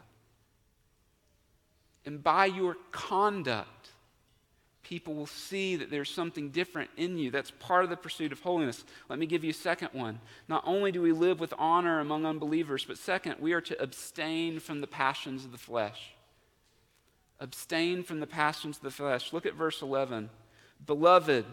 And 2.05 2.23
by 2.23 2.45
your 2.45 2.77
conduct, 2.91 3.67
people 4.83 5.13
will 5.13 5.25
see 5.25 5.75
that 5.77 5.89
there's 5.89 6.09
something 6.09 6.49
different 6.49 6.89
in 6.97 7.17
you. 7.17 7.31
That's 7.31 7.51
part 7.51 7.83
of 7.83 7.89
the 7.89 7.97
pursuit 7.97 8.31
of 8.31 8.41
holiness. 8.41 8.83
Let 9.09 9.17
me 9.17 9.25
give 9.25 9.43
you 9.43 9.51
a 9.51 9.53
second 9.53 9.89
one. 9.93 10.19
Not 10.47 10.63
only 10.65 10.91
do 10.91 11.01
we 11.01 11.11
live 11.11 11.39
with 11.39 11.53
honor 11.57 11.99
among 11.99 12.25
unbelievers, 12.25 12.85
but 12.85 12.97
second, 12.97 13.35
we 13.39 13.53
are 13.53 13.61
to 13.61 13.81
abstain 13.81 14.59
from 14.59 14.81
the 14.81 14.87
passions 14.87 15.45
of 15.45 15.51
the 15.51 15.57
flesh. 15.57 16.13
Abstain 17.39 18.03
from 18.03 18.19
the 18.19 18.27
passions 18.27 18.77
of 18.77 18.83
the 18.83 18.91
flesh. 18.91 19.33
Look 19.33 19.45
at 19.45 19.55
verse 19.55 19.81
11. 19.81 20.29
Beloved, 20.85 21.45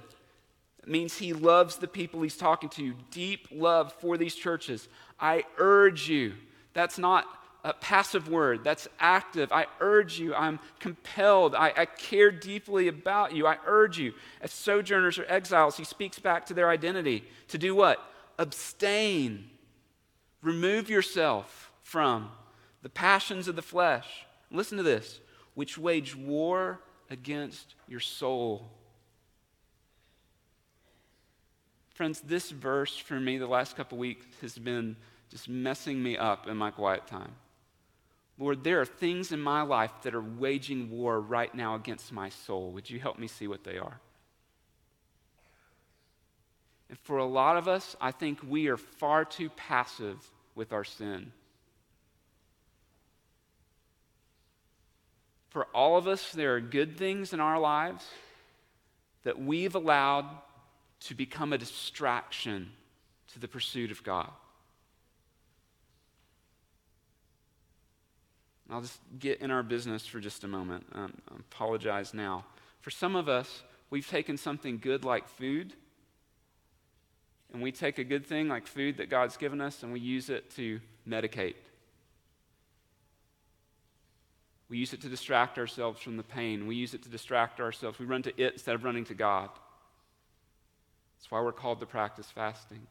means 0.87 1.19
he 1.19 1.33
loves 1.33 1.77
the 1.77 1.89
people 1.89 2.23
he's 2.23 2.37
talking 2.37 2.69
to. 2.71 2.95
Deep 3.11 3.49
love 3.53 3.93
for 3.95 4.17
these 4.17 4.35
churches. 4.35 4.89
I 5.19 5.45
urge 5.59 6.09
you. 6.09 6.35
That's 6.73 6.99
not 6.99 7.27
a 7.65 7.73
passive 7.75 8.29
word, 8.29 8.65
that's 8.65 8.89
active. 8.99 9.53
I 9.53 9.67
urge 9.81 10.19
you, 10.19 10.35
I'm 10.35 10.59
compelled, 10.79 11.55
I, 11.55 11.73
I, 11.77 11.85
care 11.85 12.31
deeply 12.31 12.89
about 12.89 13.35
you. 13.35 13.47
I 13.47 13.59
urge 13.67 13.99
you, 13.99 14.15
as 14.41 14.53
sojourners 14.53 15.19
or 15.19 15.27
exiles, 15.29 15.77
he 15.77 15.85
speaks 15.85 16.19
back 16.19 16.47
to 16.47 16.55
their 16.55 16.71
identity 16.71 17.25
to 17.49 17.59
do 17.59 17.75
what? 17.75 18.03
Abstain. 18.39 19.51
Remove 20.43 20.89
yourself 20.89 21.71
from 21.83 22.31
the 22.83 22.89
passions 22.89 23.47
of 23.47 23.57
the 23.57 23.63
flesh. 23.63 24.25
Listen 24.51 24.79
to 24.79 24.83
this, 24.83 25.21
which 25.55 25.77
wage 25.77 26.17
war 26.17 26.81
against 27.11 27.75
your 27.89 28.01
soul. 28.01 28.71
Friends, 31.95 32.23
this 32.23 32.51
verse 32.51 32.97
for 32.97 33.21
me 33.21 33.37
the 33.37 33.47
last 33.47 33.77
couple 33.77 33.99
weeks 33.99 34.25
has 34.41 34.57
been 34.57 34.97
just 35.31 35.49
messing 35.49 36.03
me 36.03 36.17
up 36.17 36.49
in 36.49 36.57
my 36.57 36.71
quiet 36.71 37.07
time. 37.07 37.33
Lord, 38.41 38.65
there 38.65 38.81
are 38.81 38.87
things 38.87 39.33
in 39.33 39.41
my 39.41 39.61
life 39.61 39.93
that 40.03 40.15
are 40.15 40.23
waging 40.23 40.91
war 40.91 41.21
right 41.21 41.55
now 41.55 41.75
against 41.75 42.11
my 42.11 42.31
soul. 42.31 42.71
Would 42.73 42.89
you 42.89 42.99
help 42.99 43.19
me 43.19 43.27
see 43.27 43.47
what 43.47 43.65
they 43.65 43.77
are? 43.77 44.01
And 46.89 46.99
for 47.01 47.19
a 47.19 47.27
lot 47.27 47.59
of 47.59 47.69
us, 47.69 47.95
I 48.01 48.13
think 48.13 48.41
we 48.49 48.69
are 48.69 48.79
far 48.79 49.27
too 49.27 49.51
passive 49.51 50.17
with 50.55 50.73
our 50.73 50.85
sin. 50.85 51.33
For 55.51 55.67
all 55.75 55.99
of 55.99 56.09
us, 56.09 56.33
there 56.33 56.55
are 56.55 56.61
good 56.61 56.97
things 56.97 57.35
in 57.35 57.41
our 57.41 57.61
lives 57.61 58.07
that 59.23 59.39
we've 59.39 59.75
allowed 59.75 60.25
to 61.01 61.15
become 61.15 61.53
a 61.53 61.59
distraction 61.59 62.73
to 63.35 63.39
the 63.39 63.49
pursuit 63.49 63.91
of 63.91 64.03
God. 64.03 64.31
I'll 68.71 68.81
just 68.81 69.01
get 69.19 69.41
in 69.41 69.51
our 69.51 69.63
business 69.63 70.07
for 70.07 70.21
just 70.21 70.45
a 70.45 70.49
moment. 70.49 70.87
Um, 70.93 71.13
I 71.31 71.37
apologize 71.39 72.15
now. 72.15 72.45
For 72.81 72.91
some 72.91 73.17
of 73.17 73.29
us, 73.29 73.63
we've 73.91 74.09
taken 74.09 74.37
something 74.37 74.79
good 74.79 75.05
like 75.05 75.29
food, 75.29 75.75
and 77.53 77.63
we 77.63 77.73
take 77.73 77.99
a 77.99 78.05
good 78.05 78.25
thing 78.25 78.49
like 78.49 78.67
food 78.67 78.99
that 78.99 79.11
God's 79.11 79.37
given 79.37 79.61
us, 79.61 79.83
and 79.83 79.93
we 79.93 79.99
use 79.99 80.31
it 80.31 80.51
to 80.57 80.81
medicate. 81.09 81.57
We 84.69 84.79
use 84.79 84.93
it 84.93 85.01
to 85.01 85.09
distract 85.09 85.59
ourselves 85.59 86.01
from 86.01 86.17
the 86.17 86.23
pain. 86.23 86.69
We 86.69 86.77
use 86.77 86.95
it 86.95 87.03
to 87.03 87.09
distract 87.09 87.61
ourselves. 87.61 87.99
We 87.99 88.07
run 88.07 88.23
to 88.23 88.41
it 88.41 88.53
instead 88.53 88.77
of 88.77 88.85
running 88.85 89.05
to 89.07 89.15
God. 89.15 89.51
That's 91.19 91.29
why 91.29 91.41
we're 91.41 91.51
called 91.51 91.81
to 91.81 91.87
practice 91.87 92.31
fasting. 92.31 92.87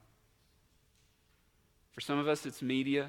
For 1.94 2.02
some 2.02 2.20
of 2.20 2.28
us, 2.28 2.46
it's 2.46 2.62
media. 2.62 3.08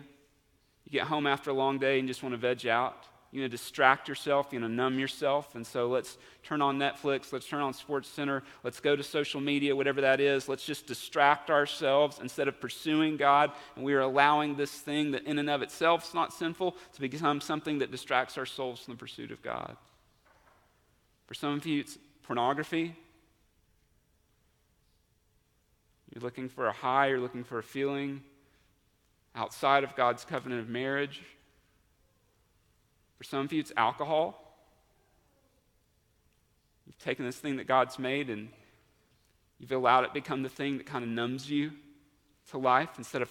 You 0.84 0.92
get 0.92 1.06
home 1.06 1.26
after 1.26 1.50
a 1.50 1.54
long 1.54 1.78
day 1.78 1.98
and 1.98 2.08
just 2.08 2.22
want 2.22 2.32
to 2.32 2.38
veg 2.38 2.66
out. 2.66 3.06
You 3.32 3.42
want 3.42 3.52
to 3.52 3.56
distract 3.56 4.08
yourself, 4.08 4.48
you 4.50 4.60
want 4.60 4.72
to 4.72 4.74
numb 4.74 4.98
yourself. 4.98 5.54
And 5.54 5.64
so 5.64 5.88
let's 5.88 6.18
turn 6.42 6.60
on 6.60 6.78
Netflix, 6.80 7.32
let's 7.32 7.46
turn 7.46 7.60
on 7.60 7.72
Sports 7.72 8.08
Center, 8.08 8.42
let's 8.64 8.80
go 8.80 8.96
to 8.96 9.04
social 9.04 9.40
media, 9.40 9.76
whatever 9.76 10.00
that 10.00 10.20
is. 10.20 10.48
Let's 10.48 10.66
just 10.66 10.88
distract 10.88 11.48
ourselves 11.48 12.18
instead 12.20 12.48
of 12.48 12.60
pursuing 12.60 13.16
God. 13.16 13.52
And 13.76 13.84
we 13.84 13.94
are 13.94 14.00
allowing 14.00 14.56
this 14.56 14.72
thing 14.72 15.12
that 15.12 15.26
in 15.26 15.38
and 15.38 15.48
of 15.48 15.62
itself 15.62 16.08
is 16.08 16.14
not 16.14 16.32
sinful 16.32 16.76
to 16.94 17.00
become 17.00 17.40
something 17.40 17.78
that 17.78 17.92
distracts 17.92 18.36
our 18.36 18.46
souls 18.46 18.80
from 18.80 18.94
the 18.94 18.98
pursuit 18.98 19.30
of 19.30 19.42
God. 19.42 19.76
For 21.28 21.34
some 21.34 21.54
of 21.54 21.64
you, 21.64 21.80
it's 21.80 21.98
pornography. 22.24 22.96
You're 26.12 26.22
looking 26.22 26.48
for 26.48 26.66
a 26.66 26.72
high, 26.72 27.08
you're 27.08 27.20
looking 27.20 27.44
for 27.44 27.60
a 27.60 27.62
feeling 27.62 28.22
outside 29.34 29.84
of 29.84 29.94
God's 29.96 30.24
covenant 30.24 30.60
of 30.60 30.68
marriage. 30.68 31.22
For 33.18 33.24
some 33.24 33.40
of 33.40 33.52
you, 33.52 33.60
it's 33.60 33.72
alcohol. 33.76 34.36
You've 36.86 36.98
taken 36.98 37.24
this 37.24 37.38
thing 37.38 37.56
that 37.56 37.66
God's 37.66 37.98
made 37.98 38.30
and 38.30 38.48
you've 39.58 39.72
allowed 39.72 40.04
it 40.04 40.14
become 40.14 40.42
the 40.42 40.48
thing 40.48 40.78
that 40.78 40.86
kind 40.86 41.04
of 41.04 41.10
numbs 41.10 41.48
you 41.48 41.72
to 42.50 42.58
life 42.58 42.90
instead 42.98 43.22
of 43.22 43.30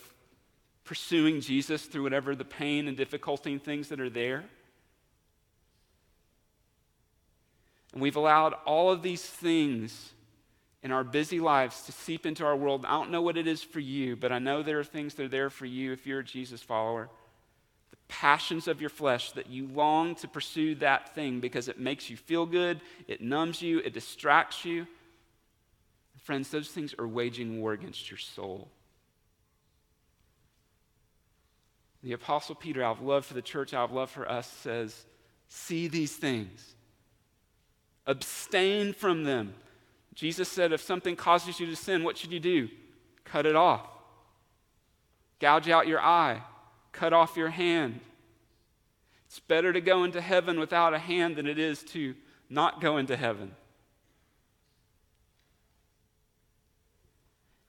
pursuing 0.85 1.41
Jesus 1.41 1.85
through 1.85 2.03
whatever 2.03 2.35
the 2.35 2.45
pain 2.45 2.87
and 2.87 2.95
difficulty 2.95 3.51
and 3.51 3.63
things 3.63 3.89
that 3.89 3.99
are 3.99 4.09
there. 4.09 4.45
And 7.93 8.01
we've 8.01 8.15
allowed 8.15 8.53
all 8.65 8.91
of 8.91 9.01
these 9.01 9.23
things 9.23 10.11
in 10.81 10.91
our 10.91 11.03
busy 11.03 11.39
lives 11.39 11.81
to 11.83 11.91
seep 11.91 12.25
into 12.25 12.45
our 12.45 12.55
world. 12.55 12.85
I 12.85 12.91
don't 12.91 13.11
know 13.11 13.21
what 13.21 13.37
it 13.37 13.47
is 13.47 13.61
for 13.61 13.79
you, 13.79 14.15
but 14.15 14.31
I 14.31 14.39
know 14.39 14.63
there 14.63 14.79
are 14.79 14.83
things 14.83 15.13
that 15.15 15.23
are 15.23 15.29
there 15.29 15.49
for 15.49 15.65
you 15.65 15.91
if 15.91 16.07
you're 16.07 16.19
a 16.19 16.23
Jesus 16.23 16.61
follower. 16.61 17.09
The 17.91 17.97
passions 18.07 18.67
of 18.67 18.79
your 18.79 18.89
flesh 18.89 19.31
that 19.31 19.49
you 19.49 19.67
long 19.67 20.15
to 20.15 20.27
pursue 20.27 20.75
that 20.75 21.13
thing 21.13 21.41
because 21.41 21.67
it 21.67 21.79
makes 21.79 22.09
you 22.09 22.15
feel 22.15 22.45
good, 22.45 22.79
it 23.07 23.21
numbs 23.21 23.61
you, 23.61 23.79
it 23.79 23.93
distracts 23.93 24.63
you. 24.63 24.87
Friends, 26.23 26.49
those 26.49 26.69
things 26.69 26.93
are 26.97 27.07
waging 27.07 27.59
war 27.61 27.73
against 27.73 28.09
your 28.09 28.17
soul. 28.17 28.69
The 32.03 32.13
Apostle 32.13 32.55
Peter, 32.55 32.81
out 32.81 32.97
of 32.97 33.03
love 33.03 33.25
for 33.25 33.33
the 33.33 33.41
church, 33.41 33.73
out 33.73 33.89
of 33.89 33.95
love 33.95 34.09
for 34.09 34.29
us, 34.29 34.47
says, 34.47 35.05
See 35.49 35.87
these 35.87 36.15
things, 36.15 36.75
abstain 38.05 38.93
from 38.93 39.23
them. 39.23 39.53
Jesus 40.19 40.49
said, 40.49 40.73
If 40.73 40.81
something 40.81 41.15
causes 41.15 41.61
you 41.61 41.65
to 41.67 41.77
sin, 41.77 42.03
what 42.03 42.17
should 42.17 42.33
you 42.33 42.41
do? 42.41 42.67
Cut 43.23 43.45
it 43.45 43.55
off. 43.55 43.87
Gouge 45.39 45.69
out 45.69 45.87
your 45.87 46.01
eye, 46.01 46.41
cut 46.91 47.13
off 47.13 47.37
your 47.37 47.47
hand. 47.47 48.01
It's 49.27 49.39
better 49.39 49.71
to 49.71 49.79
go 49.79 50.03
into 50.03 50.19
heaven 50.19 50.59
without 50.59 50.93
a 50.93 50.99
hand 50.99 51.37
than 51.37 51.47
it 51.47 51.57
is 51.57 51.83
to 51.83 52.15
not 52.49 52.81
go 52.81 52.97
into 52.97 53.15
heaven. 53.15 53.55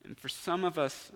And 0.05 0.19
for 0.19 0.29
some 0.29 0.65
of 0.65 0.77
us, 0.77 1.13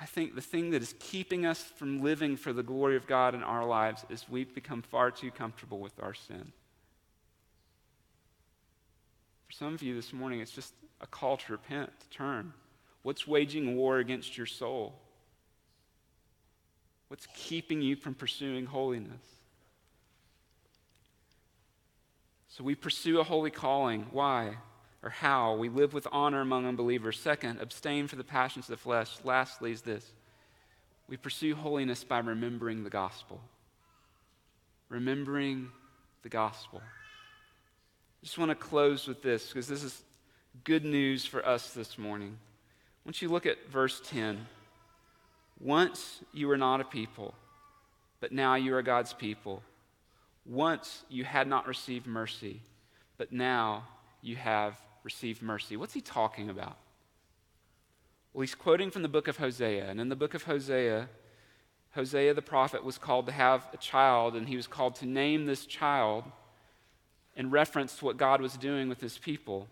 I 0.00 0.06
think 0.06 0.34
the 0.34 0.40
thing 0.40 0.70
that 0.70 0.80
is 0.80 0.94
keeping 0.98 1.44
us 1.44 1.62
from 1.62 2.02
living 2.02 2.38
for 2.38 2.54
the 2.54 2.62
glory 2.62 2.96
of 2.96 3.06
God 3.06 3.34
in 3.34 3.42
our 3.42 3.66
lives 3.66 4.06
is 4.08 4.24
we've 4.26 4.54
become 4.54 4.80
far 4.80 5.10
too 5.10 5.30
comfortable 5.30 5.80
with 5.80 6.02
our 6.02 6.14
sin. 6.14 6.52
For 9.52 9.56
some 9.56 9.74
of 9.74 9.82
you 9.82 9.94
this 9.94 10.14
morning, 10.14 10.40
it's 10.40 10.50
just 10.50 10.72
a 11.02 11.06
call 11.06 11.36
to 11.36 11.52
repent, 11.52 11.90
to 12.00 12.08
turn. 12.08 12.54
What's 13.02 13.26
waging 13.26 13.76
war 13.76 13.98
against 13.98 14.38
your 14.38 14.46
soul? 14.46 14.94
What's 17.08 17.26
keeping 17.34 17.82
you 17.82 17.94
from 17.94 18.14
pursuing 18.14 18.64
holiness? 18.64 19.20
So 22.48 22.64
we 22.64 22.74
pursue 22.74 23.20
a 23.20 23.24
holy 23.24 23.50
calling. 23.50 24.06
Why? 24.10 24.56
or 25.02 25.10
how. 25.10 25.56
We 25.56 25.68
live 25.68 25.92
with 25.92 26.06
honor 26.12 26.40
among 26.40 26.64
unbelievers. 26.64 27.18
Second, 27.18 27.60
abstain 27.60 28.06
from 28.08 28.18
the 28.18 28.24
passions 28.24 28.66
of 28.66 28.78
the 28.78 28.82
flesh. 28.82 29.18
Lastly, 29.22 29.72
is 29.72 29.82
this 29.82 30.12
we 31.08 31.18
pursue 31.18 31.54
holiness 31.54 32.04
by 32.04 32.20
remembering 32.20 32.84
the 32.84 32.90
gospel. 32.90 33.40
Remembering 34.88 35.68
the 36.22 36.30
gospel. 36.30 36.80
Just 38.22 38.38
want 38.38 38.50
to 38.50 38.54
close 38.54 39.08
with 39.08 39.22
this 39.22 39.48
because 39.48 39.66
this 39.66 39.82
is 39.82 40.02
good 40.64 40.84
news 40.84 41.26
for 41.26 41.44
us 41.44 41.74
this 41.74 41.98
morning. 41.98 42.38
Once 43.04 43.20
you 43.20 43.28
look 43.28 43.46
at 43.46 43.68
verse 43.68 44.00
10, 44.04 44.46
once 45.58 46.20
you 46.32 46.46
were 46.46 46.56
not 46.56 46.80
a 46.80 46.84
people, 46.84 47.34
but 48.20 48.30
now 48.30 48.54
you 48.54 48.74
are 48.74 48.82
God's 48.82 49.12
people. 49.12 49.62
Once 50.46 51.02
you 51.08 51.24
had 51.24 51.48
not 51.48 51.66
received 51.66 52.06
mercy, 52.06 52.60
but 53.16 53.32
now 53.32 53.84
you 54.20 54.36
have 54.36 54.80
received 55.02 55.42
mercy. 55.42 55.76
What's 55.76 55.94
he 55.94 56.00
talking 56.00 56.48
about? 56.48 56.76
Well, 58.32 58.42
he's 58.42 58.54
quoting 58.54 58.92
from 58.92 59.02
the 59.02 59.08
book 59.08 59.26
of 59.26 59.36
Hosea. 59.36 59.90
And 59.90 60.00
in 60.00 60.08
the 60.08 60.16
book 60.16 60.34
of 60.34 60.44
Hosea, 60.44 61.08
Hosea 61.94 62.34
the 62.34 62.42
prophet 62.42 62.84
was 62.84 62.98
called 62.98 63.26
to 63.26 63.32
have 63.32 63.68
a 63.72 63.76
child, 63.76 64.36
and 64.36 64.48
he 64.48 64.56
was 64.56 64.68
called 64.68 64.94
to 64.96 65.06
name 65.06 65.46
this 65.46 65.66
child 65.66 66.24
in 67.36 67.50
reference 67.50 67.96
to 67.96 68.04
what 68.04 68.16
God 68.16 68.40
was 68.40 68.56
doing 68.56 68.88
with 68.88 69.00
his 69.00 69.18
people. 69.18 69.68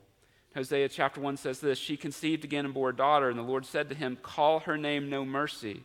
Hosea 0.55 0.89
chapter 0.89 1.21
1 1.21 1.37
says 1.37 1.61
this 1.61 1.79
She 1.79 1.97
conceived 1.97 2.45
again 2.45 2.65
and 2.65 2.75
bore 2.75 2.91
a 2.91 2.97
daughter, 2.97 3.29
and 3.29 3.39
the 3.39 3.43
Lord 3.43 3.65
said 3.65 3.89
to 3.89 3.95
him, 3.95 4.17
Call 4.23 4.61
her 4.61 4.77
name 4.77 5.09
No 5.09 5.25
Mercy, 5.25 5.83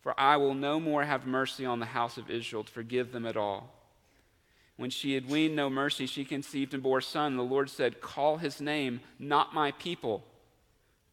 for 0.00 0.18
I 0.18 0.36
will 0.36 0.54
no 0.54 0.80
more 0.80 1.04
have 1.04 1.26
mercy 1.26 1.64
on 1.64 1.80
the 1.80 1.86
house 1.86 2.18
of 2.18 2.30
Israel 2.30 2.64
to 2.64 2.72
forgive 2.72 3.12
them 3.12 3.26
at 3.26 3.36
all. 3.36 3.72
When 4.76 4.90
she 4.90 5.14
had 5.14 5.30
weaned 5.30 5.54
no 5.54 5.70
mercy, 5.70 6.06
she 6.06 6.24
conceived 6.24 6.74
and 6.74 6.82
bore 6.82 6.98
a 6.98 7.02
son. 7.02 7.36
The 7.36 7.44
Lord 7.44 7.70
said, 7.70 8.00
Call 8.00 8.38
his 8.38 8.60
name, 8.60 9.00
not 9.20 9.54
my 9.54 9.70
people, 9.72 10.24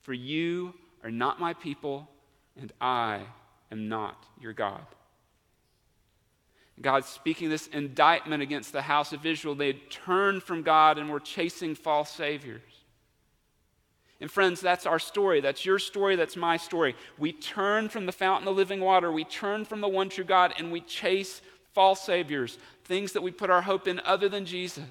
for 0.01 0.13
you 0.13 0.73
are 1.03 1.11
not 1.11 1.39
my 1.39 1.53
people, 1.53 2.09
and 2.59 2.71
I 2.81 3.21
am 3.71 3.87
not 3.87 4.25
your 4.39 4.53
God. 4.53 4.85
God's 6.79 7.07
speaking 7.07 7.49
this 7.49 7.67
indictment 7.67 8.41
against 8.41 8.71
the 8.71 8.81
house 8.83 9.13
of 9.13 9.25
Israel. 9.25 9.55
They 9.55 9.67
had 9.67 9.91
turned 9.91 10.43
from 10.43 10.63
God 10.63 10.97
and 10.97 11.09
were 11.09 11.19
chasing 11.19 11.75
false 11.75 12.09
saviors. 12.09 12.61
And 14.19 14.31
friends, 14.31 14.61
that's 14.61 14.85
our 14.85 14.99
story. 14.99 15.41
That's 15.41 15.65
your 15.65 15.79
story. 15.79 16.15
That's 16.15 16.37
my 16.37 16.57
story. 16.57 16.95
We 17.17 17.33
turn 17.33 17.89
from 17.89 18.05
the 18.05 18.11
fountain 18.11 18.47
of 18.47 18.55
living 18.55 18.79
water. 18.79 19.11
We 19.11 19.23
turn 19.23 19.65
from 19.65 19.81
the 19.81 19.87
one 19.87 20.09
true 20.09 20.23
God 20.23 20.53
and 20.57 20.71
we 20.71 20.81
chase 20.81 21.41
false 21.73 22.01
saviors, 22.01 22.57
things 22.85 23.13
that 23.13 23.21
we 23.21 23.31
put 23.31 23.49
our 23.49 23.63
hope 23.63 23.87
in 23.87 23.99
other 24.05 24.29
than 24.29 24.45
Jesus. 24.45 24.83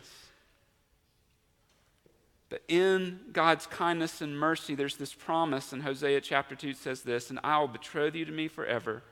But 2.48 2.62
in 2.66 3.20
God's 3.32 3.66
kindness 3.66 4.20
and 4.20 4.36
mercy, 4.36 4.74
there's 4.74 4.96
this 4.96 5.14
promise, 5.14 5.72
and 5.72 5.82
Hosea 5.82 6.20
chapter 6.20 6.56
2 6.56 6.74
says 6.74 7.02
this, 7.02 7.30
and 7.30 7.38
I 7.44 7.60
will 7.60 7.68
betroth 7.68 8.16
you 8.16 8.24
to 8.24 8.32
me 8.32 8.48
forever. 8.48 9.04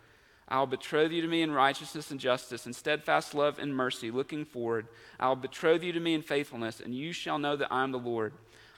I 0.48 0.58
will 0.58 0.66
betroth 0.66 1.12
you 1.12 1.20
to 1.20 1.28
me 1.28 1.42
in 1.42 1.52
righteousness 1.52 2.10
and 2.10 2.18
justice, 2.18 2.66
in 2.66 2.72
steadfast 2.72 3.34
love 3.34 3.58
and 3.58 3.74
mercy, 3.74 4.10
looking 4.10 4.46
forward. 4.46 4.88
I 5.20 5.28
will 5.28 5.36
betroth 5.36 5.82
you 5.82 5.92
to 5.92 6.00
me 6.00 6.14
in 6.14 6.22
faithfulness, 6.22 6.80
and 6.80 6.94
you 6.94 7.12
shall 7.12 7.38
know 7.38 7.54
that 7.56 7.72
I 7.72 7.82
am 7.82 7.92
the 7.92 7.98
Lord. 7.98 8.32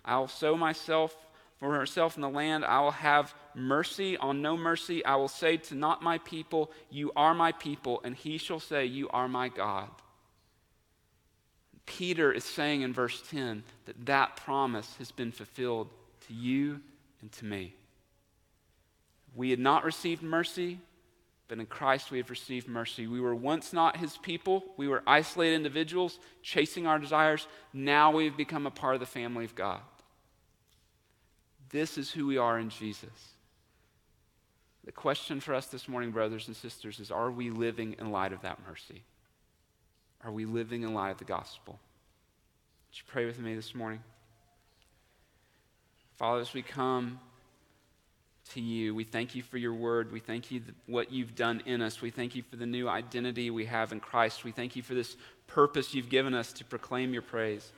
I 0.04 0.18
will 0.18 0.28
sow 0.28 0.56
myself 0.56 1.16
for 1.58 1.74
herself 1.74 2.16
in 2.16 2.22
the 2.22 2.28
land. 2.28 2.64
I 2.64 2.80
will 2.80 2.90
have 2.90 3.34
mercy 3.54 4.16
on 4.16 4.42
no 4.42 4.56
mercy. 4.56 5.04
I 5.04 5.14
will 5.14 5.28
say 5.28 5.58
to 5.58 5.74
not 5.76 6.02
my 6.02 6.18
people, 6.18 6.72
You 6.90 7.12
are 7.14 7.34
my 7.34 7.52
people, 7.52 8.00
and 8.02 8.16
he 8.16 8.36
shall 8.38 8.60
say, 8.60 8.86
You 8.86 9.08
are 9.10 9.28
my 9.28 9.48
God. 9.48 9.90
Peter 11.86 12.32
is 12.32 12.44
saying 12.44 12.82
in 12.82 12.92
verse 12.92 13.22
10 13.30 13.62
that 13.84 14.06
that 14.06 14.36
promise 14.36 14.96
has 14.98 15.10
been 15.10 15.32
fulfilled 15.32 15.88
to 16.26 16.34
you 16.34 16.80
and 17.20 17.30
to 17.32 17.44
me. 17.44 17.74
We 19.34 19.50
had 19.50 19.58
not 19.58 19.84
received 19.84 20.22
mercy, 20.22 20.78
but 21.50 21.58
in 21.58 21.66
Christ 21.66 22.12
we 22.12 22.18
have 22.18 22.30
received 22.30 22.68
mercy. 22.68 23.08
We 23.08 23.20
were 23.20 23.34
once 23.34 23.72
not 23.72 23.96
his 23.96 24.16
people, 24.16 24.64
we 24.76 24.86
were 24.86 25.02
isolated 25.04 25.56
individuals 25.56 26.20
chasing 26.42 26.86
our 26.86 27.00
desires. 27.00 27.48
Now 27.72 28.12
we've 28.12 28.36
become 28.36 28.66
a 28.66 28.70
part 28.70 28.94
of 28.94 29.00
the 29.00 29.06
family 29.06 29.44
of 29.44 29.56
God. 29.56 29.80
This 31.70 31.98
is 31.98 32.08
who 32.08 32.28
we 32.28 32.38
are 32.38 32.56
in 32.60 32.70
Jesus. 32.70 33.34
The 34.84 34.92
question 34.92 35.40
for 35.40 35.52
us 35.52 35.66
this 35.66 35.88
morning, 35.88 36.12
brothers 36.12 36.46
and 36.46 36.56
sisters, 36.56 37.00
is 37.00 37.10
are 37.10 37.32
we 37.32 37.50
living 37.50 37.96
in 37.98 38.12
light 38.12 38.32
of 38.32 38.42
that 38.42 38.60
mercy? 38.68 39.02
Are 40.22 40.30
we 40.30 40.44
living 40.44 40.84
in 40.84 40.94
light 40.94 41.10
of 41.10 41.18
the 41.18 41.24
gospel? 41.24 41.80
Would 42.88 42.96
you 42.96 43.04
pray 43.08 43.26
with 43.26 43.40
me 43.40 43.56
this 43.56 43.74
morning? 43.74 44.04
Father, 46.14 46.42
as 46.42 46.54
we 46.54 46.62
come 46.62 47.18
to 48.50 48.60
you, 48.60 48.94
we 48.94 49.04
thank 49.04 49.34
you 49.34 49.42
for 49.42 49.58
your 49.58 49.74
word. 49.74 50.12
We 50.12 50.20
thank 50.20 50.50
you 50.50 50.60
for 50.60 50.72
what 50.86 51.12
you've 51.12 51.34
done 51.34 51.62
in 51.66 51.82
us. 51.82 52.00
We 52.00 52.10
thank 52.10 52.34
you 52.34 52.42
for 52.42 52.56
the 52.56 52.66
new 52.66 52.88
identity 52.88 53.50
we 53.50 53.66
have 53.66 53.92
in 53.92 54.00
Christ. 54.00 54.44
We 54.44 54.52
thank 54.52 54.76
you 54.76 54.82
for 54.82 54.94
this 54.94 55.16
purpose 55.46 55.94
you've 55.94 56.08
given 56.08 56.34
us 56.34 56.52
to 56.54 56.64
proclaim 56.64 57.12
your 57.12 57.22
praise. 57.22 57.70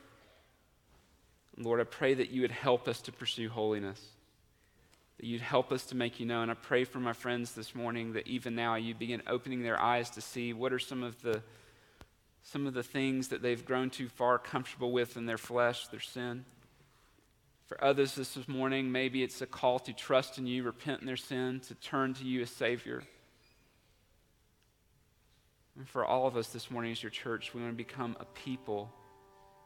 Lord, 1.57 1.79
I 1.79 1.83
pray 1.83 2.13
that 2.15 2.29
you 2.31 2.41
would 2.41 2.51
help 2.51 2.87
us 2.87 3.01
to 3.01 3.11
pursue 3.11 3.49
holiness, 3.49 4.01
that 5.17 5.25
you'd 5.25 5.41
help 5.41 5.71
us 5.71 5.85
to 5.87 5.95
make 5.95 6.19
you 6.19 6.25
known. 6.25 6.49
I 6.49 6.55
pray 6.55 6.83
for 6.83 6.99
my 6.99 7.13
friends 7.13 7.53
this 7.53 7.75
morning 7.75 8.13
that 8.13 8.27
even 8.27 8.55
now 8.55 8.75
you 8.75 8.95
begin 8.95 9.21
opening 9.27 9.61
their 9.61 9.79
eyes 9.79 10.09
to 10.11 10.21
see 10.21 10.53
what 10.53 10.73
are 10.73 10.79
some 10.79 11.03
of 11.03 11.21
the 11.21 11.41
some 12.45 12.67
of 12.67 12.73
the 12.73 12.83
things 12.83 13.29
that 13.29 13.41
they've 13.41 13.63
grown 13.63 13.89
too 13.89 14.09
far 14.09 14.37
comfortable 14.37 14.91
with 14.91 15.15
in 15.15 15.25
their 15.25 15.37
flesh, 15.37 15.87
their 15.87 16.01
sin. 16.01 16.43
For 17.73 17.83
others 17.83 18.13
this 18.13 18.47
morning, 18.47 18.91
maybe 18.91 19.23
it's 19.23 19.41
a 19.41 19.47
call 19.47 19.79
to 19.79 19.93
trust 19.93 20.37
in 20.37 20.45
you, 20.45 20.61
repent 20.61 21.01
in 21.01 21.07
their 21.07 21.17
sin, 21.17 21.59
to 21.61 21.73
turn 21.73 22.13
to 22.13 22.23
you 22.23 22.43
as 22.43 22.51
Savior. 22.51 23.01
And 25.75 25.89
for 25.89 26.05
all 26.05 26.27
of 26.27 26.37
us 26.37 26.49
this 26.49 26.69
morning 26.69 26.91
as 26.91 27.01
your 27.01 27.09
church, 27.09 27.51
we 27.51 27.61
want 27.61 27.73
to 27.73 27.75
become 27.75 28.15
a 28.19 28.25
people 28.25 28.93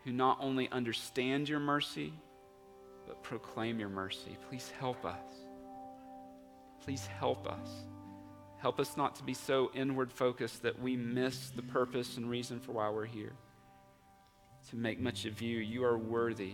who 0.05 0.13
not 0.13 0.37
only 0.39 0.69
understand 0.71 1.49
your 1.49 1.59
mercy, 1.59 2.13
but 3.05 3.23
proclaim 3.23 3.77
your 3.77 3.89
mercy. 3.89 4.37
Please 4.47 4.71
help 4.79 5.03
us. 5.03 5.27
Please 6.85 7.05
help 7.19 7.45
us. 7.45 7.67
Help 8.57 8.79
us 8.79 8.95
not 8.95 9.17
to 9.17 9.23
be 9.23 9.33
so 9.33 9.69
inward 9.73 10.13
focused 10.13 10.61
that 10.61 10.81
we 10.81 10.95
miss 10.95 11.49
the 11.49 11.61
purpose 11.61 12.15
and 12.15 12.29
reason 12.29 12.61
for 12.61 12.71
why 12.71 12.89
we're 12.89 13.03
here. 13.03 13.33
To 14.69 14.77
make 14.77 14.97
much 14.97 15.25
of 15.25 15.41
you, 15.41 15.57
you 15.57 15.83
are 15.83 15.97
worthy. 15.97 16.53